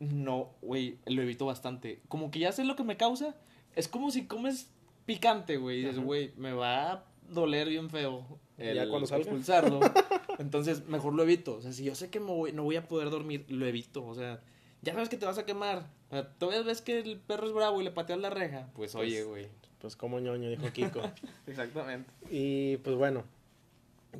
No, 0.00 0.54
güey, 0.62 0.98
lo 1.06 1.22
evito 1.22 1.46
bastante. 1.46 2.00
Como 2.08 2.30
que 2.30 2.38
ya 2.40 2.52
sé 2.52 2.64
lo 2.64 2.74
que 2.74 2.84
me 2.84 2.96
causa. 2.96 3.36
Es 3.76 3.86
como 3.86 4.10
si 4.10 4.26
comes 4.26 4.72
picante, 5.06 5.58
güey. 5.58 5.78
Y 5.78 5.84
dices, 5.84 6.00
güey, 6.00 6.32
me 6.36 6.52
va 6.52 6.92
a 6.92 7.04
doler 7.30 7.68
bien 7.68 7.90
feo. 7.90 8.38
Ya 8.58 8.88
cuando 8.88 9.06
salga. 9.06 9.22
expulsarlo. 9.24 9.80
Entonces, 10.38 10.86
mejor 10.86 11.14
lo 11.14 11.22
evito. 11.22 11.56
O 11.56 11.62
sea, 11.62 11.72
si 11.72 11.84
yo 11.84 11.94
sé 11.94 12.10
que 12.10 12.20
me 12.20 12.26
voy- 12.26 12.52
no 12.52 12.62
voy 12.64 12.76
a 12.76 12.86
poder 12.88 13.10
dormir, 13.10 13.44
lo 13.48 13.66
evito. 13.66 14.04
O 14.06 14.14
sea, 14.14 14.42
ya 14.82 14.92
sabes 14.92 15.08
que 15.08 15.16
te 15.16 15.26
vas 15.26 15.38
a 15.38 15.46
quemar. 15.46 15.90
O 16.08 16.12
sea, 16.14 16.28
todavía 16.34 16.62
ves 16.62 16.82
que 16.82 16.98
el 16.98 17.18
perro 17.18 17.46
es 17.46 17.52
bravo 17.52 17.80
y 17.80 17.84
le 17.84 17.90
pateas 17.90 18.18
la 18.18 18.30
reja. 18.30 18.68
Pues, 18.74 18.92
Pues, 18.92 18.94
oye, 18.96 19.22
güey. 19.24 19.48
Pues 19.80 19.96
como 19.96 20.20
ñoño, 20.20 20.50
dijo 20.50 20.70
Kiko. 20.72 21.00
Exactamente. 21.46 22.10
Y 22.30 22.76
pues 22.78 22.96
bueno, 22.96 23.24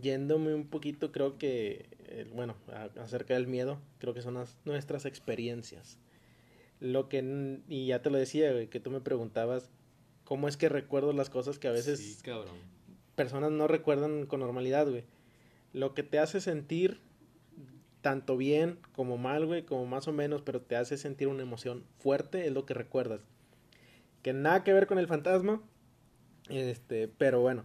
yéndome 0.01 0.55
un 0.55 0.67
poquito, 0.67 1.13
creo 1.13 1.37
que, 1.37 1.87
bueno, 2.35 2.55
acerca 2.99 3.35
del 3.35 3.47
miedo, 3.47 3.79
creo 3.99 4.15
que 4.15 4.23
son 4.23 4.35
las- 4.35 4.57
nuestras 4.65 5.05
experiencias. 5.05 5.99
Lo 6.81 7.09
que, 7.11 7.61
y 7.69 7.87
ya 7.89 8.01
te 8.01 8.09
lo 8.11 8.17
decía, 8.19 8.53
güey, 8.53 8.69
que 8.69 8.81
tú 8.81 8.91
me 8.91 9.01
preguntabas, 9.01 9.69
¿cómo 10.25 10.49
es 10.49 10.57
que 10.57 10.69
recuerdo 10.71 11.13
las 11.13 11.29
cosas 11.29 11.59
que 11.59 11.69
a 11.69 11.73
veces 11.73 11.99
Sí, 12.01 12.17
cabrón. 12.23 12.57
Personas 13.15 13.51
no 13.51 13.67
recuerdan 13.67 14.27
con 14.27 14.41
normalidad, 14.41 14.89
güey? 14.89 15.05
Lo 15.73 15.95
que 15.95 16.03
te 16.03 16.19
hace 16.19 16.41
sentir 16.41 17.01
tanto 18.01 18.37
bien 18.37 18.79
como 18.95 19.19
mal, 19.19 19.47
güey, 19.47 19.65
como 19.65 19.87
más 19.87 20.09
o 20.09 20.13
menos, 20.13 20.43
pero 20.43 20.61
te 20.61 20.77
hace 20.77 20.97
sentir 20.97 21.29
una 21.29 21.43
emoción 21.43 21.85
fuerte, 21.99 22.47
es 22.47 22.53
lo 22.53 22.67
que 22.67 22.75
recuerdas. 22.75 23.21
Que 24.23 24.33
nada 24.33 24.65
que 24.65 24.73
ver 24.73 24.87
con 24.87 24.99
el 24.99 25.07
fantasma, 25.07 25.63
este, 26.49 27.09
pero 27.09 27.41
bueno, 27.41 27.65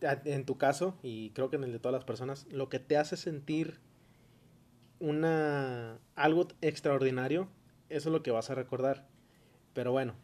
en 0.00 0.44
tu 0.44 0.56
caso, 0.56 0.96
y 1.02 1.30
creo 1.30 1.50
que 1.50 1.56
en 1.56 1.64
el 1.64 1.72
de 1.72 1.78
todas 1.78 1.94
las 1.94 2.04
personas, 2.04 2.46
lo 2.50 2.68
que 2.68 2.78
te 2.78 2.96
hace 2.96 3.16
sentir 3.16 3.80
una 4.98 5.98
algo 6.14 6.48
extraordinario, 6.60 7.48
eso 7.88 8.08
es 8.08 8.12
lo 8.12 8.22
que 8.22 8.30
vas 8.30 8.50
a 8.50 8.54
recordar. 8.54 9.06
Pero 9.74 9.92
bueno, 9.92 10.14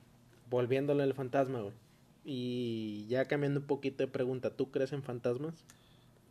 volviéndole 0.49 1.03
al 1.03 1.15
fantasma, 1.15 1.61
güey. 1.61 1.75
Y 2.29 3.07
ya 3.07 3.27
cambiando 3.27 3.61
un 3.61 3.67
poquito 3.67 3.99
de 3.99 4.09
pregunta, 4.09 4.51
¿tú 4.51 4.73
crees 4.73 4.93
en 4.93 5.05
fantasmas? 5.05 5.65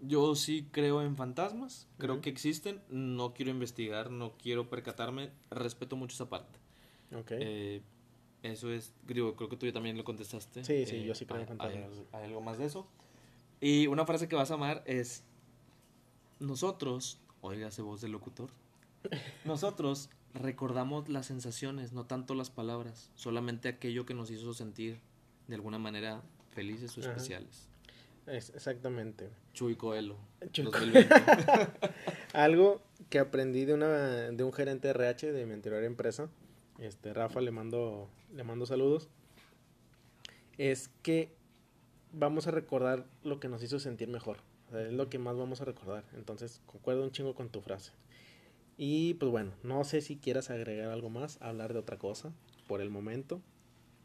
Yo 0.01 0.35
sí 0.35 0.67
creo 0.71 1.01
en 1.01 1.15
fantasmas, 1.15 1.87
creo 1.97 2.19
que 2.19 2.29
existen, 2.29 2.81
no 2.89 3.33
quiero 3.33 3.49
investigar, 3.49 4.11
no 4.11 4.33
quiero 4.33 4.69
percatarme, 4.69 5.31
respeto 5.49 5.95
mucho 5.95 6.15
esa 6.15 6.29
parte. 6.29 6.59
Ok. 7.17 7.31
Eh, 7.31 7.81
eso 8.43 8.73
es, 8.73 8.91
digo, 9.07 9.37
creo 9.37 9.47
que 9.47 9.55
tú 9.55 9.65
ya 9.65 9.71
también 9.71 9.95
lo 9.95 10.03
contestaste. 10.03 10.65
Sí, 10.65 10.85
sí, 10.85 10.97
Eh, 10.97 11.05
yo 11.05 11.15
sí 11.15 11.25
creo 11.25 11.39
en 11.39 11.47
fantasmas. 11.47 11.89
Hay, 11.89 12.07
hay 12.11 12.23
algo 12.25 12.41
más 12.41 12.57
de 12.57 12.65
eso. 12.65 12.85
Y 13.61 13.87
una 13.87 14.05
frase 14.05 14.27
que 14.27 14.35
vas 14.35 14.51
a 14.51 14.55
amar 14.55 14.83
es, 14.85 15.23
nosotros, 16.41 17.19
oígase 17.39 17.81
voz 17.81 18.01
del 18.01 18.11
locutor, 18.11 18.49
nosotros 19.45 20.09
recordamos 20.33 21.07
las 21.07 21.27
sensaciones, 21.27 21.93
no 21.93 22.05
tanto 22.05 22.35
las 22.35 22.49
palabras, 22.49 23.11
solamente 23.15 23.69
aquello 23.69 24.05
que 24.05 24.13
nos 24.13 24.29
hizo 24.29 24.53
sentir 24.53 24.99
de 25.47 25.55
alguna 25.55 25.77
manera 25.79 26.21
felices 26.51 26.97
o 26.97 27.01
Ajá. 27.01 27.11
especiales. 27.11 27.67
Es- 28.27 28.49
exactamente. 28.55 29.29
Chuy 29.53 29.75
Coelho, 29.75 30.17
Chuy 30.51 30.65
2020. 30.65 31.13
Algo 32.33 32.81
que 33.09 33.19
aprendí 33.19 33.65
de 33.65 33.73
una 33.73 33.87
de 34.31 34.43
un 34.43 34.51
gerente 34.51 34.87
de 34.87 34.91
RH 34.93 35.31
de 35.31 35.45
mi 35.45 35.53
anterior 35.53 35.83
empresa, 35.83 36.29
este 36.79 37.13
Rafa 37.13 37.39
le 37.41 37.51
mando 37.51 38.09
le 38.33 38.43
mando 38.43 38.65
saludos. 38.65 39.09
Es 40.57 40.89
que 41.03 41.31
vamos 42.13 42.47
a 42.47 42.51
recordar 42.51 43.05
lo 43.23 43.39
que 43.39 43.47
nos 43.49 43.61
hizo 43.63 43.79
sentir 43.79 44.07
mejor. 44.07 44.37
O 44.69 44.71
sea, 44.71 44.81
es 44.87 44.93
lo 44.93 45.09
que 45.09 45.19
más 45.19 45.37
vamos 45.37 45.61
a 45.61 45.65
recordar. 45.65 46.03
Entonces, 46.15 46.61
concuerdo 46.65 47.03
un 47.03 47.11
chingo 47.11 47.35
con 47.35 47.49
tu 47.49 47.61
frase. 47.61 47.91
Y 48.77 49.13
pues 49.15 49.31
bueno, 49.31 49.51
no 49.63 49.83
sé 49.83 50.01
si 50.01 50.17
quieras 50.17 50.49
agregar 50.49 50.89
algo 50.89 51.09
más, 51.09 51.41
hablar 51.41 51.73
de 51.73 51.79
otra 51.79 51.97
cosa 51.97 52.33
por 52.67 52.81
el 52.81 52.89
momento. 52.89 53.41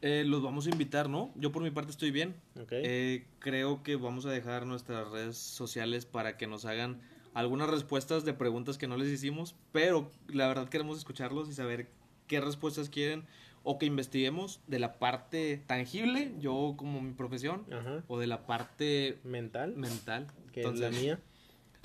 Eh, 0.01 0.23
los 0.25 0.41
vamos 0.41 0.65
a 0.67 0.69
invitar, 0.71 1.09
¿no? 1.09 1.31
Yo 1.35 1.51
por 1.51 1.61
mi 1.61 1.69
parte 1.71 1.91
estoy 1.91 2.11
bien. 2.11 2.35
¿Ok? 2.59 2.69
Eh, 2.71 3.27
creo 3.39 3.83
que 3.83 3.95
vamos 3.95 4.25
a 4.25 4.31
dejar 4.31 4.65
nuestras 4.65 5.07
redes 5.09 5.37
sociales 5.37 6.05
para 6.05 6.37
que 6.37 6.47
nos 6.47 6.65
hagan 6.65 7.01
algunas 7.33 7.69
respuestas 7.69 8.25
de 8.25 8.33
preguntas 8.33 8.77
que 8.77 8.87
no 8.87 8.97
les 8.97 9.09
hicimos, 9.09 9.55
pero 9.71 10.09
la 10.27 10.47
verdad 10.47 10.69
queremos 10.69 10.97
escucharlos 10.97 11.49
y 11.49 11.53
saber 11.53 11.89
qué 12.27 12.41
respuestas 12.41 12.89
quieren 12.89 13.25
o 13.63 13.77
que 13.77 13.85
investiguemos 13.85 14.59
de 14.67 14.79
la 14.79 14.97
parte 14.97 15.63
tangible, 15.67 16.33
yo 16.39 16.73
como 16.77 16.99
mi 16.99 17.13
profesión, 17.13 17.63
Ajá. 17.71 18.03
o 18.07 18.17
de 18.19 18.25
la 18.27 18.47
parte 18.47 19.19
Mental, 19.23 19.75
mental. 19.77 20.27
que 20.51 20.61
es 20.61 20.79
la 20.79 20.89
mía. 20.89 21.19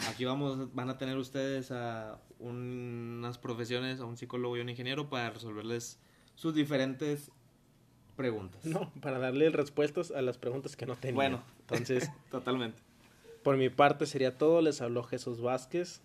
Aquí 0.08 0.24
vamos, 0.24 0.74
van 0.74 0.88
a 0.90 0.98
tener 0.98 1.16
ustedes 1.18 1.70
a 1.70 2.18
unas 2.38 3.38
profesiones, 3.38 4.00
a 4.00 4.04
un 4.06 4.16
psicólogo 4.16 4.56
y 4.56 4.60
un 4.60 4.68
ingeniero 4.68 5.08
para 5.10 5.30
resolverles 5.30 6.00
sus 6.34 6.54
diferentes 6.54 7.30
preguntas. 8.16 8.64
No, 8.64 8.90
para 9.00 9.18
darle 9.18 9.50
respuestas 9.50 10.10
a 10.10 10.22
las 10.22 10.38
preguntas 10.38 10.76
que 10.76 10.86
no 10.86 10.96
tenía. 10.96 11.14
Bueno. 11.14 11.42
entonces, 11.60 12.10
Totalmente. 12.30 12.78
por 13.42 13.56
mi 13.56 13.68
parte 13.68 14.06
sería 14.06 14.36
todo. 14.36 14.60
Les 14.62 14.80
habló 14.80 15.02
Jesús 15.04 15.40
Vázquez. 15.40 16.00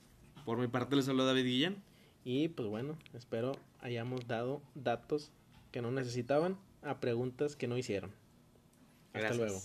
Por 0.45 0.57
mi 0.57 0.67
parte 0.67 0.95
les 0.95 1.07
habló 1.09 1.25
David 1.25 1.45
Guillén. 1.45 1.83
Y 2.23 2.49
pues 2.49 2.67
bueno, 2.67 2.97
espero 3.13 3.53
hayamos 3.79 4.27
dado 4.27 4.61
datos 4.75 5.31
que 5.71 5.81
no 5.81 5.91
necesitaban 5.91 6.57
a 6.83 6.99
preguntas 6.99 7.55
que 7.55 7.67
no 7.67 7.77
hicieron. 7.77 8.11
Hasta 9.13 9.19
Gracias. 9.19 9.37
luego. 9.37 9.61